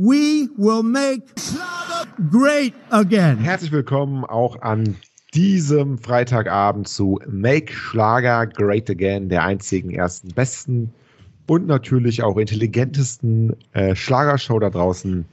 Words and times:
we 0.00 0.48
will 0.56 0.82
make 0.82 1.28
great 2.30 2.72
again. 2.90 3.36
Herzlich 3.36 3.70
willkommen 3.70 4.24
auch 4.24 4.62
an 4.62 4.96
diesem 5.34 5.98
Freitagabend 5.98 6.88
zu 6.88 7.20
Make 7.28 7.70
Schlager 7.70 8.46
Great 8.46 8.88
Again, 8.88 9.28
der 9.28 9.44
einzigen 9.44 9.90
ersten 9.90 10.28
besten 10.28 10.94
und 11.46 11.66
natürlich 11.66 12.22
auch 12.22 12.38
intelligentesten 12.38 13.54
äh, 13.72 13.94
Schlagershow 13.94 14.58
da 14.58 14.70
draußen. 14.70 15.26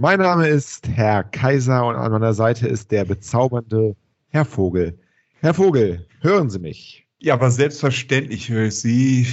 Mein 0.00 0.18
Name 0.18 0.48
ist 0.48 0.88
Herr 0.88 1.22
Kaiser 1.22 1.86
und 1.86 1.94
an 1.94 2.10
meiner 2.10 2.34
Seite 2.34 2.66
ist 2.66 2.90
der 2.90 3.04
bezaubernde 3.04 3.94
Herr 4.30 4.44
Vogel. 4.44 4.98
Herr 5.40 5.54
Vogel, 5.54 6.08
hören 6.22 6.50
Sie 6.50 6.58
mich? 6.58 7.07
Ja, 7.20 7.34
aber 7.34 7.50
selbstverständlich 7.50 8.48
höre 8.48 8.66
ich 8.66 8.76
Sie. 8.76 9.26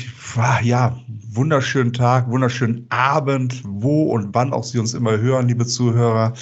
Ja, 0.64 1.00
wunderschönen 1.08 1.94
Tag, 1.94 2.28
wunderschönen 2.28 2.88
Abend, 2.90 3.62
wo 3.64 4.12
und 4.12 4.34
wann 4.34 4.54
auch 4.54 4.64
Sie 4.64 4.80
uns 4.80 4.96
immer 4.96 5.20
hören, 5.20 5.48
liebe 5.48 5.68
Zuhörer. 5.68 6.34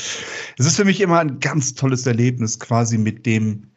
Es 0.58 0.66
ist 0.66 0.78
für 0.78 0.86
mich 0.86 1.02
immer 1.02 1.20
ein 1.20 1.42
ganz 1.42 1.76
tolles 1.76 2.08
Erlebnis, 2.08 2.62
quasi 2.62 2.98
mit 2.98 3.26
dem 3.26 3.68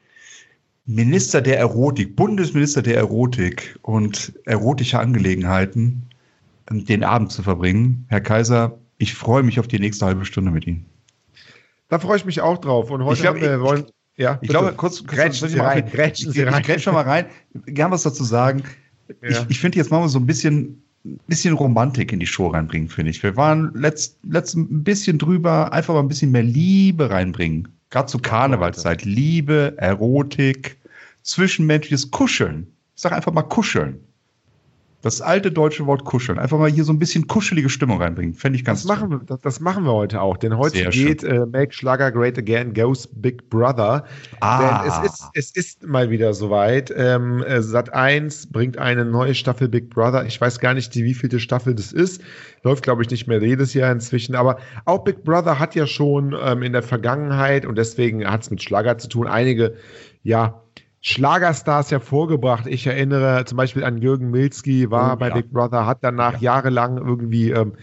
Minister 0.84 1.42
der 1.42 1.58
Erotik, 1.58 2.14
Bundesminister 2.14 2.82
der 2.82 2.98
Erotik 2.98 3.76
und 3.82 4.32
erotische 4.44 5.00
Angelegenheiten 5.00 6.08
den 6.70 7.02
Abend 7.02 7.32
zu 7.32 7.42
verbringen. 7.42 8.06
Herr 8.08 8.20
Kaiser, 8.20 8.78
ich 8.98 9.14
freue 9.14 9.42
mich 9.42 9.58
auf 9.58 9.66
die 9.66 9.80
nächste 9.80 10.06
halbe 10.06 10.24
Stunde 10.24 10.52
mit 10.52 10.68
Ihnen. 10.68 10.86
Da 11.88 11.98
freue 11.98 12.16
ich 12.16 12.24
mich 12.24 12.40
auch 12.40 12.58
drauf. 12.58 12.92
Und 12.92 13.04
heute 13.04 13.22
glaub, 13.22 13.40
wir 13.40 13.54
ich, 13.56 13.60
wollen. 13.60 13.86
Ja, 14.16 14.34
ich 14.34 14.40
bitte. 14.40 14.52
glaube, 14.52 14.72
kurz, 14.72 14.98
kurz 14.98 15.10
grätschen 15.10 15.48
Sie 15.48 15.58
rein, 15.58 15.84
grätschen 15.90 16.32
Sie 16.32 16.42
rein. 16.42 16.60
Ich 16.60 16.66
grätsch 16.66 16.82
schon 16.82 16.94
mal 16.94 17.02
rein. 17.02 17.26
Gern 17.66 17.90
was 17.90 18.02
dazu 18.02 18.24
sagen. 18.24 18.62
Ja. 19.22 19.28
Ich, 19.28 19.44
ich 19.48 19.60
finde, 19.60 19.78
jetzt 19.78 19.90
machen 19.90 20.04
wir 20.04 20.08
so 20.08 20.18
ein 20.18 20.26
bisschen, 20.26 20.82
bisschen 21.26 21.54
Romantik 21.54 22.12
in 22.12 22.20
die 22.20 22.26
Show 22.26 22.48
reinbringen, 22.48 22.88
finde 22.88 23.10
ich. 23.10 23.22
Wir 23.22 23.36
waren 23.36 23.72
letzt, 23.74 24.18
letzt 24.24 24.56
ein 24.56 24.82
bisschen 24.82 25.18
drüber, 25.18 25.72
einfach 25.72 25.94
mal 25.94 26.00
ein 26.00 26.08
bisschen 26.08 26.32
mehr 26.32 26.42
Liebe 26.42 27.10
reinbringen. 27.10 27.68
Gerade 27.90 28.06
zur 28.06 28.22
Karnevalszeit. 28.22 29.04
Liebe, 29.04 29.74
Erotik, 29.76 30.76
zwischenmenschliches 31.22 32.10
Kuscheln. 32.10 32.66
Ich 32.94 33.02
sage 33.02 33.14
einfach 33.14 33.32
mal 33.32 33.42
kuscheln. 33.42 34.00
Das 35.06 35.20
alte 35.20 35.52
deutsche 35.52 35.86
Wort 35.86 36.02
kuscheln. 36.02 36.36
Einfach 36.36 36.58
mal 36.58 36.68
hier 36.68 36.82
so 36.82 36.92
ein 36.92 36.98
bisschen 36.98 37.28
kuschelige 37.28 37.68
Stimmung 37.68 38.02
reinbringen. 38.02 38.34
Fände 38.34 38.58
ich 38.58 38.64
ganz 38.64 38.82
das 38.82 38.88
machen, 38.88 39.10
wir, 39.10 39.20
das, 39.24 39.40
das, 39.40 39.60
machen 39.60 39.84
wir 39.84 39.92
heute 39.92 40.20
auch. 40.20 40.36
Denn 40.36 40.58
heute 40.58 40.78
Sehr 40.78 40.90
geht 40.90 41.22
äh, 41.22 41.46
Make 41.46 41.72
Schlager 41.72 42.10
Great 42.10 42.36
Again 42.36 42.74
Goes 42.74 43.08
Big 43.12 43.48
Brother. 43.48 44.04
Ah. 44.40 44.82
Denn 44.82 44.90
es 44.90 45.12
ist, 45.12 45.24
es 45.34 45.50
ist 45.52 45.86
mal 45.86 46.10
wieder 46.10 46.34
soweit. 46.34 46.92
Ähm, 46.96 47.40
äh, 47.44 47.62
Sat 47.62 47.94
1 47.94 48.50
bringt 48.50 48.78
eine 48.78 49.04
neue 49.04 49.36
Staffel 49.36 49.68
Big 49.68 49.90
Brother. 49.90 50.26
Ich 50.26 50.40
weiß 50.40 50.58
gar 50.58 50.74
nicht, 50.74 50.92
wie 50.96 51.14
vielte 51.14 51.38
Staffel 51.38 51.76
das 51.76 51.92
ist. 51.92 52.20
Läuft, 52.64 52.82
glaube 52.82 53.02
ich, 53.02 53.08
nicht 53.08 53.28
mehr 53.28 53.40
jedes 53.40 53.74
Jahr 53.74 53.92
inzwischen. 53.92 54.34
Aber 54.34 54.58
auch 54.86 55.04
Big 55.04 55.22
Brother 55.22 55.60
hat 55.60 55.76
ja 55.76 55.86
schon 55.86 56.34
ähm, 56.42 56.64
in 56.64 56.72
der 56.72 56.82
Vergangenheit 56.82 57.64
und 57.64 57.78
deswegen 57.78 58.28
hat 58.28 58.42
es 58.42 58.50
mit 58.50 58.60
Schlager 58.60 58.98
zu 58.98 59.06
tun, 59.06 59.28
einige, 59.28 59.76
ja, 60.24 60.65
Schlagerstars 61.00 61.90
hervorgebracht. 61.90 62.66
Ich 62.66 62.86
erinnere 62.86 63.44
zum 63.44 63.56
Beispiel 63.56 63.84
an 63.84 63.98
Jürgen 63.98 64.30
Milzki, 64.30 64.90
war 64.90 65.14
oh, 65.14 65.16
bei 65.16 65.28
ja. 65.28 65.34
Big 65.34 65.52
Brother, 65.52 65.86
hat 65.86 65.98
danach 66.02 66.34
ja. 66.34 66.54
jahrelang 66.54 66.96
irgendwie 66.98 67.50
ähm, 67.50 67.74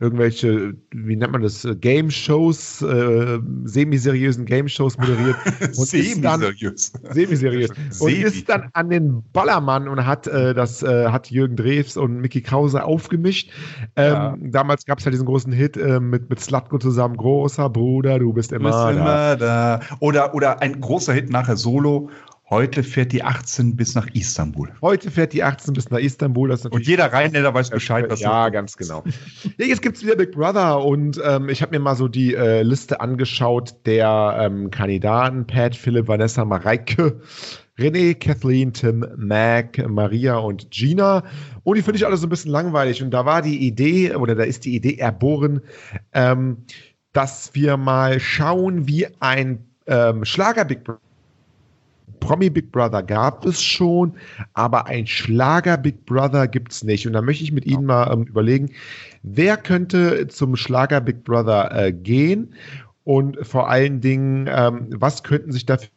irgendwelche, 0.00 0.74
wie 0.92 1.16
nennt 1.16 1.32
man 1.32 1.42
das, 1.42 1.64
äh, 1.64 1.74
Game-Shows, 1.74 2.82
äh, 2.82 3.40
semi-seriösen 3.64 4.44
Game-Shows 4.44 4.96
moderiert. 4.96 5.36
semi-seriös. 5.72 6.92
Semi-seriös. 7.10 7.70
und 8.00 8.12
ist 8.12 8.48
dann 8.48 8.68
an 8.74 8.90
den 8.90 9.22
Ballermann 9.32 9.88
und 9.88 10.06
hat 10.06 10.28
äh, 10.28 10.54
das, 10.54 10.82
äh, 10.84 11.08
hat 11.08 11.30
Jürgen 11.30 11.56
Drews 11.56 11.96
und 11.96 12.20
Mickey 12.20 12.40
Krause 12.40 12.84
aufgemischt. 12.84 13.50
Ähm, 13.96 14.12
ja. 14.12 14.36
Damals 14.40 14.86
gab 14.86 15.00
es 15.00 15.04
ja 15.04 15.10
diesen 15.10 15.26
großen 15.26 15.52
Hit 15.52 15.76
äh, 15.76 15.98
mit, 15.98 16.30
mit 16.30 16.38
Slatko 16.38 16.78
zusammen, 16.78 17.16
großer 17.16 17.68
Bruder, 17.68 18.20
du 18.20 18.32
bist 18.32 18.52
immer, 18.52 18.70
du 18.70 18.86
bist 18.86 19.00
immer 19.00 19.36
da. 19.36 19.78
da. 19.78 19.80
Oder, 19.98 20.32
oder 20.32 20.62
ein 20.62 20.80
großer 20.80 21.12
Hit 21.12 21.30
nachher 21.30 21.56
Solo, 21.56 22.08
Heute 22.50 22.82
fährt 22.82 23.12
die 23.12 23.22
18 23.22 23.76
bis 23.76 23.94
nach 23.94 24.06
Istanbul. 24.14 24.72
Heute 24.80 25.10
fährt 25.10 25.34
die 25.34 25.42
18 25.42 25.74
bis 25.74 25.90
nach 25.90 25.98
Istanbul. 25.98 26.50
und 26.50 26.86
jeder 26.86 27.12
Rheinländer 27.12 27.52
weiß 27.52 27.68
Bescheid. 27.68 28.06
Was 28.08 28.20
ja, 28.20 28.48
ganz 28.48 28.74
genau. 28.74 29.04
ja, 29.58 29.66
jetzt 29.66 29.82
gibt 29.82 29.98
es 29.98 30.02
wieder 30.02 30.16
Big 30.16 30.32
Brother 30.32 30.82
und 30.82 31.20
ähm, 31.22 31.50
ich 31.50 31.60
habe 31.60 31.76
mir 31.76 31.80
mal 31.82 31.94
so 31.94 32.08
die 32.08 32.34
äh, 32.34 32.62
Liste 32.62 33.02
angeschaut 33.02 33.74
der 33.84 34.38
ähm, 34.40 34.70
Kandidaten. 34.70 35.46
Pat, 35.46 35.76
Philipp, 35.76 36.08
Vanessa, 36.08 36.42
Mareike, 36.46 37.20
René, 37.78 38.14
Kathleen, 38.14 38.72
Tim, 38.72 39.06
Mac, 39.18 39.86
Maria 39.86 40.38
und 40.38 40.70
Gina. 40.70 41.24
Und 41.64 41.76
die 41.76 41.82
finde 41.82 41.98
ich 41.98 42.06
alle 42.06 42.16
so 42.16 42.26
ein 42.26 42.30
bisschen 42.30 42.50
langweilig. 42.50 43.02
Und 43.02 43.10
da 43.10 43.26
war 43.26 43.42
die 43.42 43.58
Idee, 43.58 44.14
oder 44.14 44.34
da 44.34 44.44
ist 44.44 44.64
die 44.64 44.74
Idee 44.74 44.96
erboren, 44.96 45.60
ähm, 46.14 46.64
dass 47.12 47.50
wir 47.52 47.76
mal 47.76 48.18
schauen, 48.20 48.88
wie 48.88 49.06
ein 49.20 49.66
ähm, 49.86 50.24
Schlager 50.24 50.64
Big 50.64 50.84
Brother 50.84 51.07
Promi 52.20 52.50
Big 52.50 52.72
Brother 52.72 53.02
gab 53.02 53.44
es 53.44 53.62
schon, 53.62 54.12
aber 54.54 54.86
ein 54.86 55.06
Schlager 55.06 55.76
Big 55.76 56.04
Brother 56.06 56.48
gibt 56.48 56.72
es 56.72 56.84
nicht. 56.84 57.06
Und 57.06 57.12
da 57.12 57.22
möchte 57.22 57.44
ich 57.44 57.52
mit 57.52 57.66
Ihnen 57.66 57.84
mal 57.84 58.12
ähm, 58.12 58.24
überlegen, 58.24 58.70
wer 59.22 59.56
könnte 59.56 60.28
zum 60.28 60.56
Schlager 60.56 61.00
Big 61.00 61.24
Brother 61.24 61.70
äh, 61.74 61.92
gehen 61.92 62.54
und 63.04 63.38
vor 63.46 63.68
allen 63.68 64.00
Dingen, 64.00 64.48
ähm, 64.50 64.88
was 64.90 65.22
könnten 65.22 65.52
sich 65.52 65.66
dafür 65.66 65.88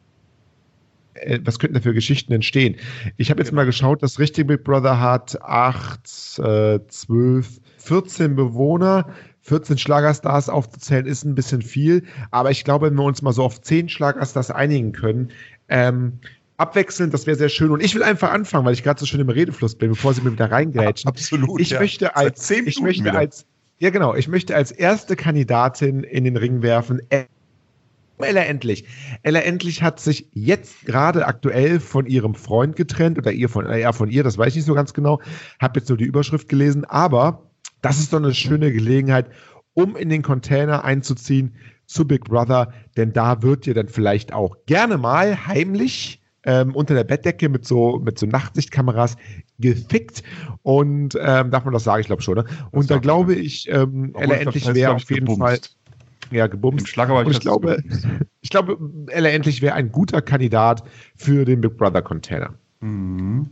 äh, 1.14 1.38
was 1.44 1.58
könnten 1.58 1.74
da 1.74 1.80
für 1.80 1.94
Geschichten 1.94 2.32
entstehen? 2.32 2.76
Ich 3.16 3.30
habe 3.30 3.40
jetzt 3.40 3.50
genau. 3.50 3.62
mal 3.62 3.66
geschaut, 3.66 4.02
das 4.02 4.18
richtige 4.18 4.46
Big 4.46 4.64
Brother 4.64 5.00
hat 5.00 5.40
acht, 5.42 6.38
äh, 6.38 6.80
zwölf, 6.88 7.60
14 7.78 8.34
Bewohner. 8.36 9.06
14 9.42 9.78
Schlagerstars 9.78 10.48
aufzuzählen 10.48 11.06
ist 11.06 11.24
ein 11.24 11.34
bisschen 11.34 11.62
viel, 11.62 12.04
aber 12.30 12.50
ich 12.50 12.64
glaube, 12.64 12.86
wenn 12.86 12.94
wir 12.94 13.04
uns 13.04 13.22
mal 13.22 13.32
so 13.32 13.42
auf 13.42 13.60
10 13.60 13.88
Schlagerstars 13.88 14.50
einigen 14.50 14.92
können, 14.92 15.30
ähm, 15.68 16.18
abwechselnd, 16.56 17.12
das 17.12 17.26
wäre 17.26 17.36
sehr 17.36 17.48
schön. 17.48 17.70
Und 17.70 17.82
ich 17.82 17.94
will 17.94 18.02
einfach 18.02 18.30
anfangen, 18.30 18.64
weil 18.64 18.74
ich 18.74 18.84
gerade 18.84 19.00
so 19.00 19.06
schön 19.06 19.20
im 19.20 19.28
Redefluss 19.28 19.74
bin, 19.74 19.90
bevor 19.90 20.14
Sie 20.14 20.22
mir 20.22 20.32
wieder 20.32 20.50
reingrätschen. 20.50 21.08
Absolut. 21.08 21.60
Ich 21.60 21.70
ja. 21.70 21.80
möchte 21.80 22.14
als, 22.14 22.48
ich 22.50 22.80
möchte 22.80 23.04
wieder. 23.04 23.18
als, 23.18 23.46
ja 23.78 23.90
genau, 23.90 24.14
ich 24.14 24.28
möchte 24.28 24.54
als 24.54 24.70
erste 24.70 25.16
Kandidatin 25.16 26.04
in 26.04 26.24
den 26.24 26.36
Ring 26.36 26.62
werfen. 26.62 27.00
Ella 28.18 28.42
Endlich. 28.42 28.84
Ella 29.24 29.40
Endlich 29.40 29.82
hat 29.82 29.98
sich 29.98 30.28
jetzt 30.32 30.86
gerade 30.86 31.26
aktuell 31.26 31.80
von 31.80 32.06
ihrem 32.06 32.36
Freund 32.36 32.76
getrennt 32.76 33.18
oder 33.18 33.32
ihr 33.32 33.48
von, 33.48 33.66
er 33.66 33.92
von 33.92 34.08
ihr, 34.08 34.22
das 34.22 34.38
weiß 34.38 34.48
ich 34.50 34.56
nicht 34.56 34.66
so 34.66 34.74
ganz 34.74 34.94
genau. 34.94 35.20
Habe 35.60 35.80
jetzt 35.80 35.88
nur 35.88 35.98
die 35.98 36.04
Überschrift 36.04 36.48
gelesen, 36.48 36.84
aber 36.84 37.50
das 37.82 37.98
ist 37.98 38.12
doch 38.12 38.18
eine 38.18 38.34
schöne 38.34 38.72
Gelegenheit, 38.72 39.26
um 39.74 39.96
in 39.96 40.08
den 40.08 40.22
Container 40.22 40.84
einzuziehen, 40.84 41.54
zu 41.86 42.06
Big 42.06 42.24
Brother, 42.24 42.72
denn 42.96 43.12
da 43.12 43.42
wird 43.42 43.66
dir 43.66 43.74
dann 43.74 43.88
vielleicht 43.88 44.32
auch 44.32 44.56
gerne 44.66 44.96
mal 44.96 45.46
heimlich 45.46 46.22
ähm, 46.44 46.74
unter 46.74 46.94
der 46.94 47.04
Bettdecke 47.04 47.48
mit 47.48 47.66
so, 47.66 48.00
mit 48.02 48.18
so 48.18 48.26
Nachtsichtkameras 48.26 49.16
gefickt. 49.58 50.22
Und 50.62 51.16
ähm, 51.20 51.50
darf 51.50 51.64
man 51.64 51.74
das 51.74 51.84
sagen? 51.84 52.00
Ich 52.00 52.06
glaube 52.06 52.22
schon. 52.22 52.36
Ne? 52.36 52.44
Und 52.70 52.90
da 52.90 52.98
glaube 52.98 53.34
ich, 53.34 53.68
ähm, 53.70 54.14
Ella 54.16 54.36
Endlich 54.36 54.72
wäre 54.74 54.94
auf 54.94 55.10
jeden 55.10 55.36
Fall. 55.36 55.58
Ja, 56.30 56.46
gebumst. 56.46 56.96
Und 56.96 57.30
ich 57.30 57.40
glaube, 57.40 57.82
ich 58.40 58.48
glaube, 58.48 58.78
Ella 59.08 59.28
Endlich 59.28 59.60
wäre 59.60 59.74
ein 59.74 59.92
guter 59.92 60.22
Kandidat 60.22 60.82
für 61.14 61.44
den 61.44 61.60
Big 61.60 61.76
Brother 61.76 62.00
Container. 62.00 62.54
Mhm. 62.80 63.50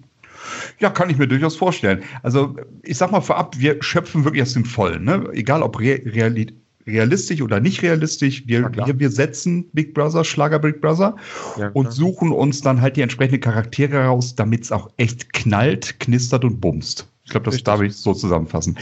Ja, 0.79 0.91
kann 0.91 1.11
ich 1.11 1.19
mir 1.19 1.29
durchaus 1.29 1.57
vorstellen. 1.57 2.03
Also, 2.23 2.57
ich 2.83 2.97
sag 2.97 3.11
mal 3.11 3.21
vorab, 3.21 3.59
wir 3.59 3.83
schöpfen 3.83 4.25
wirklich 4.25 4.43
aus 4.43 4.55
dem 4.55 4.65
Vollen. 4.65 5.05
Ne? 5.05 5.29
Egal 5.33 5.63
ob 5.63 5.79
Re 5.79 6.01
Realität 6.05 6.55
realistisch 6.87 7.43
oder 7.43 7.61
nicht 7.61 7.83
realistisch. 7.83 8.47
Wir, 8.47 8.71
wir, 8.73 8.99
wir, 8.99 9.11
setzen 9.11 9.69
Big 9.73 9.95
Brother, 9.95 10.25
Schlager 10.25 10.59
Big 10.59 10.81
Brother 10.81 11.17
ja, 11.57 11.71
und 11.73 11.93
suchen 11.93 12.33
uns 12.33 12.63
dann 12.63 12.81
halt 12.81 12.97
die 12.97 13.03
entsprechenden 13.03 13.41
Charaktere 13.41 14.05
raus, 14.05 14.35
damit 14.35 14.65
es 14.65 14.73
auch 14.73 14.91
echt 14.97 15.33
knallt, 15.33 16.01
knistert 16.01 16.45
und 16.45 16.61
bumst. 16.61 17.07
Ich 17.25 17.31
glaube, 17.31 17.45
das 17.45 17.55
Richtig. 17.55 17.65
darf 17.65 17.81
ich 17.83 17.95
so 17.95 18.13
zusammenfassen. 18.13 18.77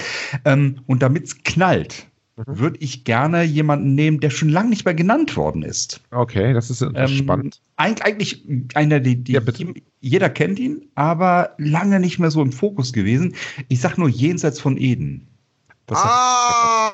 Ähm, 0.45 0.81
und 0.87 1.03
damit 1.03 1.25
es 1.25 1.43
knallt, 1.43 2.07
mhm. 2.47 2.59
würde 2.59 2.79
ich 2.81 3.05
gerne 3.05 3.43
jemanden 3.43 3.95
nehmen, 3.95 4.21
der 4.21 4.31
schon 4.31 4.49
lange 4.49 4.71
nicht 4.71 4.85
mehr 4.85 4.95
genannt 4.95 5.37
worden 5.37 5.63
ist. 5.63 6.01
Okay, 6.11 6.53
das 6.53 6.71
ist 6.71 6.83
ähm, 6.83 7.09
spannend. 7.09 7.61
Eigentlich 7.77 8.45
einer, 8.75 9.01
die, 9.01 9.17
die 9.17 9.33
ja, 9.33 9.41
jeder 10.01 10.31
kennt 10.31 10.59
ihn, 10.59 10.89
aber 10.95 11.55
lange 11.59 12.01
nicht 12.01 12.19
mehr 12.19 12.31
so 12.31 12.43
im 12.43 12.53
Fokus 12.53 12.93
gewesen. 12.93 13.35
Ich 13.69 13.81
sag 13.81 13.99
nur 13.99 14.09
jenseits 14.09 14.61
von 14.61 14.77
Eden. 14.77 15.27
Das 15.87 15.99
ah! 15.99 16.93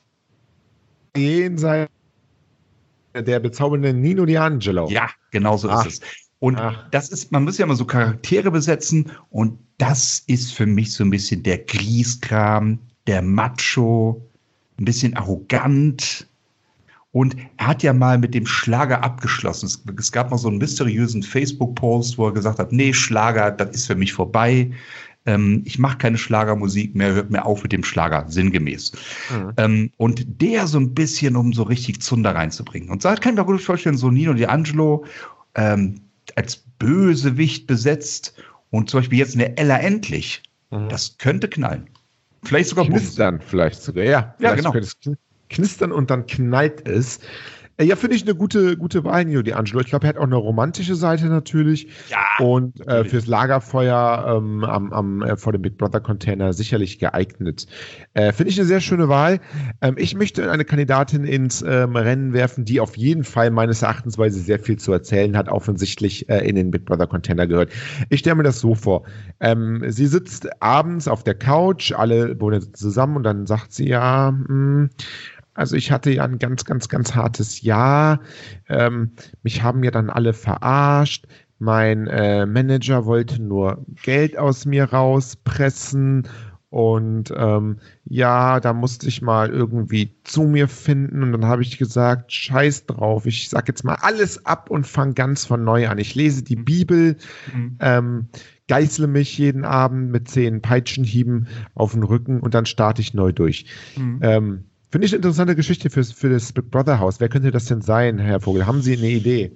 jenseits 1.16 1.90
der 3.14 3.38
bezaubernden 3.40 4.00
Nino 4.00 4.24
D'Angelo. 4.24 4.90
Ja, 4.90 5.08
genau 5.30 5.56
so 5.56 5.68
ist 5.68 5.86
es. 5.86 6.00
Und 6.40 6.56
Ach. 6.58 6.88
das 6.90 7.08
ist, 7.08 7.32
man 7.32 7.44
muss 7.44 7.58
ja 7.58 7.66
mal 7.66 7.76
so 7.76 7.84
Charaktere 7.84 8.50
besetzen 8.50 9.10
und 9.30 9.58
das 9.78 10.22
ist 10.26 10.52
für 10.52 10.66
mich 10.66 10.92
so 10.92 11.04
ein 11.04 11.10
bisschen 11.10 11.42
der 11.42 11.58
Grieskram, 11.58 12.80
der 13.06 13.22
Macho, 13.22 14.30
ein 14.78 14.84
bisschen 14.84 15.16
arrogant. 15.16 16.26
Und 17.12 17.36
er 17.58 17.68
hat 17.68 17.82
ja 17.84 17.92
mal 17.92 18.18
mit 18.18 18.34
dem 18.34 18.46
Schlager 18.46 19.04
abgeschlossen. 19.04 19.66
Es, 19.66 19.82
es 19.98 20.10
gab 20.10 20.30
mal 20.30 20.38
so 20.38 20.48
einen 20.48 20.58
mysteriösen 20.58 21.22
Facebook-Post, 21.22 22.18
wo 22.18 22.26
er 22.26 22.32
gesagt 22.32 22.58
hat, 22.58 22.72
nee, 22.72 22.92
Schlager, 22.92 23.52
das 23.52 23.70
ist 23.70 23.86
für 23.86 23.94
mich 23.94 24.12
vorbei. 24.12 24.72
ähm, 25.26 25.62
ich 25.64 25.78
mache 25.78 25.98
keine 25.98 26.18
Schlagermusik 26.18 26.94
mehr, 26.94 27.12
hört 27.12 27.30
mir 27.30 27.44
auf 27.44 27.62
mit 27.62 27.72
dem 27.72 27.84
Schlager, 27.84 28.24
sinngemäß. 28.28 28.92
Mhm. 29.30 29.52
Ähm, 29.56 29.90
und 29.96 30.24
der 30.42 30.66
so 30.66 30.78
ein 30.78 30.94
bisschen, 30.94 31.36
um 31.36 31.52
so 31.52 31.62
richtig 31.62 32.00
Zunder 32.02 32.34
reinzubringen. 32.34 32.90
Und 32.90 33.04
da 33.04 33.14
kann 33.16 33.34
ich 33.34 33.38
mir 33.38 33.44
gut 33.44 33.60
vorstellen, 33.60 33.96
so 33.96 34.10
Nino 34.10 34.32
D'Angelo 34.32 35.04
ähm, 35.54 36.00
als 36.36 36.56
Bösewicht 36.78 37.66
besetzt 37.66 38.34
und 38.70 38.90
zum 38.90 39.00
Beispiel 39.00 39.18
jetzt 39.18 39.34
eine 39.34 39.56
Ella 39.56 39.78
Endlich. 39.78 40.42
Mhm. 40.70 40.88
Das 40.88 41.16
könnte 41.18 41.48
knallen. 41.48 41.88
Vielleicht 42.44 42.68
sogar 42.70 42.86
knistern, 42.86 43.40
vielleicht 43.40 43.82
sogar, 43.82 44.04
ja. 44.04 44.34
Ja, 44.38 44.54
genau. 44.54 44.74
knistern 45.48 45.92
und 45.92 46.10
dann 46.10 46.26
knallt 46.26 46.86
es. 46.86 47.20
Äh, 47.76 47.84
ja, 47.84 47.96
finde 47.96 48.16
ich 48.16 48.22
eine 48.22 48.34
gute, 48.34 48.76
gute 48.76 49.04
Wahl, 49.04 49.24
Nino 49.24 49.40
D'Angelo. 49.40 49.80
Ich 49.80 49.86
glaube, 49.86 50.06
er 50.06 50.10
hat 50.10 50.16
auch 50.16 50.24
eine 50.24 50.36
romantische 50.36 50.94
Seite 50.94 51.26
natürlich. 51.26 51.88
Ja. 52.08 52.44
Und 52.44 52.86
äh, 52.86 53.04
fürs 53.04 53.26
Lagerfeuer 53.26 54.36
ähm, 54.36 54.64
am, 54.64 54.92
am, 54.92 55.22
äh, 55.22 55.36
vor 55.36 55.52
dem 55.52 55.62
Big 55.62 55.78
Brother 55.78 56.00
Container 56.00 56.52
sicherlich 56.52 56.98
geeignet. 56.98 57.66
Äh, 58.14 58.32
finde 58.32 58.50
ich 58.50 58.58
eine 58.58 58.66
sehr 58.66 58.80
schöne 58.80 59.08
Wahl. 59.08 59.40
Ähm, 59.80 59.94
ich 59.98 60.14
möchte 60.14 60.50
eine 60.50 60.64
Kandidatin 60.64 61.24
ins 61.24 61.62
ähm, 61.62 61.96
Rennen 61.96 62.32
werfen, 62.32 62.64
die 62.64 62.80
auf 62.80 62.96
jeden 62.96 63.24
Fall 63.24 63.50
meines 63.50 63.82
Erachtens, 63.82 64.18
weil 64.18 64.30
sie 64.30 64.40
sehr 64.40 64.58
viel 64.58 64.78
zu 64.78 64.92
erzählen 64.92 65.36
hat, 65.36 65.48
offensichtlich 65.48 66.28
äh, 66.28 66.48
in 66.48 66.56
den 66.56 66.70
Big 66.70 66.84
Brother 66.84 67.06
Container 67.06 67.46
gehört. 67.46 67.70
Ich 68.08 68.20
stelle 68.20 68.36
mir 68.36 68.42
das 68.44 68.60
so 68.60 68.74
vor. 68.74 69.04
Ähm, 69.40 69.82
sie 69.88 70.06
sitzt 70.06 70.62
abends 70.62 71.08
auf 71.08 71.24
der 71.24 71.34
Couch, 71.34 71.92
alle 71.92 72.40
wohnen 72.40 72.74
zusammen 72.74 73.16
und 73.16 73.24
dann 73.24 73.46
sagt 73.46 73.72
sie 73.72 73.88
ja, 73.88 74.30
mh, 74.30 74.46
hm, 74.48 74.90
also 75.54 75.76
ich 75.76 75.90
hatte 75.90 76.10
ja 76.10 76.24
ein 76.24 76.38
ganz, 76.38 76.64
ganz, 76.64 76.88
ganz 76.88 77.14
hartes 77.14 77.62
Jahr. 77.62 78.20
Ähm, 78.68 79.12
mich 79.42 79.62
haben 79.62 79.82
ja 79.84 79.90
dann 79.90 80.10
alle 80.10 80.32
verarscht. 80.32 81.26
Mein 81.58 82.08
äh, 82.08 82.44
Manager 82.46 83.06
wollte 83.06 83.40
nur 83.40 83.84
Geld 84.02 84.36
aus 84.36 84.66
mir 84.66 84.84
rauspressen. 84.84 86.28
Und 86.70 87.32
ähm, 87.36 87.78
ja, 88.04 88.58
da 88.58 88.72
musste 88.72 89.06
ich 89.06 89.22
mal 89.22 89.48
irgendwie 89.50 90.16
zu 90.24 90.42
mir 90.42 90.66
finden. 90.66 91.22
Und 91.22 91.30
dann 91.30 91.44
habe 91.44 91.62
ich 91.62 91.78
gesagt, 91.78 92.32
scheiß 92.32 92.86
drauf, 92.86 93.26
ich 93.26 93.48
sag 93.48 93.68
jetzt 93.68 93.84
mal 93.84 93.96
alles 94.00 94.44
ab 94.44 94.70
und 94.70 94.84
fange 94.84 95.14
ganz 95.14 95.44
von 95.44 95.62
neu 95.62 95.88
an. 95.88 95.98
Ich 95.98 96.16
lese 96.16 96.42
die 96.42 96.56
Bibel, 96.56 97.16
mhm. 97.54 97.76
ähm, 97.78 98.28
geißle 98.66 99.06
mich 99.06 99.38
jeden 99.38 99.64
Abend 99.64 100.10
mit 100.10 100.28
zehn 100.28 100.62
Peitschenhieben 100.62 101.46
auf 101.74 101.92
den 101.92 102.02
Rücken 102.02 102.40
und 102.40 102.54
dann 102.54 102.66
starte 102.66 103.02
ich 103.02 103.14
neu 103.14 103.30
durch. 103.30 103.66
Mhm. 103.96 104.18
Ähm, 104.22 104.64
Finde 104.94 105.06
ich 105.06 105.12
eine 105.12 105.16
interessante 105.16 105.56
Geschichte 105.56 105.90
für, 105.90 106.04
für 106.04 106.30
das 106.30 106.52
Big 106.52 106.70
Brother 106.70 107.00
Haus. 107.00 107.18
Wer 107.18 107.28
könnte 107.28 107.50
das 107.50 107.64
denn 107.64 107.82
sein, 107.82 108.16
Herr 108.20 108.38
Vogel? 108.38 108.64
Haben 108.64 108.80
Sie 108.80 108.96
eine 108.96 109.08
Idee? 109.08 109.50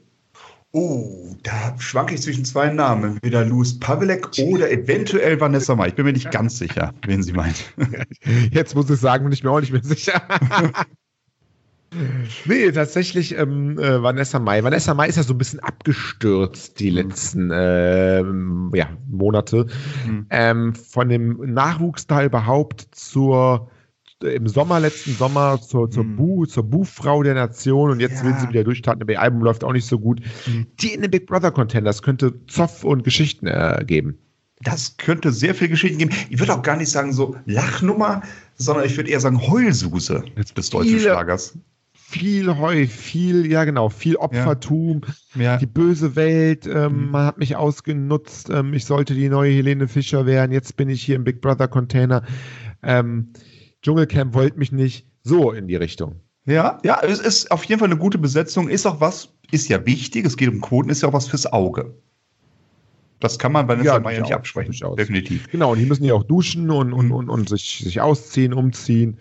Oh, 0.73 1.37
da 1.45 1.77
schwanke 1.79 2.15
ich 2.15 2.23
zwischen 2.23 2.45
zwei 2.45 2.71
Namen. 2.73 3.13
Entweder 3.13 3.45
Louis 3.45 3.79
Pavelek 3.79 4.31
oder 4.49 4.69
eventuell 4.69 5.41
Vanessa 5.41 5.77
Mai. 5.77 5.87
Ich 5.87 5.95
bin 5.95 6.07
mir 6.07 6.13
nicht 6.13 6.33
ganz 6.33 6.59
sicher, 6.59 6.93
wen 7.07 7.23
sie 7.23 7.35
meint. 7.35 7.73
Jetzt 8.51 8.75
muss 8.75 8.91
ich 8.91 8.99
sagen, 8.99 9.23
bin 9.23 9.33
ich 9.33 9.45
mir 9.45 9.53
auch 9.53 9.61
nicht 9.61 9.71
mehr 9.71 9.85
sicher. 9.85 10.21
nee, 12.45 12.73
tatsächlich 12.73 13.39
ähm, 13.39 13.79
äh, 13.79 14.03
Vanessa 14.03 14.41
Mai. 14.41 14.65
Vanessa 14.65 14.93
Mai 14.93 15.07
ist 15.07 15.19
ja 15.19 15.23
so 15.23 15.35
ein 15.35 15.39
bisschen 15.39 15.61
abgestürzt 15.61 16.81
die 16.81 16.91
mhm. 16.91 16.97
letzten 16.97 17.51
äh, 17.53 18.25
ja, 18.77 18.89
Monate. 19.09 19.69
Mhm. 20.05 20.27
Ähm, 20.31 20.75
von 20.75 21.09
dem 21.09 21.55
Nachwuchs 21.55 22.09
da 22.09 22.25
überhaupt 22.25 22.89
zur 22.91 23.71
im 24.23 24.49
Sommer, 24.49 24.81
letzten 24.81 25.13
Sommer, 25.15 25.61
zur, 25.61 25.91
zur, 25.91 26.05
mhm. 26.05 26.17
Bu, 26.17 26.47
zur 26.47 26.65
Bu-Frau 26.65 27.23
der 27.23 27.35
Nation 27.35 27.91
und 27.91 28.01
jetzt 28.01 28.23
ja. 28.23 28.25
will 28.25 28.35
sie 28.41 28.49
wieder 28.49 28.65
durchstarten, 28.65 29.03
aber 29.03 29.13
ihr 29.13 29.21
Album 29.21 29.43
läuft 29.43 29.65
auch 29.65 29.73
nicht 29.73 29.87
so 29.87 29.99
gut. 29.99 30.21
Mhm. 30.47 30.67
Die 30.81 30.95
in 30.95 31.03
den 31.03 31.11
Big 31.11 31.27
Brother 31.27 31.51
Contenders 31.51 32.03
könnte 32.03 32.35
Zoff 32.47 32.85
und 32.85 33.05
Geschichten 33.05 33.47
äh, 33.47 33.85
geben. 33.87 34.19
Das 34.61 34.97
könnte 34.97 35.31
sehr 35.31 35.55
viel 35.55 35.69
Geschichten 35.69 35.99
geben. 35.99 36.11
Ich 36.31 36.41
würde 36.41 36.53
auch 36.53 36.63
gar 36.63 36.77
nicht 36.77 36.91
sagen 36.91 37.13
so 37.13 37.37
Lachnummer, 37.47 38.23
sondern 38.57 38.87
ich 38.87 38.97
würde 38.97 39.11
eher 39.11 39.21
sagen 39.21 39.41
Heulsuse 39.41 40.25
des 40.57 40.71
deutschen 40.71 40.99
Schlagers 40.99 41.57
viel 42.09 42.57
Heu, 42.57 42.87
viel, 42.87 43.45
ja 43.45 43.65
genau, 43.65 43.91
viel 43.91 44.17
Opfertum, 44.17 45.03
ja. 45.35 45.43
Ja. 45.43 45.57
die 45.59 45.67
böse 45.67 46.17
Welt, 46.17 46.67
ähm, 46.67 47.05
mhm. 47.05 47.11
man 47.11 47.27
hat 47.27 47.37
mich 47.37 47.55
ausgenutzt, 47.55 48.49
ähm, 48.49 48.73
ich 48.73 48.87
sollte 48.87 49.13
die 49.13 49.29
neue 49.29 49.53
Helene 49.53 49.89
Fischer 49.89 50.25
werden, 50.25 50.51
jetzt 50.51 50.79
bin 50.79 50.89
ich 50.89 51.03
hier 51.03 51.17
im 51.17 51.25
Big 51.25 51.43
Brother 51.43 51.69
Container. 51.69 52.23
Ähm, 52.83 53.35
Dschungelcamp 53.83 54.35
wollte 54.35 54.59
mich 54.59 54.73
nicht. 54.73 55.07
So 55.23 55.53
in 55.53 55.69
die 55.69 55.77
Richtung. 55.77 56.21
Ja, 56.47 56.79
ja, 56.83 57.01
es 57.03 57.21
ist 57.21 57.51
auf 57.51 57.65
jeden 57.65 57.79
Fall 57.79 57.89
eine 57.89 57.99
gute 57.99 58.17
Besetzung. 58.17 58.69
Ist 58.69 58.87
auch 58.87 59.01
was, 59.01 59.35
ist 59.51 59.69
ja 59.69 59.85
wichtig, 59.85 60.25
es 60.25 60.37
geht 60.37 60.49
um 60.49 60.61
Quoten, 60.61 60.89
ist 60.89 61.03
ja 61.03 61.09
auch 61.09 61.13
was 61.13 61.29
fürs 61.29 61.47
Auge. 61.53 61.95
Das 63.21 63.39
kann 63.39 63.53
man 63.53 63.67
bei 63.67 63.75
Nessa 63.75 64.01
ja, 64.01 64.11
ja 64.11 64.21
nicht 64.21 64.33
absprechen. 64.33 64.75
Definitiv. 64.97 65.49
Genau, 65.51 65.73
und 65.73 65.79
die 65.79 65.87
müssen 65.87 66.05
ja 66.05 66.15
auch 66.15 66.23
duschen 66.23 66.71
und, 66.71 66.93
und, 66.93 67.11
und, 67.11 67.29
und 67.29 67.49
sich, 67.49 67.81
sich 67.85 68.01
ausziehen, 68.01 68.55
umziehen. 68.55 69.19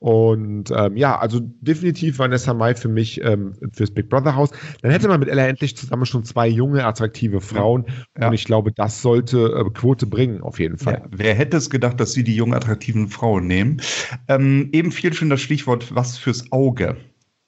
Und 0.00 0.70
ähm, 0.70 0.96
ja, 0.96 1.18
also 1.18 1.40
definitiv 1.40 2.20
Vanessa 2.20 2.54
Mai 2.54 2.74
für 2.74 2.88
mich 2.88 3.20
ähm, 3.24 3.54
fürs 3.72 3.90
Big 3.90 4.08
Brother 4.08 4.36
Haus. 4.36 4.50
Dann 4.82 4.92
hätte 4.92 5.08
man 5.08 5.18
mit 5.18 5.28
Ella 5.28 5.46
endlich 5.48 5.76
zusammen 5.76 6.06
schon 6.06 6.24
zwei 6.24 6.46
junge, 6.46 6.84
attraktive 6.84 7.40
Frauen. 7.40 7.84
Ja. 8.16 8.28
Und 8.28 8.34
ich 8.34 8.44
glaube, 8.44 8.72
das 8.72 9.02
sollte 9.02 9.38
äh, 9.38 9.70
Quote 9.70 10.06
bringen, 10.06 10.40
auf 10.40 10.60
jeden 10.60 10.78
Fall. 10.78 11.02
Ja, 11.02 11.08
wer 11.10 11.34
hätte 11.34 11.56
es 11.56 11.68
gedacht, 11.68 11.98
dass 11.98 12.12
sie 12.12 12.22
die 12.22 12.36
jungen, 12.36 12.54
attraktiven 12.54 13.08
Frauen 13.08 13.48
nehmen? 13.48 13.82
Ähm, 14.28 14.68
eben 14.72 14.92
fiel 14.92 15.12
schon 15.12 15.30
das 15.30 15.40
Stichwort 15.40 15.92
was 15.92 16.16
fürs 16.16 16.52
Auge. 16.52 16.96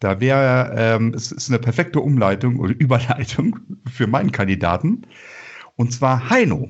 Da 0.01 0.19
wäre, 0.19 0.75
ähm, 0.77 1.13
es 1.15 1.31
ist 1.31 1.51
eine 1.51 1.59
perfekte 1.61 2.01
Umleitung 2.01 2.59
oder 2.59 2.75
Überleitung 2.79 3.61
für 3.89 4.09
meinen 4.09 4.33
Kandidaten. 4.33 5.03
Und 5.77 5.93
zwar 5.93 6.31
Heino. 6.31 6.69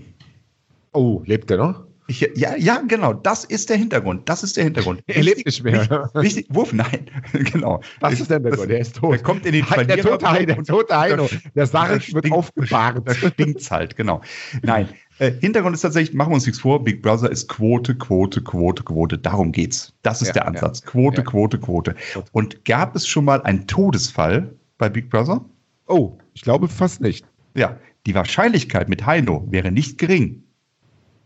Oh, 0.92 1.22
lebt 1.24 1.50
er 1.50 1.56
noch? 1.56 1.89
Ja, 2.34 2.56
ja, 2.56 2.82
genau. 2.86 3.12
Das 3.12 3.44
ist 3.44 3.70
der 3.70 3.76
Hintergrund. 3.76 4.28
Das 4.28 4.42
ist 4.42 4.56
der 4.56 4.64
Hintergrund. 4.64 5.02
Er 5.06 5.22
lebt 5.22 5.44
nicht 5.46 5.62
mehr. 5.62 6.10
Wichtig, 6.14 6.46
Wurf, 6.50 6.72
nein. 6.72 7.10
genau. 7.32 7.80
Das 8.00 8.20
ist 8.20 8.30
der 8.30 8.38
Hintergrund. 8.38 8.70
Der 8.70 8.80
ist 8.80 8.96
tot. 8.96 9.12
Er 9.12 9.22
kommt 9.22 9.46
in 9.46 9.52
den 9.52 9.66
Der 9.66 9.98
tote 9.98 10.30
Heino. 10.30 10.54
Der 10.54 10.64
tote 10.64 10.98
Heino. 10.98 11.28
Der 11.54 11.66
Sarg 11.66 12.12
wird 12.12 12.30
aufgebahrt. 12.32 13.06
Da 13.06 13.14
stinkt's 13.14 13.70
halt, 13.70 13.96
genau. 13.96 14.20
Nein. 14.62 14.88
Äh, 15.18 15.32
Hintergrund 15.40 15.74
ist 15.74 15.82
tatsächlich, 15.82 16.14
machen 16.14 16.30
wir 16.30 16.36
uns 16.36 16.46
nichts 16.46 16.60
vor, 16.60 16.82
Big 16.82 17.02
Brother 17.02 17.30
ist 17.30 17.48
Quote, 17.48 17.94
Quote, 17.94 18.42
Quote, 18.42 18.82
Quote. 18.82 19.18
Darum 19.18 19.52
geht's. 19.52 19.92
Das 20.02 20.22
ist 20.22 20.28
ja, 20.28 20.34
der 20.34 20.48
Ansatz. 20.48 20.80
Ja. 20.80 20.90
Quote, 20.90 21.18
ja. 21.18 21.24
Quote, 21.24 21.58
Quote. 21.58 21.94
Und 22.32 22.64
gab 22.64 22.96
es 22.96 23.06
schon 23.06 23.26
mal 23.26 23.42
einen 23.42 23.66
Todesfall 23.66 24.54
bei 24.78 24.88
Big 24.88 25.10
Brother? 25.10 25.44
Oh, 25.86 26.16
ich 26.32 26.42
glaube 26.42 26.68
fast 26.68 27.02
nicht. 27.02 27.26
Ja, 27.54 27.78
die 28.06 28.14
Wahrscheinlichkeit 28.14 28.88
mit 28.88 29.04
Heino 29.04 29.46
wäre 29.50 29.70
nicht 29.70 29.98
gering. 29.98 30.42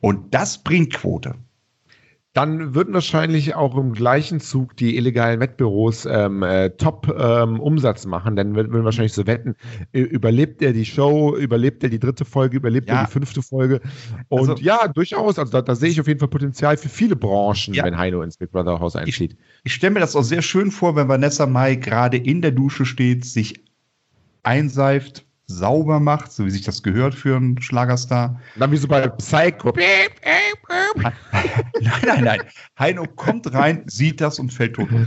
Und 0.04 0.34
das 0.34 0.62
bringt 0.62 0.92
Quote. 0.92 1.34
Dann 2.34 2.74
würden 2.74 2.92
wahrscheinlich 2.92 3.54
auch 3.54 3.74
im 3.74 3.94
gleichen 3.94 4.38
Zug 4.38 4.76
die 4.76 4.96
illegalen 4.96 5.40
Wettbüros 5.40 6.04
ähm, 6.04 6.42
äh, 6.42 6.68
Top-Umsatz 6.70 8.04
ähm, 8.04 8.10
machen. 8.10 8.36
Dann 8.36 8.54
würden 8.54 8.84
wahrscheinlich 8.84 9.14
so 9.14 9.26
wetten, 9.26 9.54
überlebt 9.92 10.60
er 10.60 10.74
die 10.74 10.84
Show, 10.84 11.34
überlebt 11.36 11.84
er 11.84 11.88
die 11.88 12.00
dritte 12.00 12.26
Folge, 12.26 12.58
überlebt 12.58 12.90
ja. 12.90 12.96
er 12.96 13.06
die 13.06 13.12
fünfte 13.12 13.40
Folge. 13.40 13.80
Und 14.28 14.50
also, 14.50 14.62
ja, 14.62 14.88
durchaus. 14.88 15.38
Also 15.38 15.52
da, 15.52 15.62
da, 15.62 15.74
sehe 15.74 15.88
ich 15.88 16.00
auf 16.00 16.08
jeden 16.08 16.20
Fall 16.20 16.28
Potenzial 16.28 16.76
für 16.76 16.90
viele 16.90 17.16
Branchen, 17.16 17.72
ja. 17.72 17.84
wenn 17.84 17.96
Heino 17.96 18.20
ins 18.20 18.36
Big 18.36 18.50
Brother 18.50 18.80
Haus 18.80 18.96
einzieht. 18.96 19.32
Ich, 19.32 19.38
ich 19.62 19.72
stelle 19.72 19.94
mir 19.94 20.00
das 20.00 20.14
auch 20.16 20.22
sehr 20.22 20.42
schön 20.42 20.70
vor, 20.70 20.96
wenn 20.96 21.08
Vanessa 21.08 21.46
Mai 21.46 21.76
gerade 21.76 22.18
in 22.18 22.42
der 22.42 22.50
Dusche 22.50 22.84
steht, 22.84 23.24
sich 23.24 23.64
einseift, 24.42 25.23
sauber 25.46 26.00
macht, 26.00 26.32
so 26.32 26.46
wie 26.46 26.50
sich 26.50 26.62
das 26.62 26.82
gehört 26.82 27.14
für 27.14 27.36
einen 27.36 27.60
Schlagerstar. 27.60 28.40
Dann 28.56 28.72
wie 28.72 28.76
so 28.76 28.88
bei 28.88 29.06
Psycho. 29.08 29.72
nein, 30.96 31.12
nein, 32.06 32.24
nein. 32.24 32.42
Heino 32.78 33.04
kommt 33.04 33.52
rein, 33.52 33.84
sieht 33.86 34.20
das 34.20 34.38
und 34.38 34.52
fällt 34.52 34.76
tot. 34.76 34.88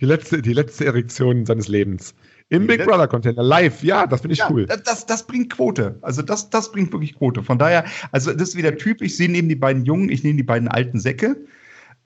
Die 0.00 0.04
letzte, 0.04 0.42
die 0.42 0.52
letzte 0.52 0.84
Erektion 0.84 1.46
seines 1.46 1.66
Lebens. 1.66 2.14
Im 2.50 2.66
Big 2.66 2.84
Brother 2.84 3.06
Container, 3.06 3.42
live, 3.42 3.82
ja, 3.82 4.06
das 4.06 4.22
finde 4.22 4.34
ich 4.34 4.40
ja, 4.40 4.50
cool. 4.50 4.66
Das, 4.66 5.06
das 5.06 5.26
bringt 5.26 5.50
Quote. 5.50 5.98
Also 6.02 6.20
das, 6.20 6.50
das 6.50 6.72
bringt 6.72 6.92
wirklich 6.92 7.16
Quote. 7.16 7.42
Von 7.42 7.58
daher, 7.58 7.84
also 8.12 8.32
das 8.32 8.50
ist 8.50 8.56
wieder 8.56 8.76
typisch. 8.76 9.14
Sie 9.14 9.28
nehmen 9.28 9.48
die 9.48 9.54
beiden 9.54 9.84
Jungen, 9.84 10.10
ich 10.10 10.24
nehme 10.24 10.36
die 10.36 10.42
beiden 10.42 10.68
alten 10.68 10.98
Säcke. 10.98 11.36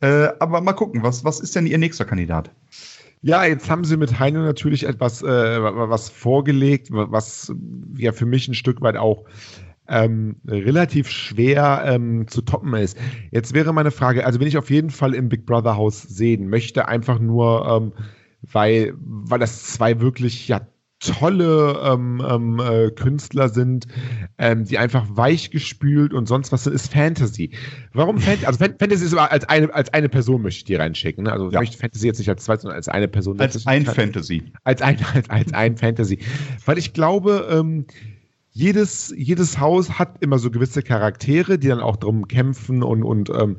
Äh, 0.00 0.28
aber 0.38 0.60
mal 0.60 0.74
gucken, 0.74 1.02
was, 1.02 1.24
was 1.24 1.40
ist 1.40 1.56
denn 1.56 1.66
Ihr 1.66 1.78
nächster 1.78 2.04
Kandidat? 2.04 2.50
Ja, 3.23 3.44
jetzt 3.44 3.71
haben 3.71 3.85
sie 3.85 3.97
mit 3.97 4.18
Heino 4.18 4.42
natürlich 4.42 4.85
etwas 4.87 5.23
äh, 5.23 5.26
was 5.62 6.11
vorgelegt, 6.11 6.88
was 6.90 7.54
ja 7.97 8.12
für 8.12 8.26
mich 8.26 8.49
ein 8.49 8.54
Stück 8.54 8.83
weit 8.83 8.97
auch 8.97 9.25
ähm, 9.88 10.37
relativ 10.47 11.09
schwer 11.09 11.83
ähm, 11.87 12.26
zu 12.28 12.42
toppen 12.42 12.75
ist. 12.75 12.99
Jetzt 13.30 13.54
wäre 13.54 13.73
meine 13.73 13.90
Frage, 13.90 14.25
also 14.25 14.40
wenn 14.40 14.49
ich 14.49 14.59
auf 14.59 14.71
jeden 14.71 14.90
Fall 14.90 15.14
im 15.14 15.28
Big 15.28 15.47
Brother 15.47 15.76
Haus 15.76 16.02
sehen 16.02 16.49
möchte, 16.49 16.88
einfach 16.88 17.18
nur, 17.18 17.66
ähm, 17.68 17.92
weil, 18.42 18.94
weil 18.99 19.38
das 19.38 19.64
zwei 19.64 20.00
wirklich 20.00 20.49
ja 20.49 20.61
tolle 21.12 21.80
ähm, 21.84 22.23
ähm, 22.26 22.61
äh, 22.61 22.90
Künstler 22.90 23.49
sind, 23.49 23.87
ähm, 24.38 24.64
die 24.64 24.78
einfach 24.78 25.06
weichgespült 25.11 26.12
und 26.12 26.26
sonst 26.26 26.52
was 26.52 26.66
ist 26.66 26.92
Fantasy. 26.92 27.50
Warum 27.92 28.18
Fantasy? 28.18 28.46
Also 28.46 28.58
Fantasy 28.58 29.04
ist 29.04 29.14
als 29.14 29.49
eine, 29.49 29.73
als 29.75 29.92
eine 29.92 30.08
Person 30.08 30.42
möchte 30.42 30.58
ich 30.58 30.64
die 30.64 30.75
reinschicken. 30.75 31.25
Ne? 31.25 31.32
Also 31.32 31.50
ja. 31.50 31.61
ich 31.61 31.68
möchte 31.68 31.78
Fantasy 31.78 32.06
jetzt 32.06 32.18
nicht 32.18 32.28
als 32.28 32.44
zwei, 32.44 32.56
sondern 32.56 32.76
als 32.76 32.88
eine 32.88 33.08
Person. 33.08 33.38
Als 33.40 33.66
ein 33.66 33.84
Fantasy. 33.87 34.42
Als 34.64 34.82
ein, 34.82 34.99
als, 35.14 35.30
als 35.30 35.52
ein 35.52 35.76
Fantasy. 35.76 36.18
Weil 36.64 36.78
ich 36.78 36.92
glaube, 36.92 37.49
ähm, 37.50 37.87
jedes, 38.50 39.12
jedes 39.16 39.58
Haus 39.58 39.99
hat 39.99 40.23
immer 40.23 40.38
so 40.38 40.50
gewisse 40.50 40.82
Charaktere, 40.82 41.58
die 41.58 41.68
dann 41.68 41.80
auch 41.80 41.96
drum 41.96 42.28
kämpfen 42.28 42.82
und, 42.84 43.02
und 43.02 43.28
ähm, 43.30 43.56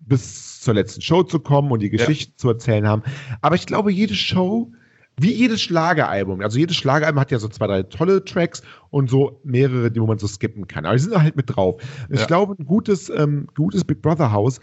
bis 0.00 0.60
zur 0.60 0.74
letzten 0.74 1.02
Show 1.02 1.22
zu 1.22 1.38
kommen 1.38 1.70
und 1.70 1.80
die 1.80 1.90
Geschichte 1.90 2.32
ja. 2.32 2.36
zu 2.36 2.48
erzählen 2.48 2.88
haben. 2.88 3.02
Aber 3.42 3.54
ich 3.54 3.66
glaube, 3.66 3.92
jede 3.92 4.14
Show 4.14 4.72
wie 5.20 5.32
jedes 5.32 5.60
Schlageralbum. 5.62 6.40
Also 6.40 6.58
jedes 6.58 6.76
Schlageralbum 6.76 7.20
hat 7.20 7.30
ja 7.30 7.38
so 7.38 7.48
zwei, 7.48 7.66
drei 7.66 7.82
tolle 7.82 8.24
Tracks 8.24 8.62
und 8.90 9.10
so 9.10 9.40
mehrere, 9.44 9.90
die 9.90 10.00
man 10.00 10.18
so 10.18 10.26
skippen 10.26 10.66
kann. 10.66 10.86
Aber 10.86 10.96
die 10.96 11.02
sind 11.02 11.20
halt 11.20 11.36
mit 11.36 11.54
drauf. 11.54 11.80
Ja. 12.08 12.20
Ich 12.20 12.26
glaube, 12.26 12.54
ein 12.58 12.64
gutes, 12.64 13.10
ähm, 13.10 13.48
gutes 13.54 13.84
Big 13.84 14.02
Brother 14.02 14.32
Haus 14.32 14.60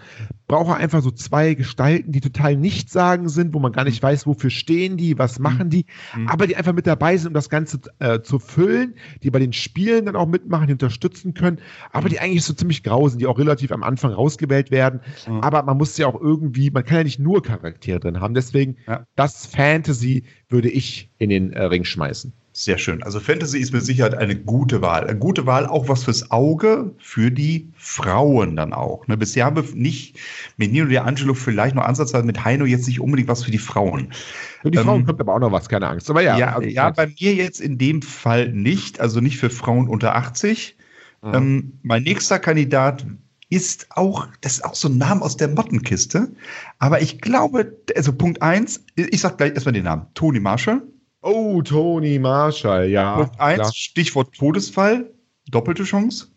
braucht 0.47 0.79
einfach 0.79 1.01
so 1.01 1.11
zwei 1.11 1.53
Gestalten, 1.53 2.11
die 2.11 2.21
total 2.21 2.55
nichtssagend 2.55 3.31
sind, 3.31 3.53
wo 3.53 3.59
man 3.59 3.71
gar 3.71 3.83
nicht 3.83 4.01
weiß, 4.01 4.27
wofür 4.27 4.49
stehen 4.49 4.97
die, 4.97 5.17
was 5.17 5.39
machen 5.39 5.69
die, 5.69 5.85
mhm. 6.15 6.27
aber 6.27 6.47
die 6.47 6.55
einfach 6.55 6.73
mit 6.73 6.87
dabei 6.87 7.17
sind, 7.17 7.29
um 7.29 7.33
das 7.33 7.49
Ganze 7.49 7.79
äh, 7.99 8.21
zu 8.21 8.39
füllen, 8.39 8.95
die 9.23 9.31
bei 9.31 9.39
den 9.39 9.53
Spielen 9.53 10.05
dann 10.05 10.15
auch 10.15 10.27
mitmachen, 10.27 10.67
die 10.67 10.73
unterstützen 10.73 11.33
können, 11.33 11.59
aber 11.91 12.09
die 12.09 12.19
eigentlich 12.19 12.43
so 12.43 12.53
ziemlich 12.53 12.83
grau 12.83 13.07
sind, 13.07 13.19
die 13.19 13.27
auch 13.27 13.39
relativ 13.39 13.71
am 13.71 13.83
Anfang 13.83 14.11
rausgewählt 14.11 14.71
werden. 14.71 15.01
Mhm. 15.27 15.41
Aber 15.41 15.63
man 15.63 15.77
muss 15.77 15.97
ja 15.97 16.07
auch 16.07 16.19
irgendwie, 16.19 16.69
man 16.71 16.83
kann 16.83 16.97
ja 16.97 17.03
nicht 17.03 17.19
nur 17.19 17.41
Charaktere 17.41 17.99
drin 17.99 18.19
haben. 18.19 18.33
Deswegen 18.33 18.77
ja. 18.87 19.05
das 19.15 19.45
Fantasy 19.45 20.23
würde 20.49 20.69
ich 20.69 21.09
in 21.17 21.29
den 21.29 21.53
äh, 21.53 21.63
Ring 21.63 21.83
schmeißen. 21.83 22.33
Sehr 22.57 22.77
schön. 22.77 23.03
Also 23.03 23.19
Fantasy 23.19 23.59
ist 23.59 23.73
mit 23.73 23.83
Sicherheit 23.83 24.15
eine 24.15 24.33
gute 24.33 24.81
Wahl. 24.81 25.05
Eine 25.05 25.19
gute 25.19 25.45
Wahl 25.45 25.65
auch 25.65 25.89
was 25.89 26.05
fürs 26.05 26.31
Auge, 26.31 26.95
für 26.99 27.29
die 27.29 27.73
Frauen 27.75 28.55
dann 28.55 28.71
auch. 28.71 29.05
Ne, 29.07 29.17
bisher 29.17 29.43
haben 29.43 29.57
wir 29.57 29.75
nicht 29.75 30.17
mit 30.55 30.71
Nino 30.71 30.85
De 30.85 30.99
Angelo 30.99 31.33
vielleicht 31.33 31.75
noch 31.75 31.83
ansatzweise 31.83 32.25
mit 32.25 32.45
Heino 32.45 32.63
jetzt 32.63 32.87
nicht 32.87 33.01
unbedingt 33.01 33.27
was 33.27 33.43
für 33.43 33.51
die 33.51 33.57
Frauen. 33.57 34.13
Für 34.61 34.71
die 34.71 34.77
ähm, 34.77 34.85
Frauen 34.85 35.05
kommt 35.05 35.19
aber 35.19 35.35
auch 35.35 35.39
noch 35.39 35.51
was, 35.51 35.67
keine 35.67 35.89
Angst. 35.89 36.09
Aber 36.09 36.21
ja. 36.21 36.37
Ja, 36.37 36.55
also, 36.55 36.69
ja 36.69 36.91
bei 36.91 37.07
mir 37.07 37.33
jetzt 37.33 37.59
in 37.59 37.77
dem 37.77 38.01
Fall 38.01 38.53
nicht. 38.53 39.01
Also 39.01 39.19
nicht 39.19 39.37
für 39.37 39.49
Frauen 39.49 39.89
unter 39.89 40.15
80. 40.15 40.77
Mhm. 41.23 41.33
Ähm, 41.33 41.73
mein 41.83 42.03
nächster 42.03 42.39
Kandidat 42.39 43.05
ist 43.49 43.87
auch, 43.89 44.29
das 44.39 44.53
ist 44.53 44.63
auch 44.63 44.75
so 44.75 44.87
ein 44.87 44.97
Name 44.97 45.21
aus 45.23 45.35
der 45.35 45.49
Mottenkiste. 45.49 46.31
Aber 46.79 47.01
ich 47.01 47.19
glaube, 47.19 47.75
also 47.97 48.13
Punkt 48.13 48.41
eins, 48.41 48.85
ich 48.95 49.19
sag 49.19 49.39
gleich 49.39 49.51
erstmal 49.51 49.73
den 49.73 49.83
Namen. 49.83 50.05
Toni 50.13 50.39
Marshall. 50.39 50.83
Oh, 51.25 51.59
Toni 51.63 52.19
Marshall, 52.19 52.87
ja. 52.87 53.15
Punkt 53.17 53.39
eins, 53.39 53.59
klar. 53.59 53.73
Stichwort 53.73 54.35
Todesfall, 54.35 55.11
doppelte 55.49 55.83
Chance. 55.83 56.27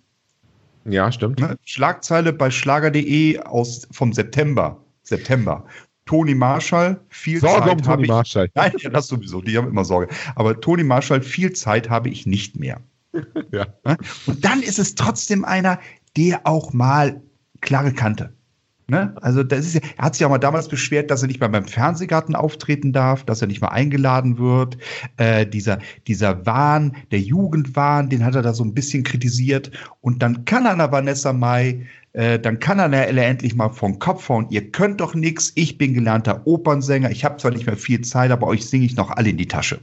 Ja, 0.87 1.13
stimmt. 1.13 1.41
Ne? 1.41 1.59
Schlagzeile 1.63 2.33
bei 2.33 2.51
schlager.de 2.51 3.39
aus 3.41 3.87
vom 3.91 4.15
September. 4.15 4.83
September. 5.03 5.67
Toni 6.07 6.35
Marshall, 6.35 6.99
viel 7.11 7.39
Sorge 7.39 7.67
Zeit 7.69 7.73
um 7.73 7.83
Toni 7.83 8.03
ich, 8.05 8.09
Marshall. 8.09 8.49
Nein, 8.55 8.73
das 8.91 9.09
sowieso, 9.09 9.43
die 9.43 9.59
haben 9.59 9.69
immer 9.69 9.85
Sorge. 9.85 10.09
Aber 10.37 10.59
Toni 10.59 10.85
Marshall, 10.85 11.21
viel 11.21 11.53
Zeit 11.53 11.91
habe 11.91 12.09
ich 12.09 12.25
nicht 12.25 12.59
mehr. 12.59 12.81
ja. 13.53 13.67
Ne? 13.85 13.99
Und 14.25 14.43
dann 14.43 14.63
ist 14.63 14.79
es 14.79 14.95
trotzdem 14.95 15.45
einer, 15.45 15.79
der 16.17 16.47
auch 16.47 16.73
mal 16.73 17.21
klare 17.61 17.93
Kante. 17.93 18.33
Ne? 18.91 19.15
Also 19.21 19.43
das 19.43 19.67
ist 19.67 19.75
ja, 19.75 19.81
er 19.99 20.05
hat 20.07 20.15
sich 20.15 20.23
ja 20.23 20.29
mal 20.31 20.39
damals 20.39 20.67
beschwert, 20.67 21.11
dass 21.11 21.21
er 21.21 21.29
nicht 21.29 21.41
mal 21.41 21.49
beim 21.49 21.67
Fernsehgarten 21.67 22.35
auftreten 22.35 22.95
darf, 22.95 23.23
dass 23.23 23.43
er 23.43 23.49
nicht 23.49 23.61
mal 23.61 23.69
eingeladen 23.69 24.39
wird. 24.39 24.79
Äh, 25.19 25.47
dieser, 25.47 25.79
dieser 26.07 26.47
Wahn, 26.47 26.97
der 27.11 27.21
Jugendwahn, 27.21 28.09
den 28.09 28.25
hat 28.25 28.35
er 28.35 28.41
da 28.41 28.55
so 28.55 28.65
ein 28.65 28.73
bisschen 28.73 29.03
kritisiert. 29.03 29.71
Und 30.01 30.23
dann 30.23 30.47
kann 30.47 30.65
er 30.65 30.73
einer 30.73 30.91
Vanessa 30.91 31.35
Mai, 31.35 31.87
äh, 32.15 32.39
dann 32.39 32.61
kann 32.61 32.79
er 32.79 32.87
einer 32.87 33.23
endlich 33.23 33.55
mal 33.55 33.69
vom 33.69 33.99
Kopf 33.99 34.27
hauen. 34.31 34.47
Ihr 34.49 34.73
könnt 34.73 35.03
doch 35.03 35.15
nichts. 35.15 35.53
Ich 35.55 35.77
bin 35.77 35.93
gelernter 35.93 36.47
Opernsänger. 36.47 37.11
Ich 37.11 37.27
habe 37.27 37.37
zwar 37.37 37.51
nicht 37.51 37.67
mehr 37.67 37.77
viel 37.77 38.01
Zeit, 38.01 38.31
aber 38.31 38.47
euch 38.47 38.65
singe 38.67 38.87
ich 38.87 38.97
noch 38.97 39.11
alle 39.11 39.29
in 39.29 39.37
die 39.37 39.49
Tasche. 39.49 39.81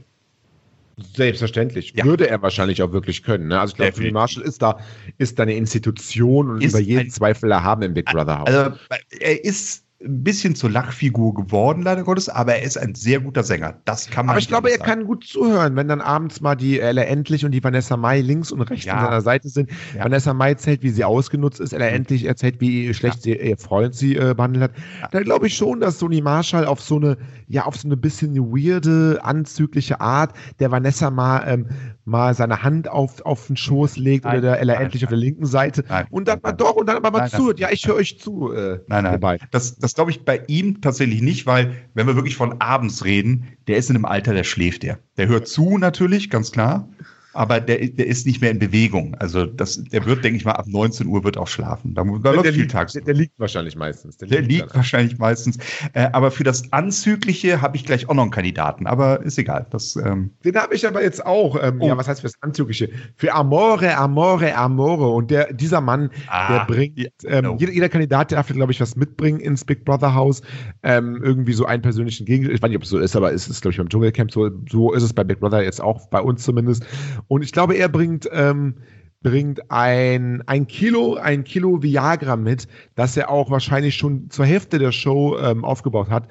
Selbstverständlich. 0.98 1.92
Ja. 1.94 2.04
Würde 2.04 2.28
er 2.28 2.40
wahrscheinlich 2.40 2.82
auch 2.82 2.92
wirklich 2.92 3.22
können. 3.22 3.48
Ne? 3.48 3.60
Also 3.60 3.72
ich 3.72 3.76
glaube, 3.76 3.92
Tony 3.92 4.12
Marshall 4.12 4.42
ist 4.42 4.62
da, 4.62 4.78
ist 5.18 5.38
da 5.38 5.42
eine 5.42 5.54
Institution 5.54 6.50
und 6.50 6.62
ist 6.62 6.70
über 6.70 6.80
jeden 6.80 7.10
Zweifel 7.10 7.54
haben 7.54 7.82
im 7.82 7.92
Big 7.92 8.06
Brother 8.06 8.38
Haus. 8.38 8.46
Also 8.48 8.76
er 9.20 9.44
ist 9.44 9.85
ein 10.02 10.22
bisschen 10.22 10.54
zur 10.54 10.70
Lachfigur 10.70 11.32
geworden, 11.32 11.82
leider 11.82 12.04
Gottes, 12.04 12.28
aber 12.28 12.56
er 12.56 12.62
ist 12.62 12.76
ein 12.76 12.94
sehr 12.94 13.20
guter 13.20 13.42
Sänger. 13.42 13.76
Das 13.86 14.10
kann 14.10 14.26
man. 14.26 14.34
Aber 14.34 14.40
ich 14.40 14.48
glaube, 14.48 14.70
er 14.70 14.78
kann 14.78 15.04
gut 15.06 15.24
zuhören, 15.24 15.74
wenn 15.74 15.88
dann 15.88 16.02
abends 16.02 16.42
mal 16.42 16.54
die 16.54 16.80
Ella 16.80 17.02
Endlich 17.02 17.46
und 17.46 17.52
die 17.52 17.64
Vanessa 17.64 17.96
Mai 17.96 18.20
links 18.20 18.52
und 18.52 18.60
rechts 18.60 18.84
ja. 18.84 18.94
an 18.94 19.04
seiner 19.06 19.20
Seite 19.22 19.48
sind. 19.48 19.70
Ja. 19.96 20.04
Vanessa 20.04 20.34
Mai 20.34 20.50
erzählt, 20.50 20.82
wie 20.82 20.90
sie 20.90 21.02
ausgenutzt 21.02 21.60
ist. 21.60 21.72
Ella 21.72 21.88
mhm. 21.88 21.96
Endlich 21.96 22.24
erzählt, 22.24 22.60
wie 22.60 22.92
schlecht 22.92 23.24
ja. 23.24 23.34
sie, 23.34 23.48
ihr 23.48 23.56
Freund 23.56 23.94
sie 23.94 24.16
äh, 24.16 24.34
behandelt 24.34 24.64
hat. 24.64 24.72
Da 25.12 25.20
glaube 25.22 25.46
ich 25.46 25.56
schon, 25.56 25.80
dass 25.80 25.98
Sony 25.98 26.20
Marshall 26.20 26.66
auf 26.66 26.82
so 26.82 26.96
eine, 26.96 27.16
ja, 27.48 27.64
auf 27.64 27.76
so 27.76 27.88
eine 27.88 27.96
bisschen 27.96 28.36
weirde, 28.36 29.20
anzügliche 29.22 30.00
Art 30.00 30.34
der 30.60 30.70
Vanessa 30.70 31.10
mal, 31.10 31.42
ähm, 31.46 31.66
mal 32.06 32.34
seine 32.34 32.62
Hand 32.62 32.88
auf, 32.88 33.20
auf 33.26 33.48
den 33.48 33.56
Schoß 33.56 33.96
legt 33.96 34.24
nein, 34.24 34.38
oder 34.38 34.56
der 34.56 34.64
nein, 34.64 34.82
Endlich 34.82 35.02
nein. 35.02 35.06
auf 35.08 35.10
der 35.10 35.18
linken 35.18 35.44
Seite 35.44 35.84
und 36.10 36.28
dann 36.28 36.40
mal 36.42 36.52
doch 36.52 36.76
und 36.76 36.86
dann 36.86 36.96
aber 36.96 37.10
mal 37.10 37.28
zuhört. 37.28 37.58
Ja, 37.58 37.68
ich 37.70 37.86
höre 37.86 37.96
euch 37.96 38.18
zu. 38.18 38.52
Äh, 38.52 38.80
nein, 38.86 39.04
nein. 39.04 39.12
Dabei. 39.12 39.38
Das, 39.50 39.76
das 39.76 39.94
glaube 39.94 40.12
ich 40.12 40.24
bei 40.24 40.42
ihm 40.46 40.80
tatsächlich 40.80 41.20
nicht, 41.20 41.46
weil 41.46 41.74
wenn 41.94 42.06
wir 42.06 42.14
wirklich 42.14 42.36
von 42.36 42.60
abends 42.60 43.04
reden, 43.04 43.48
der 43.66 43.76
ist 43.76 43.90
in 43.90 43.96
einem 43.96 44.04
Alter, 44.04 44.32
der 44.32 44.44
schläft 44.44 44.84
der. 44.84 44.98
Der 45.16 45.26
hört 45.26 45.48
zu 45.48 45.78
natürlich, 45.78 46.30
ganz 46.30 46.52
klar 46.52 46.88
aber 47.36 47.60
der, 47.60 47.86
der 47.88 48.06
ist 48.06 48.26
nicht 48.26 48.40
mehr 48.40 48.50
in 48.50 48.58
Bewegung. 48.58 49.14
Also 49.16 49.46
das, 49.46 49.82
der 49.84 50.04
wird, 50.06 50.24
denke 50.24 50.38
ich 50.38 50.44
mal, 50.44 50.52
ab 50.52 50.66
19 50.66 51.06
Uhr 51.06 51.22
wird 51.24 51.36
auch 51.36 51.48
schlafen. 51.48 51.94
Da, 51.94 52.02
da 52.04 52.30
läuft 52.32 52.54
viel 52.54 52.66
tags. 52.66 52.94
Der, 52.94 53.02
der, 53.02 53.14
liegt 53.14 53.38
wahrscheinlich 53.38 53.76
meistens. 53.76 54.16
Der, 54.16 54.28
der 54.28 54.40
liegt, 54.40 54.52
liegt 54.52 54.74
wahrscheinlich 54.74 55.18
meistens. 55.18 55.58
Äh, 55.92 56.08
aber 56.12 56.30
für 56.30 56.44
das 56.44 56.72
Anzügliche 56.72 57.60
habe 57.60 57.76
ich 57.76 57.84
gleich 57.84 58.08
auch 58.08 58.14
noch 58.14 58.22
einen 58.22 58.30
Kandidaten. 58.30 58.86
Aber 58.86 59.20
ist 59.22 59.38
egal. 59.38 59.66
Das, 59.70 59.96
ähm 59.96 60.30
Den 60.44 60.56
habe 60.56 60.74
ich 60.74 60.86
aber 60.86 61.02
jetzt 61.02 61.24
auch. 61.24 61.62
Ähm, 61.62 61.80
oh. 61.80 61.88
Ja, 61.88 61.96
was 61.96 62.08
heißt 62.08 62.20
für 62.20 62.26
das 62.26 62.40
Anzügliche? 62.40 62.90
Für 63.16 63.34
Amore, 63.34 63.96
Amore, 63.96 64.54
Amore. 64.56 65.10
Und 65.10 65.30
der, 65.30 65.52
dieser 65.52 65.80
Mann, 65.80 66.10
ah, 66.28 66.48
der 66.52 66.64
bringt, 66.64 66.98
ähm, 67.24 67.44
no. 67.44 67.56
jeder, 67.58 67.72
jeder, 67.72 67.88
Kandidat 67.88 68.32
darf, 68.32 68.48
glaube 68.48 68.72
ich, 68.72 68.80
was 68.80 68.96
mitbringen 68.96 69.40
ins 69.40 69.64
Big 69.64 69.84
Brother 69.84 70.14
Haus. 70.14 70.42
Ähm, 70.82 71.20
irgendwie 71.22 71.52
so 71.52 71.66
einen 71.66 71.82
persönlichen 71.82 72.24
Gegenstand. 72.24 72.56
Ich 72.56 72.62
weiß 72.62 72.68
nicht, 72.70 72.76
ob 72.76 72.84
es 72.84 72.88
so 72.88 72.98
ist, 72.98 73.14
aber 73.14 73.32
es 73.32 73.48
ist, 73.48 73.60
glaube 73.60 73.72
ich, 73.72 73.78
beim 73.78 73.88
Dschungelcamp 73.88 74.32
so. 74.32 74.50
So 74.70 74.92
ist 74.92 75.02
es 75.02 75.12
bei 75.12 75.24
Big 75.24 75.40
Brother 75.40 75.62
jetzt 75.62 75.82
auch, 75.82 76.08
bei 76.08 76.20
uns 76.20 76.42
zumindest. 76.42 76.86
Und 77.28 77.42
ich 77.42 77.52
glaube, 77.52 77.74
er 77.74 77.88
bringt, 77.88 78.28
ähm, 78.32 78.74
bringt 79.22 79.70
ein, 79.70 80.42
ein 80.46 80.66
Kilo, 80.66 81.16
ein 81.16 81.44
Kilo 81.44 81.82
Viagra 81.82 82.36
mit, 82.36 82.68
das 82.94 83.16
er 83.16 83.30
auch 83.30 83.50
wahrscheinlich 83.50 83.96
schon 83.96 84.30
zur 84.30 84.46
Hälfte 84.46 84.78
der 84.78 84.92
Show 84.92 85.36
ähm, 85.38 85.64
aufgebaut 85.64 86.10
hat. 86.10 86.28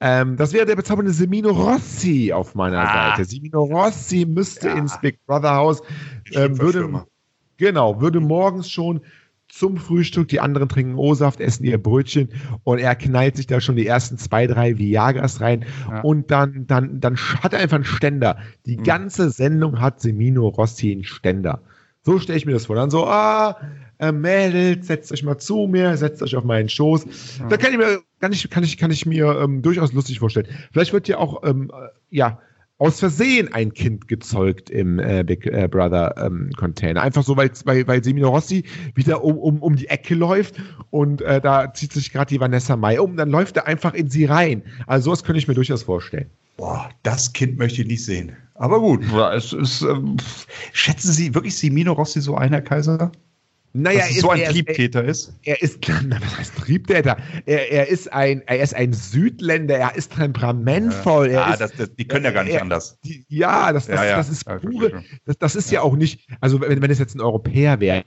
Ähm, 0.00 0.36
das 0.36 0.52
wäre 0.52 0.66
der 0.66 0.76
bezaubernde 0.76 1.12
Semino 1.12 1.50
Rossi 1.50 2.32
auf 2.32 2.54
meiner 2.54 2.80
ah. 2.80 3.10
Seite. 3.10 3.24
Semino 3.24 3.62
Rossi 3.62 4.26
müsste 4.26 4.68
ja. 4.68 4.74
ins 4.74 5.00
Big 5.00 5.24
Brother 5.26 5.54
Haus, 5.54 5.82
ähm, 6.32 6.58
würde, 6.58 7.06
genau, 7.56 8.00
würde 8.00 8.20
morgens 8.20 8.70
schon 8.70 9.00
zum 9.48 9.76
Frühstück, 9.76 10.28
die 10.28 10.40
anderen 10.40 10.68
trinken 10.68 10.96
O-Saft, 10.96 11.40
essen 11.40 11.64
ihr 11.64 11.78
Brötchen 11.78 12.28
und 12.64 12.78
er 12.78 12.94
knallt 12.94 13.36
sich 13.36 13.46
da 13.46 13.60
schon 13.60 13.76
die 13.76 13.86
ersten 13.86 14.18
zwei, 14.18 14.46
drei 14.46 14.78
Viagras 14.78 15.40
rein 15.40 15.64
ja. 15.88 16.00
und 16.00 16.30
dann, 16.30 16.66
dann, 16.66 17.00
dann 17.00 17.16
hat 17.16 17.52
er 17.52 17.60
einfach 17.60 17.76
einen 17.76 17.84
Ständer. 17.84 18.38
Die 18.66 18.76
mhm. 18.76 18.82
ganze 18.82 19.30
Sendung 19.30 19.80
hat 19.80 20.00
Semino 20.00 20.48
Rossi 20.48 20.92
einen 20.92 21.04
Ständer. 21.04 21.60
So 22.02 22.18
stelle 22.18 22.38
ich 22.38 22.46
mir 22.46 22.52
das 22.52 22.66
vor. 22.66 22.76
Dann 22.76 22.90
so, 22.90 23.06
ah, 23.06 23.56
äh, 23.98 24.12
Mädels, 24.12 24.86
setzt 24.86 25.10
euch 25.12 25.22
mal 25.22 25.38
zu 25.38 25.66
mir, 25.66 25.96
setzt 25.96 26.22
euch 26.22 26.36
auf 26.36 26.44
meinen 26.44 26.68
Schoß. 26.68 27.38
Ja. 27.40 27.48
Da 27.48 27.56
kann 27.56 27.72
ich 27.72 27.78
mir, 27.78 28.00
kann 28.20 28.32
ich, 28.32 28.48
kann 28.50 28.62
ich, 28.62 28.78
kann 28.78 28.90
ich 28.90 29.06
mir 29.06 29.40
ähm, 29.40 29.62
durchaus 29.62 29.92
lustig 29.92 30.18
vorstellen. 30.18 30.46
Vielleicht 30.72 30.92
wird 30.92 31.08
ja 31.08 31.18
auch, 31.18 31.42
ähm, 31.44 31.70
äh, 31.72 31.88
ja, 32.10 32.38
aus 32.78 33.00
Versehen 33.00 33.52
ein 33.52 33.72
Kind 33.72 34.06
gezeugt 34.08 34.68
im 34.70 34.98
äh, 34.98 35.24
Big 35.24 35.46
äh, 35.46 35.68
Brother 35.68 36.14
ähm, 36.18 36.50
Container. 36.56 37.02
Einfach 37.02 37.22
so, 37.22 37.36
weil, 37.36 37.50
weil, 37.64 37.86
weil 37.86 38.04
Semino 38.04 38.28
Rossi 38.28 38.64
wieder 38.94 39.24
um, 39.24 39.38
um, 39.38 39.62
um 39.62 39.76
die 39.76 39.88
Ecke 39.88 40.14
läuft 40.14 40.56
und 40.90 41.22
äh, 41.22 41.40
da 41.40 41.72
zieht 41.72 41.92
sich 41.92 42.12
gerade 42.12 42.28
die 42.28 42.40
Vanessa 42.40 42.76
Mai 42.76 43.00
um, 43.00 43.16
dann 43.16 43.30
läuft 43.30 43.56
er 43.56 43.66
einfach 43.66 43.94
in 43.94 44.10
sie 44.10 44.26
rein. 44.26 44.62
Also 44.86 45.06
sowas 45.06 45.24
könnte 45.24 45.38
ich 45.38 45.48
mir 45.48 45.54
durchaus 45.54 45.84
vorstellen. 45.84 46.30
Boah, 46.58 46.90
das 47.02 47.32
Kind 47.32 47.58
möchte 47.58 47.82
ich 47.82 47.88
nicht 47.88 48.04
sehen. 48.04 48.32
Aber 48.54 48.80
gut, 48.80 49.02
es 49.34 49.52
ist, 49.52 49.82
ähm, 49.82 50.16
schätzen 50.72 51.12
Sie 51.12 51.34
wirklich 51.34 51.56
Semino 51.56 51.92
Rossi 51.92 52.20
so 52.22 52.34
ein, 52.34 52.50
Herr 52.50 52.62
Kaiser? 52.62 53.12
Naja, 53.76 54.00
dass 54.00 54.10
ist, 54.10 54.20
so 54.20 54.30
ein 54.30 54.40
er 54.40 54.50
Triebtäter 54.50 55.04
ist, 55.04 55.34
Er 55.42 55.60
ist, 55.60 55.86
was 55.88 56.38
heißt 56.38 56.56
Triebtäter? 56.56 57.18
Er, 57.44 57.70
er, 57.70 57.88
ist 57.88 58.10
ein, 58.10 58.42
er 58.46 58.60
ist 58.60 58.74
ein 58.74 58.94
Südländer, 58.94 59.76
er 59.76 59.94
ist 59.94 60.12
temperamentvoll. 60.12 61.30
Ja, 61.30 61.52
ist, 61.52 61.60
das, 61.60 61.72
das, 61.72 61.94
die 61.94 62.06
können 62.06 62.24
ja 62.24 62.30
gar 62.30 62.44
nicht 62.44 62.54
er, 62.54 62.62
anders. 62.62 62.98
Die, 63.04 63.26
ja, 63.28 63.72
das, 63.74 63.86
das, 63.86 63.96
ja, 63.96 64.04
ja. 64.06 64.16
das 64.16 64.30
ist 64.30 64.44
pure, 64.46 65.04
das, 65.26 65.36
das 65.38 65.56
ist 65.56 65.70
ja. 65.70 65.82
auch 65.82 65.94
nicht, 65.94 66.26
also 66.40 66.60
wenn, 66.60 66.80
wenn 66.80 66.90
es 66.90 66.98
jetzt 66.98 67.14
ein 67.14 67.20
Europäer 67.20 67.78
wäre, 67.80 68.04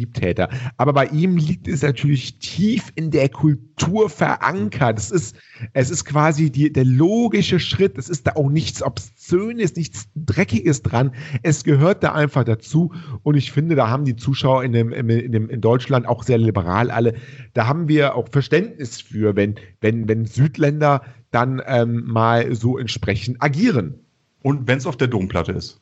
Triebtäter. 0.00 0.48
Aber 0.76 0.92
bei 0.92 1.06
ihm 1.06 1.36
liegt 1.36 1.68
es 1.68 1.82
natürlich 1.82 2.38
tief 2.38 2.92
in 2.94 3.10
der 3.10 3.28
Kultur 3.28 4.08
verankert. 4.08 4.98
Es 4.98 5.10
ist, 5.10 5.36
es 5.72 5.90
ist 5.90 6.04
quasi 6.04 6.50
die, 6.50 6.72
der 6.72 6.84
logische 6.84 7.60
Schritt. 7.60 7.98
Es 7.98 8.08
ist 8.08 8.26
da 8.26 8.32
auch 8.36 8.48
nichts 8.48 8.82
Obszönes, 8.82 9.76
nichts 9.76 10.08
Dreckiges 10.14 10.82
dran. 10.82 11.12
Es 11.42 11.64
gehört 11.64 12.02
da 12.02 12.12
einfach 12.12 12.44
dazu. 12.44 12.92
Und 13.22 13.36
ich 13.36 13.52
finde, 13.52 13.74
da 13.74 13.88
haben 13.88 14.04
die 14.04 14.16
Zuschauer 14.16 14.64
in, 14.64 14.72
dem, 14.72 14.92
in, 14.92 15.32
dem, 15.32 15.50
in 15.50 15.60
Deutschland 15.60 16.06
auch 16.06 16.22
sehr 16.22 16.38
liberal 16.38 16.90
alle. 16.90 17.14
Da 17.52 17.66
haben 17.66 17.88
wir 17.88 18.14
auch 18.14 18.28
Verständnis 18.30 19.00
für, 19.00 19.36
wenn, 19.36 19.56
wenn, 19.80 20.08
wenn 20.08 20.24
Südländer 20.24 21.02
dann 21.30 21.62
ähm, 21.66 22.04
mal 22.06 22.54
so 22.54 22.78
entsprechend 22.78 23.42
agieren. 23.42 24.00
Und 24.42 24.66
wenn 24.66 24.78
es 24.78 24.86
auf 24.86 24.96
der 24.96 25.08
Domplatte 25.08 25.52
ist. 25.52 25.80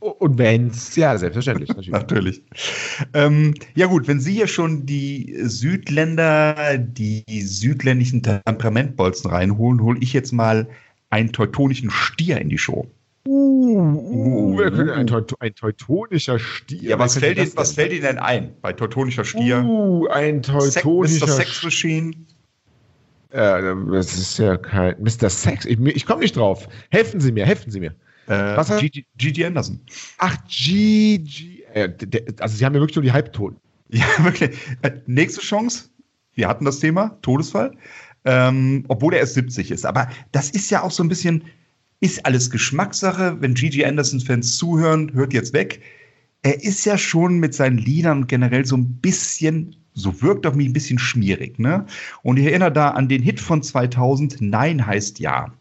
Und 0.00 0.38
wenn's, 0.38 0.94
ja, 0.96 1.16
selbstverständlich. 1.18 1.68
Natürlich. 1.70 1.90
natürlich. 1.90 2.42
Ähm, 3.14 3.54
ja, 3.74 3.86
gut, 3.86 4.06
wenn 4.06 4.20
Sie 4.20 4.32
hier 4.32 4.46
schon 4.46 4.86
die 4.86 5.34
Südländer, 5.42 6.78
die 6.78 7.24
südländischen 7.42 8.22
Temperamentbolzen 8.22 9.30
reinholen, 9.30 9.82
hole 9.82 9.98
ich 10.00 10.12
jetzt 10.12 10.32
mal 10.32 10.68
einen 11.10 11.32
teutonischen 11.32 11.90
Stier 11.90 12.40
in 12.40 12.48
die 12.48 12.58
Show. 12.58 12.86
Uh, 13.26 13.30
uh, 13.30 14.56
uh, 14.56 14.92
ein, 14.92 15.06
Teut 15.06 15.34
ein, 15.40 15.54
teutonischer 15.54 16.38
Stier. 16.38 16.90
Ja, 16.90 16.98
was, 16.98 17.18
fällt, 17.18 17.36
Ihnen, 17.36 17.52
was 17.56 17.72
fällt 17.72 17.92
Ihnen 17.92 18.02
denn 18.02 18.18
ein 18.18 18.54
bei 18.62 18.72
teutonischer 18.72 19.24
Stier? 19.24 19.62
Uh, 19.64 20.06
ein 20.08 20.42
teutonischer 20.42 21.26
Mr. 21.26 21.32
Sex 21.32 21.62
Machine. 21.62 22.12
Äh, 23.30 23.74
das 23.92 24.16
ist 24.16 24.38
ja 24.38 24.56
kein 24.56 24.96
Mr. 25.02 25.28
Sex. 25.28 25.66
Ich, 25.66 25.78
ich 25.78 26.06
komme 26.06 26.20
nicht 26.20 26.36
drauf. 26.36 26.68
Helfen 26.90 27.20
Sie 27.20 27.32
mir, 27.32 27.44
helfen 27.44 27.70
Sie 27.70 27.80
mir. 27.80 27.94
Äh, 28.28 28.56
was 28.56 28.68
G.G. 29.16 29.44
Anderson. 29.44 29.80
Ach, 30.18 30.36
G.G. 30.48 31.62
Äh, 31.74 31.90
also 32.40 32.56
Sie 32.56 32.64
haben 32.64 32.74
ja 32.74 32.80
wirklich 32.80 32.96
nur 32.96 33.04
die 33.04 33.12
Halbtoten. 33.12 33.58
Ja, 33.90 34.04
wirklich. 34.22 34.50
Äh, 34.82 35.00
nächste 35.06 35.40
Chance. 35.40 35.88
Wir 36.34 36.46
hatten 36.46 36.66
das 36.66 36.78
Thema 36.78 37.16
Todesfall. 37.22 37.72
Ähm, 38.26 38.84
obwohl 38.88 39.14
er 39.14 39.20
erst 39.20 39.32
70 39.32 39.70
ist. 39.70 39.86
Aber 39.86 40.08
das 40.32 40.50
ist 40.50 40.70
ja 40.70 40.82
auch 40.82 40.90
so 40.90 41.02
ein 41.02 41.08
bisschen 41.08 41.42
ist 42.00 42.24
alles 42.24 42.50
Geschmackssache. 42.50 43.40
Wenn 43.40 43.54
Gigi 43.54 43.84
Anderson-Fans 43.84 44.56
zuhören, 44.56 45.12
hört 45.14 45.32
jetzt 45.32 45.52
weg. 45.52 45.80
Er 46.42 46.62
ist 46.62 46.84
ja 46.84 46.96
schon 46.96 47.38
mit 47.38 47.54
seinen 47.54 47.78
Liedern 47.78 48.26
generell 48.26 48.64
so 48.64 48.76
ein 48.76 49.00
bisschen, 49.00 49.74
so 49.94 50.22
wirkt 50.22 50.46
auf 50.46 50.54
mich 50.54 50.68
ein 50.68 50.72
bisschen 50.72 50.98
schmierig, 50.98 51.58
ne? 51.58 51.86
Und 52.22 52.36
ich 52.36 52.46
erinnere 52.46 52.72
da 52.72 52.90
an 52.90 53.08
den 53.08 53.22
Hit 53.22 53.40
von 53.40 53.62
2000, 53.62 54.40
Nein 54.40 54.86
heißt 54.86 55.18
Ja. 55.18 55.52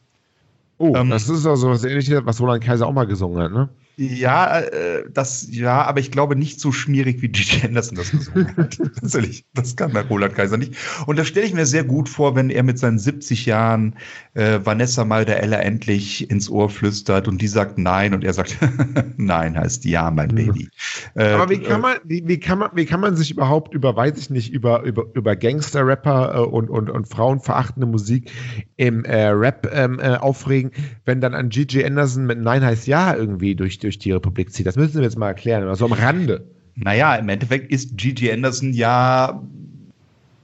Oh, 0.80 0.94
ähm, 0.96 1.10
das 1.10 1.28
ist 1.30 1.46
also 1.46 1.70
was 1.70 1.84
ähnliches, 1.84 2.26
was 2.26 2.40
Roland 2.40 2.64
Kaiser 2.64 2.88
auch 2.88 2.94
mal 2.94 3.08
gesungen 3.08 3.42
hat, 3.42 3.52
ne? 3.52 3.70
Ja, 4.00 4.60
äh, 4.60 5.06
das, 5.12 5.48
ja, 5.50 5.82
aber 5.82 6.00
ich 6.00 6.12
glaube 6.12 6.36
nicht 6.36 6.60
so 6.60 6.72
schmierig 6.72 7.24
wie 7.24 7.30
Gigi 7.30 7.66
Anderson 7.66 7.98
das 7.98 8.12
gesungen 8.12 8.56
hat. 8.56 8.78
Tatsächlich, 9.00 9.44
das 9.56 9.76
kann 9.76 9.92
der 9.92 10.06
Roland 10.06 10.36
Kaiser 10.36 10.58
nicht. 10.58 10.76
Und 11.08 11.18
da 11.18 11.26
stelle 11.26 11.48
ich 11.48 11.54
mir 11.56 11.66
sehr 11.66 11.84
gut 11.84 12.08
vor, 12.08 12.36
wenn 12.36 12.52
er 12.52 12.62
mit 12.62 12.78
seinen 12.78 13.00
70 13.00 13.48
Jahren 13.48 13.96
äh, 14.36 14.60
Vanessa 14.64 15.04
Malder-Ella 15.04 15.58
endlich 15.62 16.30
ins 16.30 16.48
Ohr 16.48 16.70
flüstert 16.70 17.28
und 17.28 17.42
die 17.42 17.48
sagt 17.48 17.80
Nein 17.80 18.14
und 18.14 18.24
er 18.24 18.34
sagt 18.34 18.56
Nein 19.18 19.58
heißt 19.58 19.84
Ja, 19.86 20.12
mein 20.12 20.28
Baby. 20.28 20.70
Äh, 21.16 21.30
aber 21.30 21.50
wie 21.50 21.58
kann 21.58 21.82
man, 21.82 21.98
wie, 22.04 22.22
wie, 22.28 22.40
kann 22.40 22.60
man, 22.60 22.70
wie 22.76 22.86
kann 22.86 23.00
man 23.00 23.16
sich 23.16 23.32
überhaupt 23.32 23.74
über, 23.74 23.96
weiß 23.96 24.16
ich 24.20 24.30
nicht, 24.30 24.54
über, 24.54 24.84
über, 24.84 25.06
über 25.16 25.36
Gangster-Rapper 25.36 26.36
äh, 26.36 26.40
und, 26.42 26.70
und, 26.70 26.92
und 26.92 27.08
frauenverachtende 27.08 27.88
Musik 27.88 28.32
im 28.76 29.06
äh, 29.06 29.30
Rap 29.30 29.68
ähm, 29.74 30.00
äh, 30.00 30.18
aufregen, 30.18 30.70
wenn 31.06 31.20
dann 31.20 31.34
an 31.34 31.50
Gigi 31.50 31.84
Anderson 31.84 32.28
mit 32.28 32.40
Nein 32.40 32.64
heißt 32.64 32.86
Ja 32.86 33.16
irgendwie 33.16 33.56
durch 33.56 33.87
durch 33.88 34.00
die 34.00 34.12
Republik 34.12 34.52
zieht. 34.54 34.66
Das 34.68 34.76
müssen 34.76 34.96
wir 34.96 35.04
jetzt 35.04 35.18
mal 35.18 35.30
erklären, 35.30 35.64
aber 35.64 35.76
so 35.76 35.86
am 35.86 35.94
Rande. 35.94 36.46
Naja, 36.76 37.16
im 37.16 37.30
Endeffekt 37.30 37.72
ist 37.72 37.98
Gigi 37.98 38.32
Anderson 38.32 38.74
ja 38.74 39.42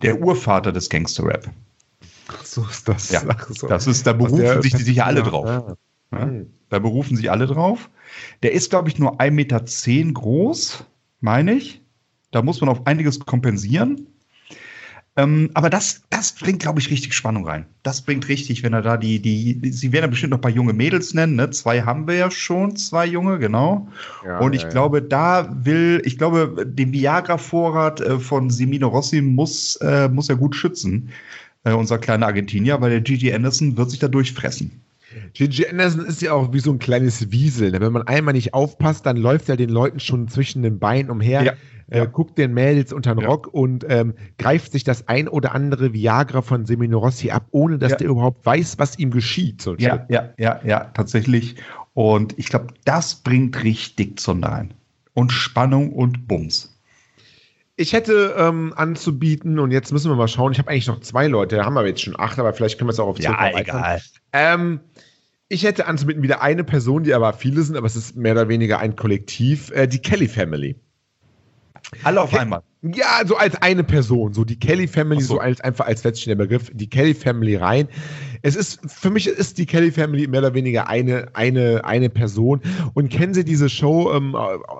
der 0.02 0.22
Urvater 0.22 0.72
des 0.72 0.90
Gangster-Rap. 0.90 1.50
So 2.44 2.66
ist 2.70 2.88
das. 2.88 3.12
Ja, 3.12 3.24
so. 3.50 3.68
das 3.68 3.88
ist, 3.88 4.08
da 4.08 4.14
berufen 4.14 4.62
sich 4.62 4.74
die 4.74 4.84
sicher 4.84 5.06
alle 5.06 5.24
drauf. 5.24 5.46
Ja. 5.46 5.76
Ja, 6.12 6.30
da 6.70 6.80
berufen 6.80 7.18
sich 7.18 7.32
alle 7.32 7.48
drauf. 7.48 7.90
Der 8.44 8.52
ist, 8.52 8.70
glaube 8.70 8.90
ich, 8.90 9.00
nur 9.00 9.20
1,10 9.20 9.32
Meter 9.32 9.64
groß, 10.14 10.86
meine 11.22 11.54
ich. 11.54 11.82
Da 12.32 12.42
muss 12.42 12.62
man 12.62 12.70
auf 12.70 12.86
einiges 12.86 13.20
kompensieren. 13.20 14.08
Ähm, 15.16 15.52
aber 15.54 15.70
das, 15.70 16.02
das 16.10 16.32
bringt, 16.32 16.60
glaube 16.60 16.80
ich, 16.80 16.90
richtig 16.90 17.14
Spannung 17.14 17.48
rein. 17.48 17.66
Das 17.84 18.02
bringt 18.02 18.28
richtig, 18.30 18.64
wenn 18.64 18.74
er 18.74 18.82
da 18.82 18.98
die, 18.98 19.20
die, 19.20 19.72
Sie 19.72 19.92
werden 19.92 20.06
ja 20.06 20.10
bestimmt 20.10 20.32
noch 20.32 20.40
ein 20.40 20.42
paar 20.42 20.50
junge 20.52 20.74
Mädels 20.74 21.14
nennen, 21.14 21.36
ne? 21.36 21.52
Zwei 21.52 21.84
haben 21.84 22.08
wir 22.08 22.16
ja 22.16 22.32
schon, 22.32 22.76
zwei 22.76 23.06
junge, 23.06 23.38
genau. 23.38 23.88
Ja, 24.26 24.40
und 24.40 24.54
ich 24.54 24.64
ja, 24.64 24.70
glaube, 24.70 25.00
ja. 25.00 25.06
da 25.08 25.56
will, 25.66 26.02
ich 26.04 26.18
glaube, 26.18 26.66
den 26.66 26.94
Viagra-Vorrat 26.94 28.02
äh, 28.02 28.20
von 28.20 28.50
Semino 28.50 28.88
Rossi 28.88 29.22
muss, 29.22 29.76
äh, 29.78 30.10
muss 30.10 30.30
er 30.30 30.36
gut 30.36 30.56
schützen, 30.56 31.10
äh, 31.64 31.74
unser 31.74 32.00
kleiner 32.00 32.26
Argentinier, 32.26 32.82
weil 32.82 32.90
der 32.90 33.02
Gigi 33.02 33.32
Anderson 33.32 33.78
wird 33.78 33.92
sich 33.92 34.00
da 34.00 34.08
durchfressen. 34.08 34.83
Gigi 35.34 35.68
Anderson 35.68 36.06
ist 36.06 36.22
ja 36.22 36.34
auch 36.34 36.54
wie 36.54 36.60
so 36.60 36.72
ein 36.72 36.80
kleines 36.80 37.32
Wiesel. 37.32 37.72
Ne? 37.72 37.82
Wenn 37.82 37.94
man 37.94 38.04
einmal 38.04 38.34
nicht 38.34 38.54
aufpasst, 38.54 39.06
dann 39.06 39.18
läuft 39.18 39.50
er 39.50 39.58
den 39.58 39.70
Leuten 39.70 40.00
schon 40.00 40.28
zwischen 40.28 40.64
den 40.64 40.80
Beinen 40.80 41.10
umher. 41.10 41.44
Ja 41.44 41.54
äh, 41.94 42.08
guckt 42.08 42.38
den 42.38 42.54
Mädels 42.54 42.92
unter 42.92 43.14
den 43.14 43.22
ja. 43.22 43.28
Rock 43.28 43.48
und 43.48 43.86
ähm, 43.88 44.14
greift 44.38 44.72
sich 44.72 44.84
das 44.84 45.08
ein 45.08 45.28
oder 45.28 45.54
andere 45.54 45.94
Viagra 45.94 46.42
von 46.42 46.66
Semino 46.66 47.00
Rossi 47.00 47.32
ab, 47.32 47.48
ohne 47.52 47.78
dass 47.78 47.92
ja. 47.92 47.98
der 47.98 48.08
überhaupt 48.10 48.46
weiß, 48.46 48.80
was 48.80 48.98
ihm 48.98 49.12
geschieht. 49.12 49.62
So 49.62 49.76
ja, 49.76 50.06
ja, 50.10 50.34
ja, 50.38 50.60
ja, 50.64 50.80
tatsächlich. 50.94 51.56
Und 51.94 52.38
ich 52.40 52.48
glaube, 52.48 52.68
das 52.86 53.16
bringt 53.16 53.64
richtig 53.64 54.20
Zunder 54.20 54.50
rein. 54.50 54.74
Und 55.14 55.32
Spannung 55.32 55.94
und 55.94 56.28
Bums. 56.28 56.73
Ich 57.76 57.94
hätte 57.94 58.36
ähm, 58.38 58.74
anzubieten, 58.76 59.58
und 59.58 59.72
jetzt 59.72 59.92
müssen 59.92 60.12
wir 60.12 60.16
mal 60.16 60.28
schauen, 60.28 60.52
ich 60.52 60.60
habe 60.60 60.70
eigentlich 60.70 60.88
noch 60.88 61.00
zwei 61.00 61.28
Leute, 61.28 61.56
da 61.56 61.66
haben 61.66 61.74
wir 61.74 61.86
jetzt 61.88 62.02
schon 62.02 62.20
acht, 62.20 62.38
aber 62.38 62.54
vielleicht 62.54 62.78
können 62.78 62.88
wir 62.88 62.94
es 62.94 63.00
auch 63.00 63.08
auf 63.08 63.20
zwei 63.20 63.32
Ja, 63.32 63.58
egal. 63.58 64.02
Ähm, 64.32 64.80
ich 65.50 65.64
hätte 65.64 65.88
anzubieten 65.88 66.22
wieder 66.22 66.42
eine 66.42 66.64
Person, 66.64 67.04
die 67.04 67.14
aber 67.14 67.34
viele 67.34 67.62
sind, 67.64 67.76
aber 67.76 67.88
es 67.88 67.96
ist 67.96 68.16
mehr 68.16 68.34
oder 68.34 68.48
weniger 68.48 68.80
ein 68.80 68.96
Kollektiv, 68.96 69.72
äh, 69.72 69.88
die 69.88 70.00
Kelly 70.00 70.28
Family. 70.28 70.76
Alle 72.04 72.22
auf 72.22 72.34
einmal. 72.34 72.64
Ja, 72.82 73.22
so 73.26 73.38
als 73.38 73.56
eine 73.62 73.84
Person, 73.84 74.34
so 74.34 74.44
die 74.44 74.60
Kelly 74.60 74.88
Family, 74.88 75.22
so. 75.22 75.36
so. 75.36 75.40
als 75.40 75.62
einfach 75.62 75.86
als 75.86 76.04
letztlich 76.04 76.38
Begriff, 76.38 76.70
die 76.74 76.90
Kelly 76.90 77.14
Family 77.14 77.56
rein. 77.56 77.88
Es 78.42 78.58
ist, 78.58 78.82
für 78.92 79.10
mich 79.10 79.26
ist 79.26 79.58
die 79.58 79.66
Kelly 79.66 79.90
Family 79.90 80.28
mehr 80.28 80.42
oder 80.42 80.54
weniger 80.54 80.90
eine, 80.90 81.28
eine, 81.34 81.86
eine 81.86 82.10
Person. 82.10 82.60
Und 82.94 83.10
kennen 83.10 83.34
Sie 83.34 83.46
diese 83.46 83.70
Show, 83.70 84.12
ähm, 84.14 84.36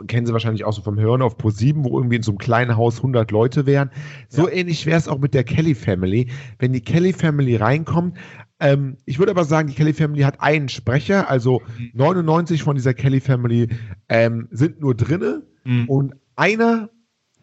kennen 0.08 0.26
Sie 0.26 0.34
wahrscheinlich 0.34 0.66
auch 0.66 0.74
so 0.74 0.82
vom 0.82 1.00
Hören 1.00 1.22
auf 1.22 1.38
Pro 1.38 1.50
7, 1.50 1.86
wo 1.86 1.98
irgendwie 1.98 2.18
in 2.18 2.24
so 2.24 2.32
einem 2.32 2.40
kleinen 2.40 2.76
Haus 2.76 2.98
100 2.98 3.32
Leute 3.32 3.66
wären. 3.66 3.90
So 4.28 4.50
ja. 4.50 4.56
ähnlich 4.56 4.86
wäre 4.86 4.98
es 4.98 5.08
auch 5.08 5.20
mit 5.20 5.34
der 5.34 5.46
Kelly 5.46 5.74
Family. 5.74 6.28
Wenn 6.60 6.74
die 6.74 6.82
Kelly 6.82 7.14
Family 7.14 7.56
reinkommt, 7.56 8.18
ähm, 8.60 8.98
ich 9.06 9.20
würde 9.20 9.32
aber 9.32 9.46
sagen, 9.46 9.70
die 9.70 9.76
Kelly 9.76 9.94
Family 9.94 10.24
hat 10.24 10.42
einen 10.42 10.70
Sprecher, 10.70 11.30
also 11.30 11.62
99 11.94 12.60
mhm. 12.60 12.64
von 12.64 12.76
dieser 12.76 12.94
Kelly 12.94 13.20
Family 13.22 13.70
ähm, 14.10 14.48
sind 14.52 14.80
nur 14.82 14.96
drinne 14.96 15.44
mhm. 15.64 15.90
und 15.90 16.14
einer 16.36 16.90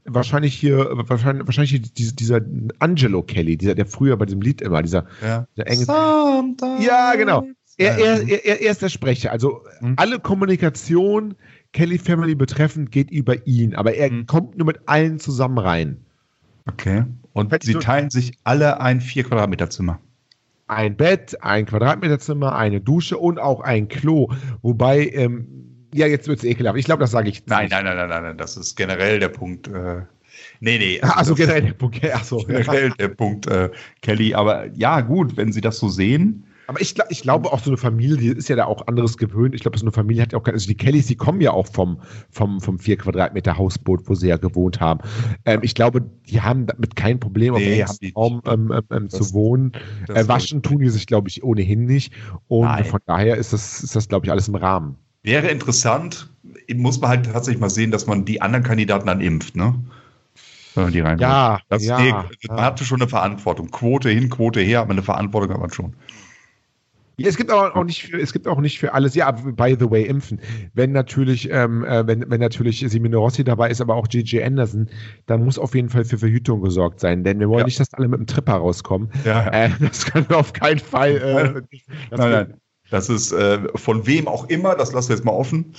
wahrscheinlich 0.05 0.55
hier, 0.55 0.89
wahrscheinlich, 0.93 1.47
wahrscheinlich 1.47 1.93
dieser, 1.93 2.13
dieser 2.13 2.41
Angelo 2.79 3.23
Kelly, 3.23 3.57
dieser, 3.57 3.75
der 3.75 3.87
früher 3.87 4.17
bei 4.17 4.27
diesem 4.27 4.41
Lied 4.41 4.61
immer, 4.61 4.83
dieser, 4.83 5.07
ja. 5.23 5.47
dieser 5.57 5.67
enge. 5.67 6.57
Ja, 6.81 7.15
genau. 7.15 7.47
Er, 7.77 7.97
er, 7.97 8.29
er, 8.29 8.61
er 8.61 8.71
ist 8.71 8.83
der 8.83 8.91
Sprecher. 8.91 9.33
Also 9.33 9.63
mhm. 9.81 9.95
alle 9.97 10.19
Kommunikation 10.19 11.35
Kelly 11.73 11.99
Family 11.99 12.35
betreffend 12.35 12.91
geht 12.91 13.11
über 13.11 13.47
ihn, 13.47 13.75
aber 13.75 13.95
er 13.95 14.11
mhm. 14.11 14.27
kommt 14.27 14.59
nur 14.59 14.67
mit 14.67 14.81
allen 14.87 15.19
zusammen 15.19 15.59
rein. 15.59 16.05
Okay. 16.67 17.05
Und 17.33 17.51
Fällt 17.51 17.63
sie 17.63 17.75
teilen 17.75 18.11
sich 18.11 18.33
alle 18.45 18.81
ein 18.81 19.01
4 19.01 19.25
Quadratmeter 19.25 19.71
Zimmer. 19.71 20.01
Ein 20.67 20.97
Bett, 20.97 21.43
ein 21.43 21.67
Quadratmeter 21.67 22.19
Zimmer, 22.19 22.55
eine 22.55 22.81
Dusche 22.81 23.19
und 23.19 23.39
auch 23.39 23.61
ein 23.61 23.89
Klo. 23.89 24.31
Wobei 24.63 25.09
ähm, 25.09 25.70
ja, 25.95 26.07
jetzt 26.07 26.29
wird 26.29 26.39
es 26.39 26.45
ekelhaft. 26.45 26.79
Ich 26.79 26.85
glaube, 26.85 27.01
das 27.01 27.11
sage 27.11 27.29
ich. 27.29 27.47
Nein, 27.47 27.69
nein, 27.71 27.85
nein, 27.85 27.97
nein, 27.97 28.09
nein, 28.09 28.23
nein, 28.23 28.39
das 28.39 28.57
ist 28.57 28.77
generell 28.77 29.19
der 29.19 29.29
Punkt. 29.29 29.69
Äh, 29.69 30.03
nee, 30.61 30.79
nee. 30.79 31.01
Also, 31.01 31.15
also 31.17 31.35
generell 31.35 31.63
der 31.63 31.73
Punkt. 31.73 32.05
Achso, 32.15 32.39
generell 32.39 32.91
der 32.91 33.09
Punkt, 33.09 33.47
äh, 33.47 33.71
Kelly. 34.03 34.35
Aber 34.35 34.67
ja, 34.75 35.01
gut, 35.01 35.37
wenn 35.37 35.53
Sie 35.53 35.61
das 35.61 35.79
so 35.79 35.89
sehen. 35.89 36.45
Aber 36.71 36.81
ich, 36.81 36.95
ich 37.09 37.23
glaube 37.23 37.53
auch 37.53 37.59
so 37.59 37.71
eine 37.71 37.77
Familie, 37.77 38.17
die 38.17 38.29
ist 38.29 38.49
ja 38.49 38.55
da 38.55 38.67
auch 38.67 38.87
anderes 38.87 39.17
gewöhnt. 39.17 39.57
Ich 39.57 39.63
glaube, 39.63 39.77
so 39.77 39.83
eine 39.83 39.91
Familie 39.91 40.23
hat 40.23 40.31
ja 40.31 40.39
auch 40.39 40.45
keine, 40.45 40.55
also 40.55 40.69
die 40.69 40.77
Kellys, 40.77 41.09
die 41.09 41.17
kommen 41.17 41.41
ja 41.41 41.51
auch 41.51 41.67
vom, 41.67 42.01
vom, 42.31 42.61
vom 42.61 42.79
vier 42.79 42.97
Quadratmeter 42.97 43.59
Hausboot, 43.59 44.09
wo 44.09 44.15
sie 44.15 44.29
ja 44.29 44.37
gewohnt 44.37 44.79
haben. 44.79 45.01
Ähm, 45.47 45.59
ich 45.65 45.75
glaube, 45.75 46.01
die 46.29 46.41
haben 46.41 46.67
damit 46.67 46.95
kein 46.95 47.19
Problem, 47.19 47.55
nee, 47.55 47.83
auf 47.83 47.99
dem 47.99 48.13
Raum 48.15 48.41
ähm, 48.47 48.71
ähm, 48.71 48.83
ähm 48.93 49.11
zu 49.11 49.33
wohnen. 49.33 49.73
Äh, 50.15 50.29
waschen 50.29 50.63
tun 50.63 50.79
die 50.79 50.91
sich, 50.91 51.09
glaube 51.09 51.29
ich, 51.29 51.43
ohnehin 51.43 51.87
nicht. 51.87 52.13
Und 52.47 52.67
Nein. 52.67 52.85
von 52.85 53.01
daher 53.05 53.37
ist 53.37 53.53
das, 53.53 53.83
ist 53.83 53.97
das, 53.97 54.07
glaube 54.07 54.27
ich, 54.27 54.31
alles 54.31 54.47
im 54.47 54.55
Rahmen. 54.55 54.97
Wäre 55.23 55.49
interessant, 55.49 56.31
muss 56.75 57.01
man 57.01 57.11
halt 57.11 57.27
tatsächlich 57.27 57.61
mal 57.61 57.71
sehen, 57.71 57.91
dass 57.91 58.07
man 58.07 58.25
die 58.25 58.41
anderen 58.41 58.65
Kandidaten 58.65 59.07
dann 59.07 59.21
impft, 59.21 59.57
ne? 59.57 59.75
Wenn 60.75 60.85
man 60.85 60.93
die 60.93 61.01
rein 61.01 61.19
ja, 61.19 61.61
das, 61.69 61.85
ja, 61.85 62.01
nee, 62.01 62.13
man 62.13 62.59
ja. 62.59 62.63
hatte 62.63 62.85
schon 62.85 63.01
eine 63.01 63.09
Verantwortung. 63.09 63.71
Quote 63.71 64.09
hin, 64.09 64.31
Quote 64.31 64.61
her, 64.61 64.81
aber 64.81 64.93
eine 64.93 65.03
Verantwortung 65.03 65.53
hat 65.53 65.61
man 65.61 65.73
schon. 65.73 65.95
Ja, 67.17 67.29
es 67.29 67.37
gibt 67.37 67.51
auch 67.53 67.85
nicht 67.85 68.05
für, 68.05 68.19
es 68.19 68.33
gibt 68.33 68.49
auch 68.49 68.61
nicht 68.61 68.79
für 68.79 68.95
alles, 68.95 69.15
ja, 69.15 69.31
by 69.31 69.77
the 69.79 69.91
way, 69.91 70.05
impfen. 70.05 70.41
Wenn 70.73 70.93
natürlich, 70.93 71.51
ähm, 71.51 71.85
äh, 71.85 72.07
wenn, 72.07 72.25
wenn 72.31 72.41
natürlich 72.41 72.79
Simone 72.89 73.17
Rossi 73.17 73.45
dabei 73.45 73.69
ist, 73.69 73.83
aber 73.83 73.95
auch 73.95 74.09
Gigi 74.09 74.43
Anderson, 74.43 74.89
dann 75.27 75.45
muss 75.45 75.59
auf 75.59 75.75
jeden 75.75 75.91
Fall 75.91 76.07
für 76.07 76.17
Verhütung 76.17 76.63
gesorgt 76.63 76.99
sein, 76.99 77.23
denn 77.23 77.39
wir 77.39 77.51
wollen 77.51 77.61
ja. 77.61 77.65
nicht, 77.67 77.79
dass 77.79 77.93
alle 77.93 78.09
mit 78.09 78.21
dem 78.21 78.27
Tripper 78.27 78.55
rauskommen. 78.55 79.11
Ja, 79.27 79.45
ja. 79.45 79.51
Äh, 79.51 79.71
das 79.81 80.07
können 80.07 80.31
wir 80.31 80.39
auf 80.39 80.55
keinen 80.55 80.79
Fall. 80.79 81.17
Äh, 81.17 82.17
nein, 82.17 82.31
nein. 82.31 82.55
Das 82.91 83.09
ist 83.09 83.33
äh, 83.33 83.61
von 83.77 84.07
wem 84.07 84.29
auch 84.29 84.49
immer, 84.49 84.75
das 84.75 84.93
lassen 84.93 85.11
wir 85.11 85.17
jetzt 85.17 85.25
mal 85.25 85.33
offen. 85.33 85.75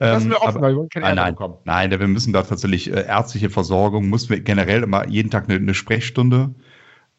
Ähm, 0.00 0.12
lassen 0.12 0.30
wir 0.30 0.36
offen, 0.42 0.48
aber, 0.48 0.60
weil 0.62 0.72
wir 0.72 0.78
wollen 0.78 0.88
keine 0.88 1.06
nein, 1.06 1.16
nein, 1.16 1.34
bekommen. 1.34 1.54
Nein, 1.64 1.90
wir 1.90 2.08
müssen 2.08 2.32
da 2.32 2.42
tatsächlich 2.42 2.90
äh, 2.90 3.06
ärztliche 3.06 3.50
Versorgung, 3.50 4.08
müssen 4.08 4.30
wir 4.30 4.40
generell 4.40 4.82
immer 4.82 5.06
jeden 5.08 5.30
Tag 5.30 5.44
eine, 5.48 5.58
eine 5.58 5.74
Sprechstunde, 5.74 6.54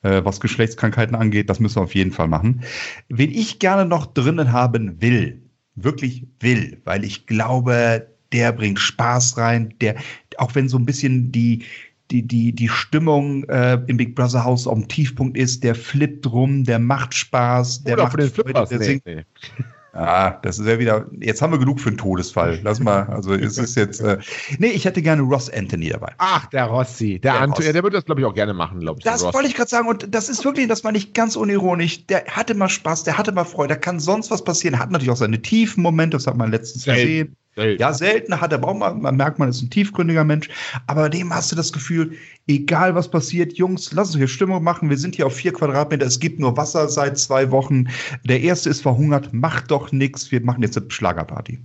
äh, 0.02 0.22
was 0.24 0.40
Geschlechtskrankheiten 0.40 1.16
angeht, 1.16 1.50
das 1.50 1.60
müssen 1.60 1.78
wir 1.78 1.84
auf 1.84 1.96
jeden 1.96 2.12
Fall 2.12 2.28
machen. 2.28 2.62
Wen 3.10 3.32
ich 3.32 3.60
gerne 3.60 3.86
noch 3.86 4.08
drinnen 4.08 4.52
haben 4.52 5.02
will, 5.02 5.42
wirklich 5.76 6.28
will, 6.40 6.82
weil 6.86 7.04
ich 7.04 7.28
glaube, 7.28 8.08
der 8.32 8.52
bringt 8.52 8.80
Spaß 8.80 9.38
rein, 9.38 9.74
der, 9.82 9.96
auch 10.38 10.56
wenn 10.56 10.68
so 10.70 10.78
ein 10.78 10.86
bisschen 10.86 11.32
die, 11.32 11.64
die, 12.12 12.22
die, 12.28 12.54
die 12.54 12.70
Stimmung 12.70 13.44
äh, 13.46 13.80
im 13.88 13.98
Big 13.98 14.16
Brother 14.16 14.44
Haus 14.44 14.68
auf 14.68 14.78
dem 14.78 14.88
Tiefpunkt 14.88 15.38
ist, 15.38 15.64
der 15.64 15.76
flippt 15.76 16.32
rum, 16.32 16.64
der 16.64 16.80
macht 16.80 17.14
Spaß, 17.14 17.84
der 17.84 17.96
Oder 17.96 18.04
macht 18.04 18.20
den 18.20 18.30
Freude, 18.30 18.44
Flippers. 18.44 18.70
der 18.70 18.80
Nee, 18.80 18.86
singt. 18.86 19.06
nee. 19.06 19.24
Ah, 19.98 20.32
das 20.42 20.60
ist 20.60 20.68
ja 20.68 20.78
wieder. 20.78 21.06
Jetzt 21.22 21.42
haben 21.42 21.54
wir 21.54 21.58
genug 21.58 21.80
für 21.80 21.88
einen 21.88 21.98
Todesfall. 21.98 22.60
Lass 22.64 22.82
mal. 22.82 23.04
Also 23.04 23.34
es 23.34 23.58
ist 23.58 23.76
jetzt. 23.76 24.02
Äh, 24.02 24.18
nee, 24.60 24.68
ich 24.68 24.84
hätte 24.84 25.02
gerne 25.02 25.22
Ross 25.22 25.50
Anthony 25.50 25.88
dabei. 25.88 26.12
Ach, 26.18 26.48
der 26.48 26.66
Rossi. 26.66 27.18
Der, 27.18 27.32
Der 27.32 27.40
Anto, 27.42 27.56
Rossi. 27.56 27.68
ja, 27.68 27.72
der 27.72 27.82
würde 27.84 27.96
das, 27.96 28.04
glaube 28.04 28.20
ich, 28.20 28.28
auch 28.28 28.34
gerne 28.34 28.54
machen, 28.54 28.82
glaube 28.82 29.00
ich. 29.00 29.06
Das 29.06 29.24
Ross. 29.24 29.34
wollte 29.34 29.48
ich 29.48 29.56
gerade 29.56 29.70
sagen. 29.70 29.88
Und 29.88 30.14
das 30.14 30.28
ist 30.28 30.44
wirklich, 30.44 30.68
das 30.68 30.84
meine 30.84 30.98
ich 30.98 31.14
ganz 31.14 31.38
unironisch. 31.38 32.06
Der 32.08 32.26
hatte 32.26 32.56
mal 32.56 32.68
Spaß, 32.68 33.06
der 33.06 33.18
hatte 33.18 33.32
mal 33.32 33.46
Freude. 33.46 33.76
Da 33.76 33.80
kann 33.80 34.02
sonst 34.02 34.32
was 34.32 34.44
passieren. 34.44 34.74
Er 34.74 34.82
hat 34.82 34.92
natürlich 34.92 35.12
auch 35.12 35.16
seine 35.16 35.42
tiefen 35.42 35.82
Momente. 35.82 36.18
Das 36.18 36.28
hat 36.28 36.36
man 36.36 36.52
letztens 36.52 36.84
gesehen. 36.84 37.38
Selten. 37.56 37.82
Ja, 37.82 37.94
selten 37.94 38.42
hat 38.42 38.52
er 38.52 38.58
aber 38.58 38.68
auch 38.68 38.74
mal, 38.74 38.94
man 38.94 39.16
merkt, 39.16 39.40
man 39.40 39.48
ist 39.48 39.62
ein 39.62 39.70
tiefgründiger 39.70 40.26
Mensch. 40.26 40.50
Aber 40.88 41.04
bei 41.04 41.10
dem 41.10 41.34
hast 41.34 41.52
du 41.52 41.56
das 41.56 41.72
Gefühl, 41.72 42.12
egal 42.48 42.96
was 42.96 43.10
passiert, 43.10 43.54
Jungs, 43.54 43.94
lass 43.94 44.10
uns 44.10 44.18
hier 44.18 44.28
Stimmung 44.28 44.62
machen. 44.62 44.90
Wir 44.90 44.98
sind 44.98 45.16
hier 45.16 45.26
auf 45.26 45.36
vier 45.36 45.54
Quadratmeter. 45.54 46.06
Es 46.06 46.20
gibt 46.20 46.40
nur 46.40 46.58
Wasser 46.58 46.90
seit 46.90 47.18
zwei 47.18 47.52
Wochen. 47.52 47.88
Der 48.26 48.42
erste 48.42 48.70
ist 48.70 48.82
verhungert. 48.82 49.34
Macht 49.34 49.72
doch 49.72 49.94
nichts. 49.94 50.32
Wir 50.32 50.42
machen 50.42 50.64
jetzt 50.64 50.78
eine 50.78 50.92
Schlagerparty. 50.92 51.60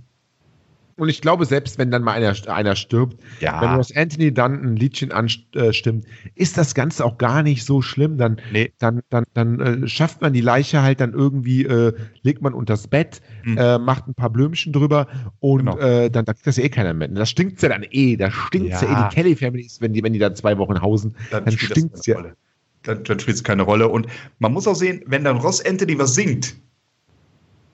Und 1.01 1.09
ich 1.09 1.19
glaube, 1.19 1.45
selbst 1.47 1.79
wenn 1.79 1.89
dann 1.89 2.03
mal 2.03 2.11
einer, 2.11 2.35
einer 2.47 2.75
stirbt, 2.75 3.19
Ja. 3.39 3.59
wenn 3.59 3.71
Ross 3.71 3.91
Anthony 3.95 4.31
dann 4.31 4.61
ein 4.63 4.75
Liedchen 4.75 5.11
anstimmt, 5.11 6.05
ist 6.35 6.59
das 6.59 6.75
Ganze 6.75 7.03
auch 7.03 7.17
gar 7.17 7.41
nicht 7.41 7.65
so 7.65 7.81
schlimm. 7.81 8.19
Dann, 8.19 8.39
Nee. 8.51 8.71
dann, 8.77 9.01
dann, 9.09 9.23
dann 9.33 9.59
äh, 9.59 9.87
schafft 9.87 10.21
man 10.21 10.31
die 10.31 10.41
Leiche 10.41 10.83
halt 10.83 10.99
dann 10.99 11.13
irgendwie, 11.13 11.63
äh, 11.65 11.93
legt 12.21 12.43
man 12.43 12.53
unters 12.53 12.87
Bett, 12.87 13.19
Mhm. 13.43 13.57
äh, 13.57 13.79
macht 13.79 14.07
ein 14.07 14.13
paar 14.13 14.29
Blümchen 14.29 14.73
drüber 14.73 15.07
und 15.39 15.61
Genau. 15.65 15.79
äh, 15.79 16.11
dann, 16.11 16.23
dann 16.25 16.35
kriegt 16.35 16.45
das 16.45 16.57
ja 16.57 16.65
eh 16.65 16.69
keiner 16.69 16.93
mehr. 16.93 17.07
Das 17.07 17.31
stinkt's 17.31 17.63
ja 17.63 17.69
dann 17.69 17.83
eh. 17.89 18.15
Da 18.15 18.29
stinkt's 18.29 18.79
ja, 18.81 18.87
Ja. 18.87 19.05
eh. 19.07 19.09
Die 19.09 19.15
Kelly 19.15 19.35
Families, 19.35 19.81
wenn 19.81 19.93
die, 19.93 20.03
wenn 20.03 20.13
die 20.13 20.19
da 20.19 20.35
zwei 20.35 20.55
Wochen 20.59 20.79
hausen, 20.83 21.15
dann, 21.31 21.49
spielt 21.51 21.71
das 21.71 21.77
stinkt's 21.79 22.03
keine 22.05 22.15
ja. 22.15 22.21
Rolle. 22.21 22.35
Dann, 22.83 23.03
dann 23.05 23.19
spielt 23.19 23.37
es 23.37 23.43
keine 23.43 23.63
Rolle. 23.63 23.87
Und 23.87 24.05
man 24.37 24.53
muss 24.53 24.67
auch 24.67 24.75
sehen, 24.75 25.01
wenn 25.07 25.23
dann 25.23 25.37
Ross 25.37 25.65
Anthony 25.65 25.97
was 25.97 26.13
singt, 26.13 26.55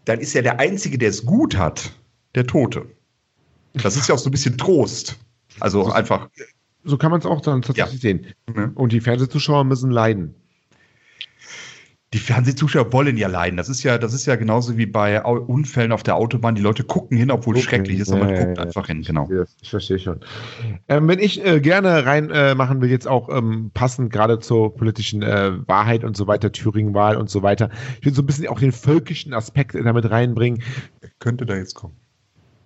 dann 0.06 0.22
ist 0.22 0.34
ja 0.34 0.42
der 0.42 0.62
Einzige, 0.62 0.98
der 0.98 1.10
es 1.10 1.26
gut 1.26 1.58
hat, 1.58 1.92
der 2.36 2.48
Tote. 2.48 2.86
Das 3.84 3.96
ist 3.96 4.08
ja 4.08 4.16
auch 4.16 4.20
so 4.20 4.30
ein 4.30 4.32
bisschen 4.32 4.58
Trost. 4.58 5.18
Also 5.60 5.92
einfach. 5.92 6.30
So 6.84 6.98
kann 6.98 7.12
man 7.12 7.20
es 7.20 7.26
auch 7.26 7.42
dann 7.42 7.62
tatsächlich 7.62 8.02
sehen. 8.02 8.28
Ne? 8.54 8.72
Und 8.76 8.92
die 8.92 9.02
Fernsehzuschauer 9.02 9.63
müssen 9.63 9.92
leiden. 9.92 10.36
Die 12.13 12.20
Fernsehzuschauer 12.20 12.94
wollen 12.94 13.18
ja 13.18 13.28
leiden. 13.28 13.58
Das 13.58 13.68
ist 13.68 13.84
ja, 13.84 13.98
das 13.98 14.13
ist 14.13 14.26
ja 14.26 14.38
genauso 14.38 14.78
wie 14.78 14.86
bei 14.86 15.22
Unfällen 15.22 15.92
auf 15.92 16.04
der 16.04 16.16
Autobahn. 16.16 16.56
Die 16.56 16.62
Leute 16.62 16.86
gucken 16.86 17.18
hin, 17.18 17.30
obwohl 17.30 17.58
es 17.58 17.63
schrecklich 17.63 18.00
ist, 18.00 18.10
aber 18.10 18.24
man 18.24 18.30
ja, 18.30 18.46
guckt 18.46 18.58
ja, 18.58 18.63
einfach 18.63 18.88
hin, 18.88 19.02
genau. 19.02 19.28
Ja, 19.30 19.44
ich 19.62 19.70
verstehe 19.70 20.00
schon. 20.00 20.22
Ähm, 20.88 21.10
wenn 21.10 21.20
ich 21.20 21.46
äh, 21.46 21.60
gerne 21.60 22.06
rein 22.06 22.32
äh, 22.32 22.58
will, 22.58 22.90
jetzt 22.90 23.10
auch 23.10 23.28
ähm, 23.28 23.72
passend 23.74 24.13
gerade 24.13 24.40
zur 24.40 24.74
politischen 24.74 25.22
äh, 25.22 25.52
Wahrheit 25.68 26.06
und 26.06 26.16
so 26.16 26.28
weiter, 26.28 26.54
Thüringen-Wahl 26.54 27.18
und 27.18 27.30
so 27.30 27.44
weiter, 27.44 27.70
ich 28.00 28.06
will 28.06 28.13
so 28.13 28.22
ein 28.22 28.26
bisschen 28.26 28.48
auch 28.48 28.60
den 28.60 28.72
völkischen 28.72 29.34
Aspekt 29.34 29.76
damit 29.76 30.10
reinbringen. 30.10 30.63
Könnte 31.20 31.46
da 31.46 31.58
jetzt 31.58 31.74
kommen. 31.74 31.98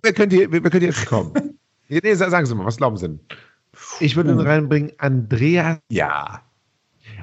Wer 0.02 0.12
könnt 0.12 0.32
ihr, 0.32 0.50
wer, 0.50 0.62
wer 0.62 0.70
könnt 0.70 0.82
ihr 0.82 0.88
jetzt 0.90 1.06
kommen? 1.06 1.32
nee, 1.88 2.00
nee, 2.02 2.14
sa- 2.14 2.30
sagen 2.30 2.46
Sie 2.46 2.54
mal, 2.54 2.64
was 2.66 2.76
glauben 2.76 2.96
Sie 2.96 3.06
denn? 3.08 3.20
Ich 4.00 4.16
würde 4.16 4.34
Uh. 4.34 4.40
reinbringen, 4.40 4.92
Andreas, 4.98 5.78
Ja. 5.90 6.42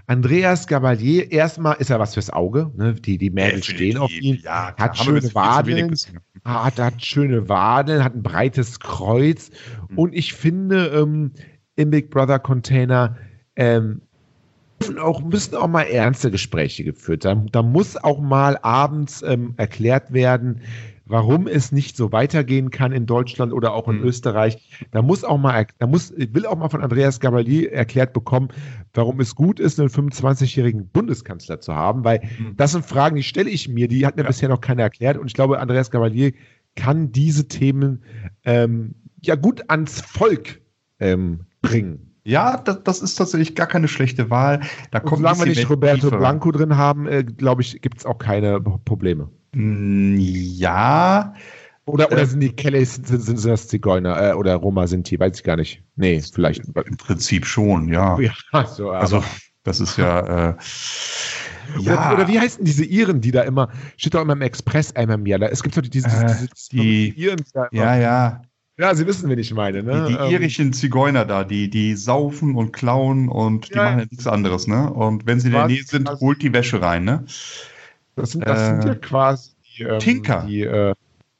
Andreas 0.08 0.65
Gabalier, 0.68 1.32
erstmal 1.32 1.76
ist 1.78 1.89
er 1.89 2.00
was 2.00 2.13
fürs 2.15 2.30
Auge, 2.32 2.72
ne? 2.76 2.94
die, 2.96 3.18
die 3.18 3.30
Mädels 3.30 3.68
stehen 3.68 3.98
auf 3.98 4.12
ihn, 4.12 4.39
Ja, 4.44 4.74
hat 4.78 4.98
schöne 4.98 5.22
Wadeln, 5.36 5.89
gesehen. 5.89 6.20
hat, 6.44 6.80
hat 6.80 7.04
schöne 7.06 7.48
Wadeln, 7.48 8.04
hat 8.04 8.15
ein 8.15 8.24
breites 8.24 8.80
Kreuz. 8.80 9.52
Mhm. 9.89 9.98
Und 9.98 10.13
ich 10.15 10.34
finde, 10.34 10.88
ähm, 10.88 11.32
im 11.76 11.89
Big 11.92 12.10
Brother 12.10 12.39
Container 12.39 13.15
ähm, 13.56 14.02
müssen 14.80 14.98
auch, 15.00 15.22
müssen 15.22 15.56
auch 15.56 15.68
mal 15.68 15.84
ernste 15.84 16.32
Gespräche 16.32 16.84
geführt 16.84 17.24
sein. 17.24 17.48
Da 17.52 17.62
muss 17.62 17.96
auch 17.96 18.20
mal 18.20 18.58
abends 18.62 19.22
ähm, 19.22 19.54
erklärt 19.58 20.12
werden, 20.12 20.62
warum 21.10 21.48
es 21.48 21.72
nicht 21.72 21.98
so 21.98 22.12
weitergehen 22.12 22.69
kann 22.69 22.91
in 22.91 23.06
Deutschland 23.06 23.52
oder 23.52 23.74
auch 23.74 23.88
in 23.89 23.98
Mhm. 23.98 24.04
Österreich. 24.06 24.69
Da 24.91 25.02
muss 25.02 25.24
auch 25.24 25.38
mal, 25.38 25.65
da 25.80 25.88
muss, 25.88 26.12
ich 26.12 26.34
will 26.34 26.45
auch 26.45 26.56
mal 26.58 26.69
von 26.69 26.82
Andreas 26.82 27.19
Gabalier 27.19 27.72
erklärt 27.74 28.13
bekommen, 28.13 28.50
warum 28.93 29.19
es 29.19 29.36
gut 29.36 29.60
ist, 29.60 29.80
einen 29.80 29.89
25-jährigen 29.89 30.88
Bundeskanzler 30.89 31.60
zu 31.60 31.76
haben, 31.76 32.04
weil 32.06 32.22
Mhm. 32.38 32.56
das 32.56 32.72
sind 32.74 32.86
Fragen, 32.86 33.15
die 33.15 33.24
stelle 33.24 33.50
ich 33.50 33.67
mir, 33.67 33.88
die 33.88 34.06
hat 34.06 34.15
mir 34.15 34.24
Ja. 34.24 34.28
bisher 34.30 34.50
noch 34.50 34.62
keiner 34.62 34.84
erklärt 34.84 35.17
und 35.17 35.28
ich 35.28 35.34
glaube, 35.34 35.60
Andreas 35.60 35.91
Gabalier 35.91 36.32
kann 36.76 37.12
diese 37.12 37.48
Themen 37.48 38.04
ähm, 38.45 38.95
ja 39.22 39.36
gut 39.36 39.63
ans 39.69 40.00
Volk 40.02 40.62
ähm, 41.00 41.41
bringen. 41.62 42.09
Ja, 42.30 42.58
das, 42.58 42.84
das 42.84 43.02
ist 43.02 43.15
tatsächlich 43.15 43.56
gar 43.56 43.68
keine 43.68 43.88
schlechte 43.88 44.30
Wahl. 44.30 44.62
Da 44.92 45.00
kommt 45.00 45.18
solange 45.22 45.39
wir 45.39 45.46
nicht 45.48 45.70
Roberto 45.70 45.96
Tiefe 46.02 46.12
rein. 46.12 46.20
Blanco 46.20 46.52
drin 46.52 46.78
haben, 46.78 47.08
äh, 47.08 47.24
glaube 47.24 47.62
ich, 47.62 47.82
gibt 47.82 47.98
es 48.00 48.06
auch 48.06 48.18
keine 48.20 48.62
Probleme. 48.62 49.30
Mm, 49.54 50.18
Ja, 50.20 51.34
Oder, 51.86 52.12
oder 52.12 52.22
Äh, 52.22 52.26
sind 52.28 52.39
die 52.42 52.52
Kellys, 52.52 52.96
sind, 53.04 53.22
sind, 53.24 53.44
das 53.44 53.68
Zigeuner 53.68 54.30
äh, 54.32 54.34
oder 54.34 54.56
Roma 54.56 54.86
sind 54.86 55.10
die, 55.10 55.20
weiß 55.20 55.38
ich 55.38 55.44
gar 55.44 55.56
nicht. 55.56 55.84
Nee, 55.96 56.22
vielleicht. 56.22 56.62
im 56.65 56.98
Prinzip 56.98 57.46
schon, 57.48 57.89
ja. 57.89 58.18
Ja, 58.54 58.65
so, 58.65 58.92
Also, 58.92 59.24
das 59.63 59.80
ist 59.80 59.98
ja. 59.98 60.50
Äh, 60.52 60.56
oder, 61.80 62.13
oder 62.13 62.28
wie 62.28 62.39
heißen 62.39 62.63
diese 62.63 62.86
Iren, 62.86 63.22
die 63.22 63.32
da 63.32 63.42
immer, 63.42 63.70
steht 63.98 64.13
doch 64.13 64.22
immer 64.22 64.34
im 64.34 64.42
Express 64.44 64.96
einmal 64.96 65.18
im 65.18 65.26
Jahr. 65.26 65.39
Da- 65.39 65.48
Es 65.48 65.63
gibt 65.63 65.76
doch 65.78 65.82
diese, 65.82 66.08
diese, 66.08 66.24
Äh, 66.26 66.28
diese, 66.28 66.48
die- 66.72 67.12
diese 67.15 67.20
Iren, 67.20 67.38
die 67.38 67.52
da 67.54 67.65
immer, 67.65 67.84
ja, 67.84 67.96
ja. 67.98 68.42
Ja, 68.80 68.96
Sie 68.96 69.06
wissen, 69.06 69.30
wen 69.30 69.38
ich 69.39 69.54
meine, 69.54 69.84
ne? 69.84 69.92
Die, 70.08 70.13
die 70.13 70.24
Ähm, 70.24 70.32
irischen 70.32 70.74
Zigeuner 70.74 71.26
da, 71.26 71.44
die, 71.44 71.70
die 71.70 71.96
saufen 71.96 72.56
und 72.56 72.72
klauen 72.72 73.28
und 73.30 73.70
die 73.70 73.78
Ja, 73.78 73.84
machen 73.86 74.00
ja. 74.00 74.06
nichts 74.10 74.26
anderes, 74.26 74.68
ne? 74.68 74.92
Und 74.92 75.26
wenn 75.28 75.39
sie 75.39 75.48
in 75.48 75.54
der? 75.54 75.68
Nähe 75.68 75.84
sind, 75.84 76.08
Was? 76.08 76.20
holt 76.22 76.42
die 76.42 76.54
Wäsche 76.54 76.82
rein, 76.82 77.04
ne? 77.04 77.26
Das 78.15 78.32
sind, 78.32 78.48
das 78.48 78.68
sind 78.68 78.84
Äh, 78.84 78.88
ja 78.88 78.96
quasi 78.96 79.52
die, 79.78 79.84
ähm, 79.84 80.00
Tinker. 80.00 80.46
Die, 80.48 80.62
äh, 80.62 80.94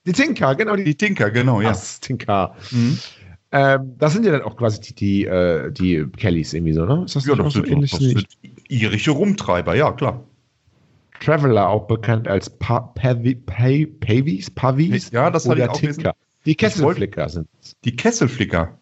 die 0.06 0.14
Tinker, 0.14 0.56
genau, 0.56 0.76
die, 0.76 0.84
Die 0.84 0.96
Tinker, 0.96 1.32
genau, 1.32 1.62
ja. 1.62 1.70
das 1.70 2.00
Tinker. 2.00 2.56
Mhm. 2.72 2.98
Ähm, 3.52 3.96
das 3.98 4.14
sind 4.14 4.26
ja 4.26 4.32
dann 4.32 4.44
auch 4.44 4.56
quasi 4.58 4.80
die, 4.82 4.94
die, 4.94 5.26
äh, 5.26 5.72
die 5.72 6.06
Kellys 6.18 6.54
irgendwie 6.54 6.74
so, 6.74 6.86
ne? 6.86 7.04
Ist 7.06 7.16
das 7.16 7.26
Ja, 7.26 7.36
das 7.36 7.54
so 7.54 7.64
sind, 7.64 7.72
ähnlich? 7.72 7.92
das 7.92 8.00
sind 8.00 8.28
irische 8.68 9.12
Rumtreiber, 9.12 9.76
ja, 9.76 9.92
klar. 9.92 10.24
Traveler, 11.20 11.68
auch 11.70 11.88
bekannt 11.88 12.28
als 12.28 12.50
pa 12.50 12.80
Pavi 12.80 13.36
Pavi 13.36 13.86
Pavis, 13.88 14.50
Pavis 14.50 15.12
Ja, 15.12 15.30
das 15.30 15.48
hatte 15.50 15.62
ich 15.62 15.70
auch 15.70 15.80
Tinker. 15.80 16.14
Die 16.46 16.56
Kesselflicker 16.56 17.30
sind 17.30 17.48
Die 17.86 17.96
Kesselflicker. 17.96 18.80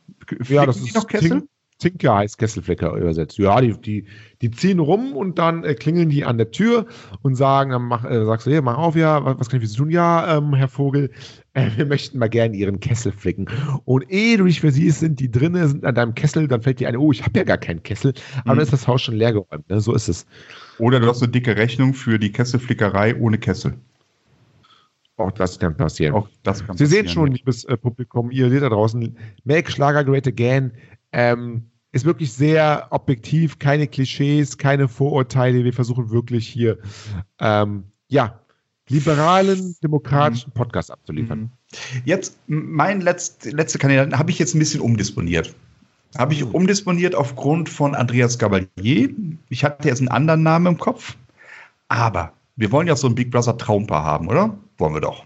Ja, 0.49 0.65
das 0.65 0.77
ist 0.77 0.95
noch 0.95 1.07
Kessel? 1.07 1.29
Tin- 1.29 1.49
Tinker 1.79 2.15
heißt 2.15 2.39
Kesselflicker 2.39 2.91
übersetzt. 2.95 3.37
Ja, 3.37 3.61
die, 3.61 3.73
die, 3.79 4.05
die 4.41 4.49
ziehen 4.49 4.79
rum 4.79 5.15
und 5.15 5.37
dann 5.37 5.63
äh, 5.63 5.75
klingeln 5.75 6.09
die 6.09 6.25
an 6.25 6.39
der 6.39 6.49
Tür 6.49 6.87
und 7.21 7.35
sagen, 7.35 7.69
dann 7.69 7.83
mach, 7.83 8.03
äh, 8.03 8.25
sagst 8.25 8.47
du, 8.47 8.51
hier, 8.51 8.63
mach 8.63 8.77
auf, 8.79 8.95
ja, 8.95 9.23
was, 9.23 9.39
was 9.39 9.49
kann 9.49 9.59
ich 9.59 9.65
für 9.65 9.69
Sie 9.69 9.77
tun? 9.77 9.91
Ja, 9.91 10.37
ähm, 10.37 10.55
Herr 10.55 10.69
Vogel, 10.69 11.11
äh, 11.53 11.69
wir 11.75 11.85
möchten 11.85 12.17
mal 12.17 12.29
gerne 12.29 12.55
Ihren 12.55 12.79
Kessel 12.79 13.11
flicken. 13.11 13.47
Und 13.85 14.09
ehe 14.09 14.37
du 14.37 14.45
dich 14.45 14.61
für 14.61 14.71
sie 14.71 14.89
sind, 14.89 15.19
die 15.19 15.29
drinnen 15.29 15.67
sind 15.67 15.85
an 15.85 15.93
deinem 15.93 16.15
Kessel, 16.15 16.47
dann 16.47 16.63
fällt 16.63 16.79
dir 16.79 16.87
ein, 16.87 16.97
oh, 16.97 17.11
ich 17.11 17.23
habe 17.23 17.37
ja 17.37 17.43
gar 17.45 17.59
keinen 17.59 17.83
Kessel, 17.83 18.13
aber 18.43 18.53
Mhm. 18.53 18.57
dann 18.57 18.59
ist 18.63 18.73
das 18.73 18.87
Haus 18.87 19.03
schon 19.03 19.15
leer 19.15 19.33
geräumt. 19.33 19.69
Ne? 19.69 19.79
So 19.79 19.93
ist 19.93 20.07
es. 20.07 20.25
Oder 20.79 20.99
du 20.99 21.07
hast 21.07 21.21
eine 21.21 21.31
dicke 21.31 21.55
Rechnung 21.57 21.93
für 21.93 22.17
die 22.17 22.31
Kesselflickerei 22.31 23.15
ohne 23.15 23.37
Kessel. 23.37 23.75
Auch 25.17 25.31
das 25.31 25.59
kann 25.59 25.75
passieren. 25.75 26.13
Auch 26.13 26.29
das 26.43 26.65
kann 26.65 26.77
Sie 26.77 26.85
sehen 26.85 27.05
passieren, 27.05 27.13
schon, 27.13 27.31
ja. 27.31 27.37
liebes 27.37 27.63
äh, 27.65 27.75
Publikum, 27.75 28.31
ihr 28.31 28.49
seht 28.49 28.61
da 28.61 28.69
draußen, 28.69 29.17
Make 29.43 29.71
Schlager 29.71 30.03
Great 30.03 30.27
Again 30.27 30.71
ähm, 31.11 31.63
ist 31.91 32.05
wirklich 32.05 32.31
sehr 32.33 32.87
objektiv, 32.91 33.57
keine 33.57 33.87
Klischees, 33.87 34.57
keine 34.57 34.87
Vorurteile. 34.87 35.63
Wir 35.63 35.73
versuchen 35.73 36.11
wirklich 36.11 36.47
hier, 36.47 36.77
ähm, 37.39 37.85
ja, 38.09 38.39
liberalen, 38.89 39.75
demokratischen 39.83 40.51
Podcast 40.51 40.91
abzuliefern. 40.91 41.39
Mhm. 41.39 41.49
Jetzt, 42.05 42.37
mein 42.47 43.01
letzt, 43.01 43.45
letzter 43.45 43.79
Kandidat 43.79 44.17
habe 44.17 44.31
ich 44.31 44.39
jetzt 44.39 44.55
ein 44.55 44.59
bisschen 44.59 44.81
umdisponiert. 44.81 45.53
Habe 46.17 46.33
ich 46.33 46.43
umdisponiert 46.43 47.15
aufgrund 47.15 47.69
von 47.69 47.95
Andreas 47.95 48.37
Gabalier. 48.37 49.09
Ich 49.49 49.63
hatte 49.63 49.87
jetzt 49.89 49.99
einen 49.99 50.07
anderen 50.07 50.43
Namen 50.43 50.67
im 50.67 50.77
Kopf. 50.77 51.17
Aber 51.89 52.33
wir 52.55 52.71
wollen 52.71 52.87
ja 52.87 52.95
so 52.95 53.07
ein 53.07 53.15
Big 53.15 53.31
Brother 53.31 53.57
Traumpaar 53.57 54.03
haben, 54.03 54.27
oder? 54.27 54.57
Wollen 54.77 54.93
wir 54.93 55.01
doch. 55.01 55.25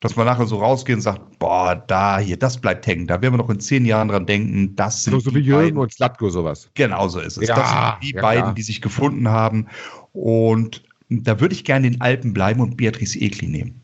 Dass 0.00 0.16
man 0.16 0.26
nachher 0.26 0.46
so 0.46 0.58
rausgeht 0.58 0.96
und 0.96 1.00
sagt, 1.02 1.38
boah, 1.38 1.74
da, 1.74 2.18
hier, 2.18 2.36
das 2.36 2.58
bleibt 2.58 2.86
hängen. 2.86 3.06
Da 3.06 3.22
werden 3.22 3.34
wir 3.34 3.38
noch 3.38 3.48
in 3.50 3.60
zehn 3.60 3.86
Jahren 3.86 4.08
dran 4.08 4.26
denken, 4.26 4.76
das 4.76 5.02
sind 5.04 5.14
So, 5.14 5.20
so 5.20 5.30
die 5.30 5.36
wie 5.36 5.40
Jürgen 5.40 5.62
beiden. 5.68 5.78
und 5.78 5.92
Slatko 5.92 6.28
sowas. 6.28 6.68
Genau 6.74 7.08
so 7.08 7.20
ist 7.20 7.38
es. 7.38 7.48
Ja, 7.48 7.54
das 7.56 7.70
sind 7.70 8.02
die 8.02 8.16
ja, 8.16 8.20
beiden, 8.22 8.42
klar. 8.42 8.54
die 8.54 8.62
sich 8.62 8.82
gefunden 8.82 9.28
haben. 9.28 9.66
Und 10.12 10.82
da 11.08 11.40
würde 11.40 11.54
ich 11.54 11.64
gerne 11.64 11.86
in 11.86 11.94
den 11.94 12.02
Alpen 12.02 12.34
bleiben 12.34 12.60
und 12.60 12.76
Beatrice 12.76 13.18
Egli 13.18 13.46
nehmen. 13.46 13.80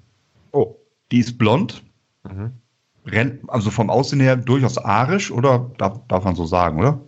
Oh. 0.53 0.77
Die 1.11 1.19
ist 1.21 1.39
blond, 1.39 1.83
Mhm. 2.29 2.53
rennt, 3.07 3.49
also 3.49 3.71
vom 3.71 3.89
Aussehen 3.89 4.21
her 4.21 4.37
durchaus 4.37 4.77
arisch, 4.77 5.31
oder 5.31 5.71
darf, 5.79 6.01
darf 6.09 6.25
man 6.25 6.35
so 6.35 6.45
sagen, 6.45 6.79
oder? 6.79 7.01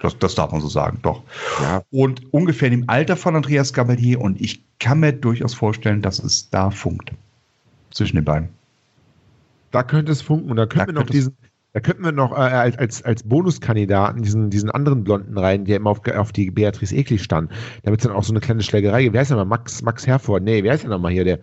Das, 0.00 0.18
das 0.18 0.34
darf 0.34 0.52
man 0.52 0.60
so 0.60 0.68
sagen, 0.68 0.98
doch. 1.02 1.22
Ja. 1.60 1.82
Und 1.90 2.32
ungefähr 2.32 2.70
im 2.70 2.84
Alter 2.88 3.16
von 3.16 3.34
Andreas 3.34 3.72
Gabalier 3.72 4.20
und 4.20 4.40
ich 4.40 4.62
kann 4.78 5.00
mir 5.00 5.12
durchaus 5.12 5.54
vorstellen, 5.54 6.02
dass 6.02 6.18
es 6.18 6.50
da 6.50 6.70
funkt. 6.70 7.12
Zwischen 7.90 8.16
den 8.16 8.24
beiden. 8.24 8.48
Da 9.70 9.82
könnte 9.82 10.12
es 10.12 10.22
funken. 10.22 10.50
Und 10.50 10.56
da 10.56 10.66
könnten 10.66 10.94
wir 10.94 11.00
noch 11.00 11.06
diesen, 11.06 11.36
da 11.72 11.80
könnten 11.80 12.04
wir 12.04 12.12
noch 12.12 12.32
äh, 12.32 12.36
als, 12.36 13.02
als 13.02 13.22
Bonuskandidaten 13.22 14.22
diesen, 14.22 14.50
diesen 14.50 14.70
anderen 14.70 15.04
Blonden 15.04 15.36
rein, 15.36 15.64
der 15.64 15.76
immer 15.76 15.90
auf, 15.90 16.06
auf 16.06 16.32
die 16.32 16.50
Beatrice 16.50 16.94
Ekli 16.94 17.18
stand. 17.18 17.50
Damit 17.82 18.00
es 18.00 18.06
dann 18.06 18.14
auch 18.14 18.24
so 18.24 18.32
eine 18.32 18.40
kleine 18.40 18.62
Schlägerei 18.62 19.02
gibt. 19.02 19.14
Wer 19.14 19.20
heißt 19.20 19.30
denn 19.30 19.38
mal? 19.38 19.44
Max, 19.44 19.82
Max 19.82 20.06
Herford? 20.06 20.42
Nee, 20.42 20.62
wer 20.62 20.74
ist 20.74 20.84
denn 20.84 20.90
nochmal 20.90 21.12
hier? 21.12 21.24
Der 21.24 21.40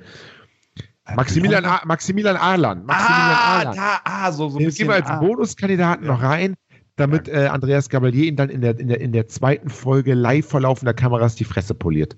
Maximilian, 1.16 1.66
A 1.66 1.82
Maximilian 1.86 2.36
Arlan. 2.36 2.86
Maximilian 2.86 3.38
ah, 3.38 3.58
Arlan. 3.58 3.76
Da, 3.76 4.00
ah, 4.04 4.32
so, 4.32 4.50
so 4.50 4.58
ein 4.58 4.64
Den 4.64 4.74
geben 4.74 4.90
wir 4.90 4.96
als 4.96 5.08
ah. 5.08 5.20
Bonuskandidaten 5.20 6.08
noch 6.08 6.22
rein, 6.22 6.56
damit 6.96 7.28
äh, 7.28 7.48
Andreas 7.52 7.90
Gabalier 7.90 8.26
ihn 8.26 8.36
dann 8.36 8.50
in 8.50 8.62
der, 8.62 8.80
in, 8.80 8.88
der, 8.88 9.02
in 9.02 9.12
der 9.12 9.28
zweiten 9.28 9.70
Folge 9.70 10.14
live 10.14 10.48
vor 10.48 10.62
laufender 10.62 10.94
Kameras 10.94 11.36
die 11.36 11.44
Fresse 11.44 11.74
poliert. 11.74 12.16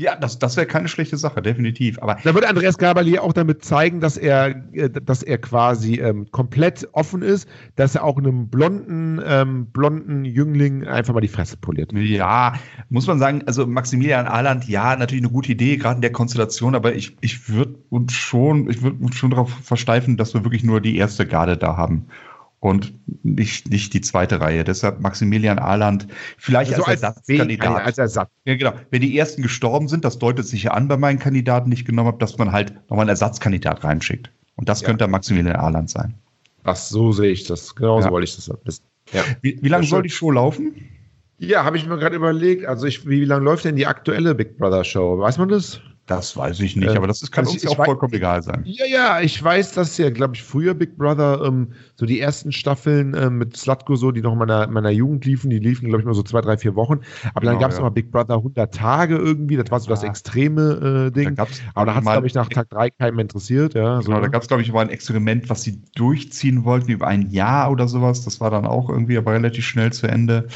Ja, 0.00 0.14
das, 0.14 0.38
das 0.38 0.56
wäre 0.56 0.66
keine 0.66 0.86
schlechte 0.86 1.16
Sache, 1.16 1.42
definitiv. 1.42 2.00
Aber 2.00 2.16
da 2.22 2.32
wird 2.32 2.44
Andreas 2.44 2.78
Gabalier 2.78 3.24
auch 3.24 3.32
damit 3.32 3.64
zeigen, 3.64 4.00
dass 4.00 4.16
er, 4.16 4.54
äh, 4.72 4.88
dass 4.88 5.24
er 5.24 5.38
quasi 5.38 5.94
ähm, 5.96 6.30
komplett 6.30 6.88
offen 6.92 7.20
ist, 7.20 7.48
dass 7.74 7.96
er 7.96 8.04
auch 8.04 8.16
einem 8.16 8.48
blonden, 8.48 9.20
ähm, 9.26 9.66
blonden 9.66 10.24
Jüngling 10.24 10.86
einfach 10.86 11.14
mal 11.14 11.20
die 11.20 11.26
Fresse 11.26 11.56
poliert. 11.56 11.92
Ja, 11.92 12.54
muss 12.90 13.08
man 13.08 13.18
sagen, 13.18 13.42
also 13.46 13.66
Maximilian 13.66 14.28
Ahland, 14.28 14.68
ja, 14.68 14.94
natürlich 14.94 15.24
eine 15.24 15.32
gute 15.32 15.50
Idee, 15.50 15.76
gerade 15.76 15.96
in 15.96 16.02
der 16.02 16.12
Konstellation, 16.12 16.76
aber 16.76 16.94
ich, 16.94 17.16
ich 17.20 17.48
würde 17.48 17.74
uns 17.90 18.12
schon, 18.12 18.70
ich 18.70 18.82
würde 18.82 19.12
schon 19.12 19.30
darauf 19.30 19.50
versteifen, 19.50 20.16
dass 20.16 20.32
wir 20.32 20.44
wirklich 20.44 20.62
nur 20.62 20.80
die 20.80 20.96
erste 20.96 21.26
Garde 21.26 21.56
da 21.56 21.76
haben 21.76 22.06
und 22.60 22.92
nicht, 23.22 23.70
nicht 23.70 23.94
die 23.94 24.00
zweite 24.00 24.40
Reihe. 24.40 24.64
Deshalb 24.64 25.00
Maximilian 25.00 25.58
Ahland 25.58 26.08
vielleicht 26.36 26.72
also 26.72 26.84
als, 26.84 27.02
als 27.02 27.16
Ersatzkandidat. 27.18 27.84
Als 27.84 27.98
Ersatz. 27.98 28.30
Ja, 28.44 28.56
genau. 28.56 28.72
Wenn 28.90 29.00
die 29.00 29.16
ersten 29.16 29.42
gestorben 29.42 29.88
sind, 29.88 30.04
das 30.04 30.18
deutet 30.18 30.46
sich 30.46 30.64
ja 30.64 30.72
an 30.72 30.88
bei 30.88 30.96
meinen 30.96 31.18
Kandidaten, 31.18 31.70
die 31.70 31.76
ich 31.76 31.84
genommen 31.84 32.08
habe, 32.08 32.18
dass 32.18 32.38
man 32.38 32.52
halt 32.52 32.74
nochmal 32.88 33.00
einen 33.00 33.10
Ersatzkandidat 33.10 33.84
reinschickt. 33.84 34.30
Und 34.56 34.68
das 34.68 34.80
ja. 34.80 34.88
könnte 34.88 35.06
Maximilian 35.06 35.56
Ahland 35.56 35.90
sein. 35.90 36.14
Ach, 36.64 36.76
so 36.76 37.12
sehe 37.12 37.30
ich 37.30 37.44
das. 37.44 37.74
Genauso 37.74 38.08
ja. 38.08 38.12
wollte 38.12 38.24
ich 38.24 38.36
das 38.36 38.50
wissen. 38.64 38.84
Ja. 39.12 39.22
Wie, 39.40 39.58
wie 39.62 39.68
lange 39.68 39.86
soll 39.86 40.02
die 40.02 40.10
Show 40.10 40.30
laufen? 40.30 40.74
Ja, 41.38 41.64
habe 41.64 41.76
ich 41.76 41.86
mir 41.86 41.96
gerade 41.96 42.16
überlegt. 42.16 42.66
Also 42.66 42.86
ich, 42.86 43.08
wie 43.08 43.24
lange 43.24 43.44
läuft 43.44 43.64
denn 43.64 43.76
die 43.76 43.86
aktuelle 43.86 44.34
Big 44.34 44.58
Brother 44.58 44.82
Show? 44.82 45.18
Weiß 45.18 45.38
man 45.38 45.48
das? 45.48 45.80
Das 46.08 46.34
weiß 46.34 46.60
ich 46.60 46.74
nicht, 46.74 46.88
äh, 46.88 46.96
aber 46.96 47.06
das 47.06 47.20
ist, 47.20 47.30
kann 47.30 47.44
also 47.44 47.52
uns 47.52 47.62
ja 47.62 47.68
auch 47.68 47.84
vollkommen 47.84 48.14
egal 48.14 48.42
sein. 48.42 48.62
Ja, 48.64 48.86
ja, 48.86 49.20
ich 49.20 49.42
weiß, 49.42 49.72
dass 49.72 49.98
ja, 49.98 50.08
glaube 50.08 50.36
ich, 50.36 50.42
früher 50.42 50.72
Big 50.72 50.96
Brother 50.96 51.42
ähm, 51.44 51.68
so 51.96 52.06
die 52.06 52.18
ersten 52.18 52.50
Staffeln 52.50 53.14
ähm, 53.14 53.36
mit 53.36 53.54
Slutko 53.58 53.94
so, 53.94 54.10
die 54.10 54.22
noch 54.22 54.32
in 54.32 54.38
meiner, 54.38 54.66
meiner 54.68 54.88
Jugend 54.88 55.26
liefen, 55.26 55.50
die 55.50 55.58
liefen, 55.58 55.86
glaube 55.86 56.00
ich, 56.00 56.06
mal 56.06 56.14
so 56.14 56.22
zwei, 56.22 56.40
drei, 56.40 56.56
vier 56.56 56.74
Wochen. 56.74 57.00
Aber 57.34 57.44
dann 57.44 57.56
genau, 57.56 57.60
gab 57.60 57.72
es 57.72 57.76
ja. 57.76 57.82
mal 57.82 57.90
Big 57.90 58.10
Brother 58.10 58.36
100 58.36 58.74
Tage 58.74 59.16
irgendwie, 59.16 59.56
das 59.56 59.70
war 59.70 59.80
so 59.80 59.90
das 59.90 60.02
extreme 60.02 61.08
äh, 61.08 61.10
Ding. 61.10 61.34
Da 61.34 61.46
aber 61.74 61.86
da 61.86 61.94
hat 61.94 62.04
es, 62.04 62.10
glaube 62.10 62.26
ich, 62.26 62.34
nach 62.34 62.48
Tag 62.48 62.70
drei 62.70 62.88
keinem 62.88 63.18
interessiert. 63.18 63.74
Ja, 63.74 64.00
genau, 64.00 64.22
da 64.22 64.28
gab 64.28 64.40
es, 64.40 64.48
glaube 64.48 64.62
ich, 64.62 64.72
mal 64.72 64.80
ein 64.80 64.88
Experiment, 64.88 65.50
was 65.50 65.62
sie 65.62 65.82
durchziehen 65.94 66.64
wollten 66.64 66.90
über 66.90 67.06
ein 67.06 67.30
Jahr 67.30 67.70
oder 67.70 67.86
sowas. 67.86 68.24
Das 68.24 68.40
war 68.40 68.50
dann 68.50 68.64
auch 68.64 68.88
irgendwie 68.88 69.18
aber 69.18 69.34
relativ 69.34 69.66
schnell 69.66 69.92
zu 69.92 70.06
Ende. 70.06 70.48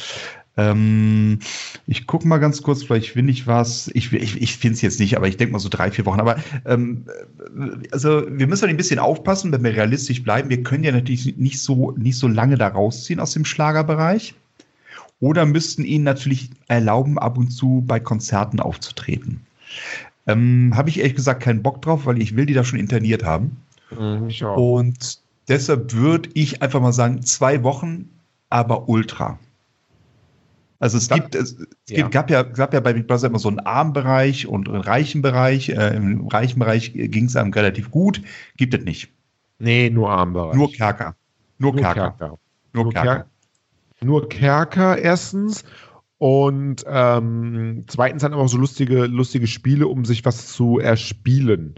Ähm, 0.57 1.39
ich 1.87 2.07
gucke 2.07 2.29
mal 2.29 2.39
ganz 2.39 2.63
kurz, 2.63 2.83
vielleicht 2.83 3.11
finde 3.11 3.33
ich 3.33 3.47
was. 3.47 3.91
Ich, 3.95 4.13
ich, 4.13 4.41
ich 4.41 4.57
finde 4.57 4.75
es 4.75 4.83
jetzt 4.83 5.01
nicht, 5.01 5.17
aber 5.17 5.29
ich 5.29 5.37
denke 5.37 5.53
mal 5.53 5.59
so 5.59 5.69
drei, 5.69 5.91
vier 5.91 6.05
Wochen. 6.05 6.21
Aber 6.21 6.37
ähm, 6.67 7.07
also 7.91 8.25
wir 8.29 8.47
müssen 8.47 8.69
ein 8.69 8.77
bisschen 8.77 8.99
aufpassen, 8.99 9.51
wenn 9.53 9.65
wir 9.65 9.75
realistisch 9.75 10.23
bleiben. 10.23 10.51
Wir 10.51 10.63
können 10.63 10.85
ja 10.85 10.93
natürlich 10.93 11.37
nicht 11.39 11.61
so, 11.61 11.93
nicht 11.93 12.19
so 12.19 12.29
lange 12.29 12.57
da 12.57 12.69
rausziehen 12.69 13.21
aus 13.21 13.33
dem 13.33 13.45
Schlagerbereich. 13.45 14.35
Oder 15.21 15.47
müssten 15.47 15.85
ihnen 15.85 16.05
natürlich 16.05 16.51
erlauben, 16.67 17.19
ab 17.19 17.39
und 17.39 17.51
zu 17.51 17.85
bei 17.87 18.01
Konzerten 18.01 18.59
aufzutreten. 18.59 19.41
Ähm, 20.27 20.73
Habe 20.75 20.91
ich 20.91 20.99
ehrlich 20.99 21.15
gesagt 21.15 21.43
keinen 21.43 21.63
Bock 21.63 21.81
drauf, 21.81 22.07
weil 22.07 22.21
ich 22.21 22.37
will 22.37 22.47
die 22.47 22.55
da 22.55 22.65
schon 22.65 22.79
interniert 22.79 23.25
haben. 23.25 23.57
Mhm, 23.91 24.31
und 24.57 25.19
deshalb 25.49 25.93
würde 25.95 26.29
ich 26.35 26.61
einfach 26.61 26.81
mal 26.81 26.93
sagen, 26.93 27.23
zwei 27.23 27.63
Wochen, 27.63 28.11
aber 28.51 28.89
ultra. 28.89 29.39
Also 30.83 30.99
es, 30.99 31.09
gibt, 31.09 31.37
es, 31.37 31.53
es 31.53 31.97
ja. 31.97 32.09
gab, 32.09 32.29
ja, 32.29 32.43
gab 32.43 32.75
ja 32.75 32.81
bei 32.81 32.93
Big 32.93 33.07
Brother 33.07 33.29
immer 33.29 33.39
so 33.39 33.49
einen 33.49 33.61
armen 33.61 33.93
Bereich 33.93 34.49
und 34.49 34.69
einen 34.69 34.81
reichen 34.81 35.23
Bereich. 35.23 35.69
Äh, 35.69 35.95
Im 35.95 36.27
reichen 36.27 36.59
Bereich 36.59 36.93
ging 36.93 37.27
es 37.27 37.37
einem 37.37 37.53
relativ 37.53 37.93
gut. 37.93 38.21
Gibt 38.57 38.75
es 38.75 38.85
nicht. 38.85 39.09
Nee, 39.61 39.91
nur 39.91 40.11
armen 40.11 40.33
Bereich. 40.33 40.57
Nur 40.57 40.73
Kerker. 40.73 41.15
Nur, 41.59 41.73
nur 41.73 41.83
Kerker. 41.83 42.01
Kerker. 42.19 42.39
Nur, 42.73 42.83
nur 42.83 42.93
Kerker. 42.93 43.27
Nur 44.01 44.29
Kerker 44.29 44.99
erstens. 44.99 45.65
Und 46.19 46.85
ähm, 46.89 47.85
zweitens 47.87 48.23
dann 48.23 48.35
auch 48.35 48.49
so 48.49 48.59
lustige, 48.59 49.07
lustige 49.07 49.47
Spiele, 49.47 49.87
um 49.87 50.05
sich 50.05 50.25
was 50.25 50.49
zu 50.49 50.81
erspielen. 50.81 51.77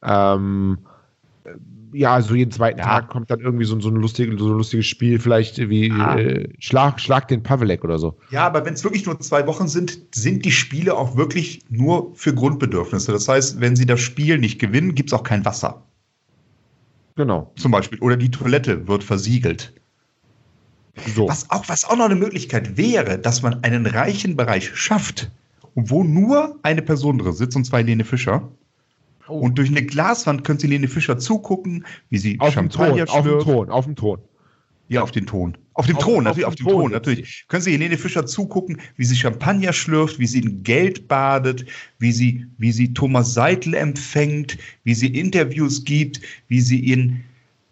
Ähm, 0.00 0.78
ja, 1.92 2.14
also 2.14 2.34
jeden 2.34 2.50
zweiten 2.50 2.78
ja. 2.78 2.84
Tag 2.84 3.08
kommt 3.08 3.30
dann 3.30 3.40
irgendwie 3.40 3.64
so, 3.64 3.78
so, 3.80 3.88
ein 3.88 3.96
lustige, 3.96 4.36
so 4.38 4.46
ein 4.46 4.56
lustiges 4.56 4.86
Spiel, 4.86 5.18
vielleicht 5.18 5.58
wie 5.58 5.88
ja. 5.88 6.16
äh, 6.18 6.48
Schlag, 6.58 7.00
Schlag 7.00 7.28
den 7.28 7.42
Pavelek 7.42 7.84
oder 7.84 7.98
so. 7.98 8.16
Ja, 8.30 8.46
aber 8.46 8.64
wenn 8.64 8.74
es 8.74 8.84
wirklich 8.84 9.06
nur 9.06 9.18
zwei 9.20 9.46
Wochen 9.46 9.68
sind, 9.68 9.98
sind 10.14 10.44
die 10.44 10.50
Spiele 10.50 10.96
auch 10.96 11.16
wirklich 11.16 11.62
nur 11.68 12.14
für 12.14 12.34
Grundbedürfnisse. 12.34 13.12
Das 13.12 13.28
heißt, 13.28 13.60
wenn 13.60 13.76
sie 13.76 13.86
das 13.86 14.00
Spiel 14.00 14.38
nicht 14.38 14.58
gewinnen, 14.58 14.94
gibt 14.94 15.10
es 15.10 15.12
auch 15.12 15.22
kein 15.22 15.44
Wasser. 15.44 15.82
Genau. 17.16 17.52
Zum 17.56 17.72
Beispiel. 17.72 17.98
Oder 18.00 18.16
die 18.16 18.30
Toilette 18.30 18.86
wird 18.86 19.02
versiegelt. 19.02 19.72
So. 21.14 21.28
Was, 21.28 21.50
auch, 21.50 21.68
was 21.68 21.84
auch 21.84 21.96
noch 21.96 22.06
eine 22.06 22.14
Möglichkeit 22.14 22.76
wäre, 22.76 23.18
dass 23.18 23.42
man 23.42 23.62
einen 23.64 23.86
reichen 23.86 24.36
Bereich 24.36 24.76
schafft, 24.76 25.30
wo 25.74 26.04
nur 26.04 26.58
eine 26.62 26.82
Person 26.82 27.18
drin 27.18 27.32
sitzt, 27.32 27.56
und 27.56 27.64
zwar 27.64 27.80
Helene 27.80 28.04
Fischer. 28.04 28.48
Oh. 29.28 29.38
Und 29.40 29.58
durch 29.58 29.68
eine 29.68 29.82
Glaswand 29.82 30.44
können 30.44 30.58
Sie 30.58 30.66
Lene 30.66 30.88
Fischer 30.88 31.18
zugucken, 31.18 31.84
wie 32.10 32.18
sie 32.18 32.40
auf 32.40 32.54
Champagner 32.54 33.04
dem 33.04 33.06
Ton, 33.06 33.10
Auf 33.10 33.24
dem 33.24 33.40
Ton, 33.40 33.70
auf 33.70 33.84
dem 33.84 33.96
Ton. 33.96 34.18
Ja, 34.88 35.02
auf 35.02 35.10
den 35.10 35.26
Ton. 35.26 35.56
Auf 35.74 35.86
dem 35.86 35.96
auf, 35.96 36.02
Ton, 36.02 36.24
natürlich, 36.24 36.46
auf, 36.46 36.54
dem 36.54 36.66
Ton, 36.66 36.82
Ton 36.82 36.92
natürlich. 36.92 37.44
Können 37.48 37.62
Sie 37.62 37.72
Helene 37.72 37.98
Fischer 37.98 38.26
zugucken, 38.26 38.80
wie 38.96 39.04
sie 39.04 39.16
Champagner 39.16 39.72
schlürft, 39.72 40.18
wie 40.18 40.26
sie 40.26 40.40
in 40.40 40.62
Geld 40.62 41.08
badet, 41.08 41.66
wie 41.98 42.10
sie, 42.10 42.46
wie 42.56 42.72
sie 42.72 42.94
Thomas 42.94 43.34
Seidel 43.34 43.74
empfängt, 43.74 44.56
wie 44.84 44.94
sie 44.94 45.08
Interviews 45.08 45.84
gibt, 45.84 46.20
wie 46.48 46.60
sie 46.60 46.90
in 46.90 47.22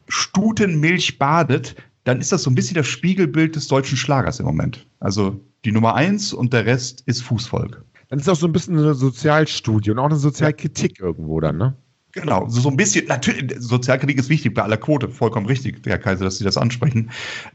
Stutenmilch 0.09 1.19
badet, 1.19 1.75
dann 2.05 2.21
ist 2.21 2.33
das 2.33 2.43
so 2.43 2.51
ein 2.51 2.55
bisschen 2.55 2.77
das 2.77 2.87
Spiegelbild 2.87 3.57
des 3.57 3.67
deutschen 3.67 3.97
Schlagers 3.97 4.39
im 4.39 4.47
Moment. 4.47 4.87
Also 5.01 5.41
die 5.65 5.73
Nummer 5.73 5.95
eins 5.95 6.33
und 6.33 6.53
der 6.53 6.67
Rest 6.67 7.03
ist 7.07 7.23
Fußvolk 7.23 7.83
dann 8.09 8.19
ist 8.19 8.29
auch 8.29 8.37
so 8.37 8.47
ein 8.47 8.53
bisschen 8.53 8.79
eine 8.79 8.95
Sozialstudie 8.95 9.91
und 9.91 9.99
auch 9.99 10.07
eine 10.07 10.17
Sozialkritik 10.17 11.01
irgendwo 11.01 11.41
dann, 11.41 11.57
ne? 11.57 11.77
Genau, 12.13 12.49
so, 12.49 12.61
so 12.63 12.71
ein 12.71 12.77
bisschen, 12.77 13.07
natürlich, 13.09 13.55
Sozialkritik 13.59 14.19
ist 14.19 14.31
wichtig 14.31 14.55
bei 14.55 14.63
aller 14.63 14.79
Quote, 14.79 15.11
vollkommen 15.11 15.47
richtig, 15.47 15.83
Herr 15.85 15.99
Kaiser, 15.99 16.25
dass 16.25 16.39
Sie 16.39 16.45
das 16.45 16.57
ansprechen. 16.57 17.11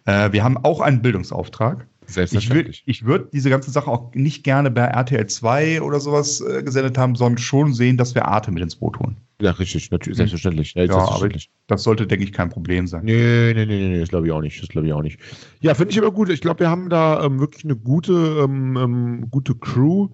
Äh, 0.05 0.31
wir 0.33 0.43
haben 0.43 0.57
auch 0.57 0.81
einen 0.81 1.01
Bildungsauftrag. 1.01 1.87
Selbstverständlich. 2.11 2.83
Ich 2.85 3.05
würde 3.05 3.11
würd 3.11 3.33
diese 3.33 3.49
ganze 3.49 3.71
Sache 3.71 3.89
auch 3.89 4.13
nicht 4.13 4.43
gerne 4.43 4.71
bei 4.71 4.81
RTL 4.81 5.27
2 5.27 5.81
oder 5.81 5.99
sowas 5.99 6.41
äh, 6.41 6.63
gesendet 6.63 6.97
haben, 6.97 7.15
sondern 7.15 7.37
schon 7.37 7.73
sehen, 7.73 7.97
dass 7.97 8.15
wir 8.15 8.25
Arte 8.25 8.51
mit 8.51 8.63
ins 8.63 8.75
Boot 8.75 8.99
holen. 8.99 9.17
Ja, 9.41 9.51
richtig, 9.51 9.89
natürlich, 9.91 10.17
hm. 10.17 10.27
selbstverständlich. 10.27 10.73
Ja, 10.73 10.83
ja 10.83 10.93
selbstverständlich. 10.93 11.49
aber 11.49 11.75
das 11.75 11.83
sollte, 11.83 12.07
denke 12.07 12.23
ich, 12.23 12.31
kein 12.31 12.49
Problem 12.49 12.87
sein. 12.87 13.03
Nee, 13.05 13.53
nee, 13.53 13.65
nee, 13.65 13.89
nee, 13.89 13.99
das 13.99 14.09
glaube 14.09 14.27
ich 14.27 14.33
auch 14.33 14.41
nicht. 14.41 14.61
Das 14.61 14.69
glaube 14.69 14.87
ich 14.87 14.93
auch 14.93 15.01
nicht. 15.01 15.19
Ja, 15.61 15.73
finde 15.73 15.91
ich 15.91 15.99
aber 15.99 16.11
gut. 16.11 16.29
Ich 16.29 16.41
glaube, 16.41 16.61
wir 16.61 16.69
haben 16.69 16.89
da 16.89 17.23
ähm, 17.23 17.39
wirklich 17.39 17.63
eine 17.63 17.75
gute, 17.75 18.13
ähm, 18.43 18.77
ähm 18.77 19.27
gute 19.29 19.55
Crew 19.55 20.09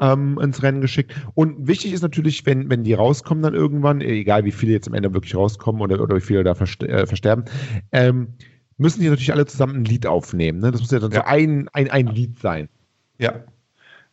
ähm, 0.00 0.38
ins 0.42 0.62
Rennen 0.62 0.80
geschickt. 0.80 1.14
Und 1.34 1.66
wichtig 1.66 1.92
ist 1.92 2.02
natürlich, 2.02 2.44
wenn, 2.44 2.68
wenn 2.68 2.82
die 2.82 2.94
rauskommen 2.94 3.42
dann 3.42 3.54
irgendwann, 3.54 4.00
egal 4.00 4.44
wie 4.44 4.52
viele 4.52 4.72
jetzt 4.72 4.88
am 4.88 4.94
Ende 4.94 5.14
wirklich 5.14 5.34
rauskommen 5.34 5.80
oder, 5.80 6.00
oder 6.00 6.16
wie 6.16 6.20
viele 6.20 6.44
da 6.44 6.52
äh, 6.52 7.06
versterben, 7.06 7.44
ähm, 7.92 8.34
müssen 8.82 9.00
die 9.00 9.08
natürlich 9.08 9.32
alle 9.32 9.46
zusammen 9.46 9.76
ein 9.76 9.84
Lied 9.84 10.06
aufnehmen. 10.06 10.60
Ne? 10.60 10.70
Das 10.70 10.80
muss 10.80 10.90
ja 10.90 10.98
dann 10.98 11.12
ja. 11.12 11.20
so 11.20 11.26
ein, 11.26 11.68
ein, 11.72 11.90
ein 11.90 12.06
Lied 12.08 12.38
sein. 12.38 12.68
Ja. 13.18 13.34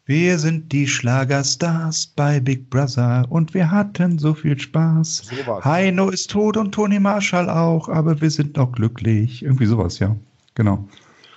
Wir 0.05 0.39
sind 0.39 0.71
die 0.71 0.87
Schlagerstars 0.87 2.07
bei 2.15 2.39
Big 2.39 2.69
Brother 2.69 3.27
und 3.29 3.53
wir 3.53 3.69
hatten 3.69 4.17
so 4.17 4.33
viel 4.33 4.59
Spaß. 4.59 5.17
Sowas. 5.17 5.63
Heino 5.63 6.09
ist 6.09 6.31
tot 6.31 6.57
und 6.57 6.71
Toni 6.71 6.99
Marshall 6.99 7.47
auch, 7.49 7.89
aber 7.89 8.19
wir 8.19 8.31
sind 8.31 8.57
noch 8.57 8.71
glücklich. 8.71 9.43
Irgendwie 9.43 9.67
sowas, 9.67 9.99
ja. 9.99 10.15
Genau. 10.55 10.87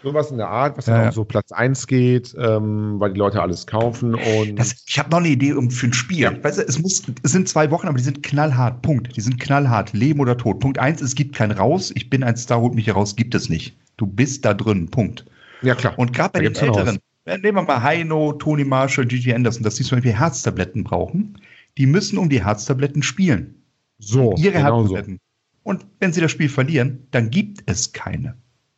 Sowas 0.03 0.31
in 0.31 0.39
der 0.39 0.49
Art, 0.49 0.77
was 0.77 0.87
ja, 0.87 0.99
dann 0.99 1.09
auch 1.09 1.13
so 1.13 1.25
Platz 1.25 1.53
1 1.53 1.87
geht, 1.87 2.35
ähm, 2.37 2.99
weil 2.99 3.13
die 3.13 3.19
Leute 3.19 3.41
alles 3.41 3.67
kaufen 3.67 4.15
und. 4.15 4.57
Das, 4.57 4.85
ich 4.87 4.99
habe 4.99 5.11
noch 5.11 5.19
eine 5.19 5.29
Idee 5.29 5.53
um, 5.53 5.71
für 5.71 5.87
ein 5.87 5.93
Spiel. 5.93 6.19
Ja. 6.19 6.45
Weißt 6.45 6.59
du, 6.59 6.63
es, 6.63 6.81
muss, 6.81 7.03
es 7.23 7.33
sind 7.33 7.49
zwei 7.49 7.71
Wochen, 7.71 7.87
aber 7.87 7.97
die 7.97 8.05
sind 8.05 8.23
knallhart. 8.23 8.83
Punkt. 8.83 9.17
Die 9.17 9.21
sind 9.21 9.39
knallhart. 9.39 9.93
Leben 9.93 10.21
oder 10.21 10.37
Tod. 10.37 10.59
Punkt 10.59 10.79
1, 10.79 11.01
es 11.03 11.15
gibt 11.15 11.37
kein 11.37 11.53
Raus. 11.53 11.93
Ich 11.95 12.11
bin 12.11 12.25
ein 12.25 12.37
Star, 12.37 12.61
holt 12.61 12.75
mich 12.75 12.85
hier 12.87 12.95
raus. 12.95 13.15
Gibt 13.15 13.35
es 13.35 13.49
nicht. 13.49 13.77
Du 13.97 14.07
bist 14.07 14.45
da 14.45 14.55
drin. 14.55 14.89
Punkt. 14.89 15.25
Ja, 15.63 15.75
klar. 15.77 15.97
Und 15.97 16.13
gerade 16.13 16.33
bei 16.33 16.43
da 16.43 16.51
den 16.51 16.69
Älteren, 16.69 16.99
nehmen 17.27 17.59
wir 17.59 17.63
mal 17.63 17.83
Heino, 17.83 18.33
Tony 18.33 18.65
Marshall, 18.65 19.07
Gigi 19.07 19.33
Anderson, 19.33 19.63
dass 19.63 19.77
die 19.77 19.85
zum 19.85 19.97
Beispiel 19.97 20.13
Herztabletten 20.13 20.83
brauchen. 20.83 21.39
Die 21.79 21.87
müssen 21.87 22.19
um 22.19 22.29
die 22.29 22.45
Herztabletten 22.45 23.03
spielen. 23.03 23.63
So. 23.99 24.35
Ihre 24.37 24.55
genau 24.55 24.81
Herztabletten. 24.81 25.15
So. 25.15 25.21
Und 25.63 25.87
wenn 26.01 26.13
sie 26.13 26.21
das 26.21 26.33
Spiel 26.33 26.49
verlieren, 26.49 27.07
dann 27.13 27.31
gibt 27.31 27.63
es 27.67 27.93
keine. 27.93 28.37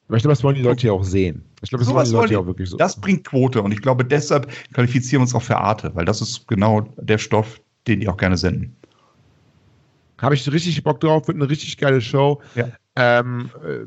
Aber 0.08 0.16
ich 0.16 0.22
glaube, 0.22 0.32
das 0.32 0.44
wollen 0.44 0.56
die 0.56 0.62
Leute 0.62 0.86
ja 0.86 0.92
auch 0.92 1.04
sehen. 1.04 1.44
Ich 1.62 1.70
glaube, 1.70 1.80
das 1.80 1.88
so 1.88 1.94
wollen 1.94 2.06
die 2.06 2.12
Leute 2.12 2.32
ja 2.34 2.38
auch 2.38 2.46
wirklich 2.46 2.68
so. 2.68 2.76
Das 2.76 3.00
bringt 3.00 3.24
Quote 3.24 3.62
und 3.62 3.72
ich 3.72 3.80
glaube, 3.80 4.04
deshalb 4.04 4.48
qualifizieren 4.74 5.20
wir 5.20 5.22
uns 5.22 5.34
auch 5.34 5.42
für 5.42 5.56
Arte, 5.56 5.92
weil 5.94 6.04
das 6.04 6.20
ist 6.20 6.46
genau 6.46 6.82
der 6.96 7.18
Stoff, 7.18 7.60
den 7.86 8.00
die 8.00 8.08
auch 8.08 8.16
gerne 8.18 8.36
senden. 8.36 8.76
Habe 10.20 10.34
ich 10.34 10.50
richtig 10.50 10.82
Bock 10.84 11.00
drauf, 11.00 11.26
wird 11.26 11.36
eine 11.36 11.48
richtig 11.48 11.78
geile 11.78 12.00
Show. 12.00 12.40
Ja. 12.54 12.68
Ähm, 12.96 13.50
äh, 13.66 13.86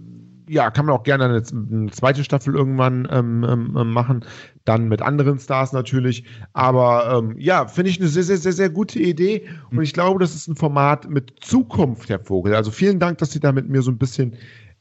ja, 0.49 0.71
kann 0.71 0.85
man 0.85 0.95
auch 0.95 1.03
gerne 1.03 1.25
eine, 1.25 1.43
eine 1.51 1.91
zweite 1.91 2.23
Staffel 2.23 2.55
irgendwann 2.55 3.07
ähm, 3.11 3.45
ähm, 3.47 3.91
machen, 3.91 4.25
dann 4.65 4.87
mit 4.87 5.01
anderen 5.01 5.39
Stars 5.39 5.73
natürlich. 5.73 6.23
Aber 6.53 7.19
ähm, 7.19 7.35
ja, 7.37 7.67
finde 7.67 7.91
ich 7.91 7.99
eine 7.99 8.07
sehr, 8.07 8.23
sehr, 8.23 8.37
sehr, 8.37 8.53
sehr 8.53 8.69
gute 8.69 8.99
Idee. 8.99 9.47
Und 9.71 9.81
ich 9.81 9.93
glaube, 9.93 10.19
das 10.19 10.35
ist 10.35 10.47
ein 10.47 10.55
Format 10.55 11.09
mit 11.09 11.33
Zukunft, 11.41 12.09
Herr 12.09 12.19
Vogel. 12.19 12.55
Also 12.55 12.71
vielen 12.71 12.99
Dank, 12.99 13.17
dass 13.17 13.31
Sie 13.31 13.39
da 13.39 13.51
mit 13.51 13.67
mir 13.67 13.81
so 13.81 13.91
ein 13.91 13.97
bisschen 13.97 14.35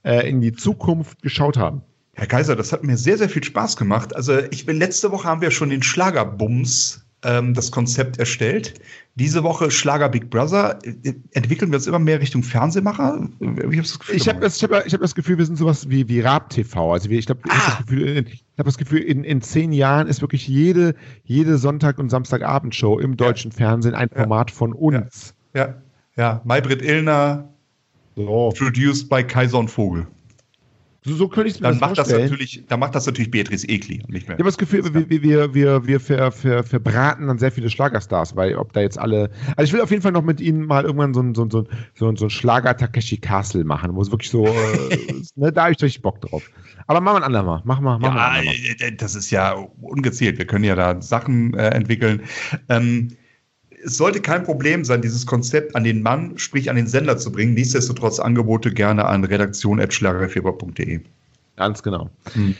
äh, 0.07 0.29
in 0.29 0.41
die 0.41 0.53
Zukunft 0.53 1.21
geschaut 1.23 1.57
haben. 1.57 1.83
Herr 2.15 2.27
Kaiser, 2.27 2.57
das 2.57 2.73
hat 2.73 2.83
mir 2.83 2.97
sehr, 2.97 3.19
sehr 3.19 3.29
viel 3.29 3.45
Spaß 3.45 3.77
gemacht. 3.77 4.17
Also 4.17 4.39
ich 4.51 4.65
bin 4.65 4.79
letzte 4.79 5.13
Woche 5.13 5.29
haben 5.29 5.43
wir 5.43 5.51
schon 5.51 5.69
den 5.69 5.83
Schlagerbums 5.83 7.05
ähm, 7.23 7.53
das 7.53 7.71
Konzept 7.71 8.19
erstellt. 8.19 8.75
Diese 9.17 9.43
Woche 9.43 9.71
Schlager 9.71 10.09
Big 10.09 10.31
Brother. 10.31 10.79
Äh, 10.85 11.15
entwickeln 11.33 11.71
wir 11.73 11.77
uns 11.77 11.87
immer 11.87 11.99
mehr 11.99 12.21
Richtung 12.21 12.43
Fernsehmacher? 12.43 13.29
Ich 13.41 13.49
habe 13.49 13.83
das 13.83 13.99
Gefühl, 13.99 14.17
ich 14.17 14.29
habe 14.29 14.41
das, 14.41 14.63
hab, 14.63 14.71
hab 14.71 15.01
das 15.01 15.15
Gefühl, 15.15 15.39
wir 15.39 15.45
sind 15.45 15.57
sowas 15.57 15.91
wie, 15.91 16.09
wie 16.09 16.21
Raab 16.21 16.51
TV. 16.51 16.93
Also 16.93 17.11
ich 17.11 17.27
glaube, 17.27 17.43
ich 17.45 17.53
habe 17.53 17.67
das 17.67 17.79
Gefühl, 17.79 18.25
ich 18.29 18.59
habe 18.59 18.69
das 18.69 18.79
Gefühl 18.79 18.99
in, 19.01 19.25
in 19.25 19.43
zehn 19.43 19.73
Jahren 19.73 20.07
ist 20.07 20.21
wirklich 20.21 20.47
jede, 20.47 20.95
jede 21.25 21.59
Sonntag- 21.59 21.99
und 21.99 22.09
Samstagabendshow 22.09 22.99
im 22.99 23.17
deutschen 23.17 23.51
ja. 23.51 23.57
Fernsehen 23.57 23.95
ein 23.95 24.09
Format 24.09 24.51
von 24.51 24.73
uns. 24.73 25.35
Ja, 25.53 25.67
ja. 25.67 25.75
ja. 26.17 26.41
Maybrit 26.45 26.81
Illner, 26.81 27.49
so. 28.17 28.53
produced 28.57 29.09
by 29.09 29.23
Kaiser 29.23 29.59
und 29.59 29.69
Vogel. 29.69 30.07
So, 31.07 31.15
so 31.15 31.29
könnte 31.29 31.49
ich 31.49 31.55
es 31.55 31.61
mir 31.61 31.69
dann 31.69 31.75
das 31.75 31.81
macht 31.81 31.97
vorstellen. 31.97 32.23
Das 32.23 32.31
natürlich, 32.33 32.65
dann 32.67 32.81
macht 32.81 32.95
das 32.97 33.07
natürlich 33.07 33.31
Beatrice 33.31 33.69
Egli 33.69 34.03
und 34.03 34.11
nicht 34.11 34.27
mehr. 34.27 34.37
Ich 34.37 34.41
habe 34.41 34.49
das 34.49 34.59
Gefühl, 34.59 34.83
wir, 34.93 35.23
wir, 35.23 35.55
wir, 35.55 35.87
wir 35.87 36.01
ver, 36.01 36.33
ver, 36.33 36.65
verbraten 36.65 37.29
dann 37.29 37.39
sehr 37.39 37.53
viele 37.53 37.71
Schlagerstars, 37.71 38.35
weil 38.35 38.57
ob 38.57 38.73
da 38.73 38.81
jetzt 38.81 38.99
alle. 38.99 39.31
Also 39.57 39.69
ich 39.69 39.73
will 39.73 39.83
auf 39.83 39.91
jeden 39.93 40.03
Fall 40.03 40.11
noch 40.11 40.25
mit 40.25 40.41
ihnen 40.41 40.67
mal 40.67 40.85
irgendwann 40.85 41.15
so 41.15 41.21
ein, 41.21 41.37
so 41.37 41.45
ein, 41.45 41.51
so 41.51 41.61
ein, 42.09 42.17
so 42.17 42.27
ein 42.27 42.31
Schlager 42.31 42.77
Takeshi 42.77 43.19
Castle 43.19 43.63
machen, 43.63 43.95
wo 43.95 44.03
es 44.03 44.11
wirklich 44.11 44.31
so, 44.31 44.47
äh, 44.91 45.15
ne, 45.37 45.53
da 45.53 45.65
habe 45.65 45.75
ich 45.75 45.83
richtig 45.83 46.03
Bock 46.03 46.21
drauf. 46.23 46.51
Aber 46.89 47.01
machen 47.01 47.15
wir 47.15 47.19
ein 47.19 47.25
andermal. 47.25 47.63
Mach 47.65 47.79
mal, 47.79 48.01
mach 48.01 48.09
ja, 48.09 48.43
mal. 48.43 48.45
Äh, 48.45 48.93
das 48.97 49.15
ist 49.15 49.31
ja 49.31 49.53
ungezählt. 49.81 50.39
Wir 50.39 50.47
können 50.47 50.65
ja 50.65 50.75
da 50.75 51.01
Sachen 51.01 51.55
äh, 51.55 51.69
entwickeln. 51.69 52.23
Ähm, 52.69 53.13
es 53.87 53.97
sollte 53.97 54.21
kein 54.21 54.43
Problem 54.43 54.85
sein, 54.85 55.01
dieses 55.01 55.27
Konzept 55.27 55.77
an 55.77 55.85
den 55.85 56.03
Mann, 56.03 56.37
sprich 56.39 56.69
an 56.69 56.77
den 56.77 56.89
Sender 56.89 57.17
zu 57.19 57.31
bringen. 57.31 57.55
Nichtsdestotrotz 57.55 58.19
Angebote 58.19 58.73
gerne 58.73 59.07
an 59.07 59.25
redaktion.schlagerfieber.de. 59.25 61.01
Ganz 61.57 61.83
genau. 61.83 62.11
Hm. 62.33 62.57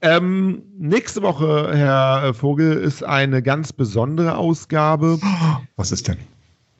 Ähm, 0.00 0.62
nächste 0.78 1.22
Woche, 1.22 1.72
Herr 1.74 2.32
Vogel, 2.34 2.72
ist 2.72 3.04
eine 3.04 3.42
ganz 3.42 3.72
besondere 3.72 4.36
Ausgabe. 4.36 5.18
Was 5.76 5.92
ist 5.92 6.08
denn? 6.08 6.18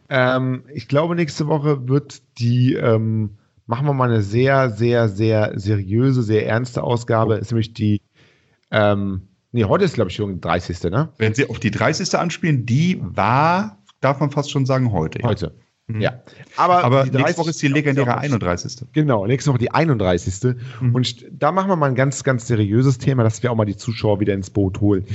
Ähm, 0.08 0.64
ich 0.72 0.88
glaube, 0.88 1.14
nächste 1.14 1.46
Woche 1.46 1.88
wird 1.88 2.22
die, 2.38 2.74
ähm, 2.74 3.36
machen 3.66 3.86
wir 3.86 3.92
mal 3.92 4.08
eine 4.08 4.22
sehr, 4.22 4.70
sehr, 4.70 5.08
sehr 5.08 5.52
seriöse, 5.56 6.22
sehr 6.22 6.46
ernste 6.46 6.82
Ausgabe. 6.82 7.34
Ist 7.34 7.50
nämlich 7.50 7.74
die, 7.74 8.00
ähm, 8.70 9.28
nee, 9.50 9.64
heute 9.64 9.84
ist, 9.84 9.94
glaube 9.94 10.10
ich, 10.10 10.16
schon 10.16 10.34
die 10.34 10.40
30. 10.40 10.82
Ne? 10.84 11.08
Wenn 11.18 11.34
Sie 11.34 11.48
auf 11.48 11.58
die 11.58 11.70
30. 11.70 12.14
anspielen, 12.14 12.66
die 12.66 13.00
war 13.02 13.81
darf 14.02 14.20
man 14.20 14.30
fast 14.30 14.50
schon 14.50 14.66
sagen, 14.66 14.92
heute. 14.92 15.20
Ja. 15.20 15.28
Heute. 15.28 15.54
Mhm. 15.86 16.00
Ja. 16.00 16.22
Aber, 16.56 16.84
Aber 16.84 17.04
nächste 17.06 17.38
Woche 17.38 17.50
ist 17.50 17.60
die 17.60 17.68
legendäre 17.68 18.16
31. 18.16 18.86
Genau, 18.92 19.26
nächste 19.26 19.50
Woche 19.50 19.58
die 19.58 19.70
31. 19.70 20.54
Mhm. 20.80 20.94
Und 20.94 21.26
da 21.30 21.52
machen 21.52 21.68
wir 21.68 21.76
mal 21.76 21.88
ein 21.88 21.94
ganz, 21.94 22.22
ganz 22.24 22.46
seriöses 22.46 22.98
Thema, 22.98 23.24
dass 23.24 23.42
wir 23.42 23.50
auch 23.50 23.56
mal 23.56 23.64
die 23.64 23.76
Zuschauer 23.76 24.20
wieder 24.20 24.34
ins 24.34 24.50
Boot 24.50 24.80
holen, 24.80 25.06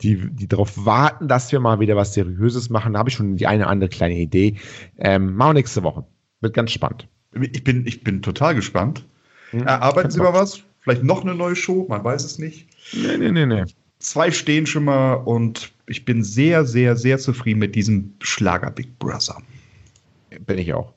die, 0.00 0.16
die 0.30 0.48
darauf 0.48 0.84
warten, 0.84 1.28
dass 1.28 1.52
wir 1.52 1.60
mal 1.60 1.80
wieder 1.80 1.96
was 1.96 2.14
Seriöses 2.14 2.70
machen. 2.70 2.94
Da 2.94 3.00
habe 3.00 3.10
ich 3.10 3.14
schon 3.14 3.36
die 3.36 3.46
eine 3.46 3.64
oder 3.64 3.70
andere 3.70 3.90
kleine 3.90 4.16
Idee. 4.16 4.56
Ähm, 4.98 5.34
machen 5.34 5.50
wir 5.50 5.54
nächste 5.54 5.82
Woche. 5.82 6.04
Wird 6.40 6.54
ganz 6.54 6.72
spannend. 6.72 7.08
Ich 7.32 7.64
bin, 7.64 7.86
ich 7.86 8.04
bin 8.04 8.22
total 8.22 8.54
gespannt. 8.54 9.06
Mhm. 9.52 9.62
Erarbeiten 9.62 10.10
Sie 10.10 10.20
mal 10.20 10.34
was? 10.34 10.62
Vielleicht 10.80 11.02
noch 11.02 11.22
eine 11.22 11.34
neue 11.34 11.56
Show? 11.56 11.86
Man 11.88 12.04
weiß 12.04 12.24
es 12.24 12.38
nicht. 12.38 12.68
Nee, 12.92 13.16
nee, 13.18 13.30
nee, 13.30 13.46
nee. 13.46 13.64
Zwei 14.04 14.30
stehen 14.30 14.66
schon 14.66 14.84
mal 14.84 15.14
und 15.14 15.72
ich 15.86 16.04
bin 16.04 16.22
sehr, 16.22 16.66
sehr, 16.66 16.94
sehr 16.94 17.18
zufrieden 17.18 17.58
mit 17.58 17.74
diesem 17.74 18.12
Schlager 18.20 18.70
Big 18.70 18.98
Brother. 18.98 19.40
Bin 20.46 20.58
ich 20.58 20.74
auch. 20.74 20.92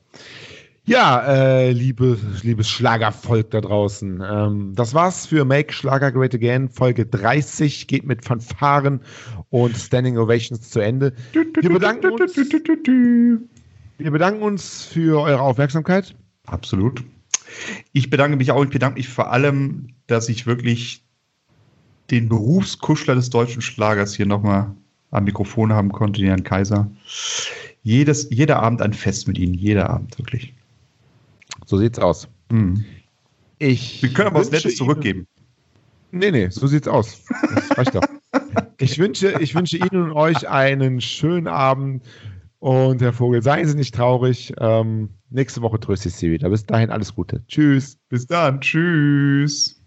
Ja, 0.84 1.22
äh, 1.26 1.72
liebe, 1.72 2.18
liebes 2.42 2.68
Schlagervolk 2.68 3.50
da 3.50 3.62
draußen. 3.62 4.22
Ähm, 4.22 4.72
das 4.74 4.92
war's 4.92 5.24
für 5.24 5.46
Make 5.46 5.72
Schlager 5.72 6.12
Great 6.12 6.34
Again. 6.34 6.68
Folge 6.68 7.06
30 7.06 7.86
geht 7.86 8.04
mit 8.04 8.26
Fanfaren 8.26 9.00
und 9.48 9.74
Standing 9.74 10.18
Ovations 10.18 10.68
zu 10.68 10.80
Ende. 10.80 11.14
Wir 11.32 11.72
bedanken 11.72 12.12
uns, 12.12 12.36
wir 12.36 14.10
bedanken 14.10 14.42
uns 14.42 14.84
für 14.84 15.22
eure 15.22 15.40
Aufmerksamkeit. 15.40 16.14
Absolut. 16.44 17.02
Ich 17.92 18.10
bedanke 18.10 18.36
mich 18.36 18.50
auch. 18.50 18.62
Ich 18.62 18.70
bedanke 18.70 18.98
mich 18.98 19.08
vor 19.08 19.32
allem, 19.32 19.94
dass 20.06 20.28
ich 20.28 20.46
wirklich 20.46 21.07
den 22.10 22.28
Berufskuschler 22.28 23.14
des 23.14 23.30
deutschen 23.30 23.62
Schlagers 23.62 24.14
hier 24.14 24.26
nochmal 24.26 24.74
am 25.10 25.24
Mikrofon 25.24 25.72
haben 25.72 25.92
konnte, 25.92 26.20
den 26.20 26.28
Herrn 26.28 26.44
Kaiser. 26.44 26.90
Jedes, 27.82 28.28
jeder 28.30 28.60
Abend 28.62 28.82
ein 28.82 28.92
Fest 28.92 29.28
mit 29.28 29.38
Ihnen, 29.38 29.54
jeder 29.54 29.88
Abend, 29.90 30.18
wirklich. 30.18 30.52
So 31.66 31.78
sieht's 31.78 31.98
aus. 31.98 32.28
Hm. 32.50 32.84
Ich 33.58 34.02
Wir 34.02 34.12
können 34.12 34.28
aber 34.28 34.40
was 34.40 34.50
Nettes 34.50 34.76
zurückgeben. 34.76 35.26
Nee, 36.10 36.30
nee, 36.30 36.48
so 36.48 36.66
sieht's 36.66 36.88
aus. 36.88 37.22
Das 37.54 37.78
reicht 37.78 37.94
doch. 37.94 38.02
Ich 38.80 38.96
wünsche, 38.98 39.40
ich 39.40 39.56
wünsche 39.56 39.76
Ihnen 39.76 40.02
und 40.04 40.12
euch 40.12 40.48
einen 40.48 41.00
schönen 41.00 41.48
Abend. 41.48 42.04
Und 42.60 43.02
Herr 43.02 43.12
Vogel, 43.12 43.42
seien 43.42 43.66
Sie 43.66 43.74
nicht 43.74 43.92
traurig. 43.92 44.52
Ähm, 44.60 45.08
nächste 45.30 45.62
Woche 45.62 45.80
tröste 45.80 46.08
ich 46.10 46.14
Sie 46.14 46.30
wieder. 46.30 46.48
Bis 46.48 46.64
dahin 46.64 46.90
alles 46.90 47.12
Gute. 47.12 47.42
Tschüss. 47.48 47.98
Bis 48.08 48.28
dann. 48.28 48.60
Tschüss. 48.60 49.77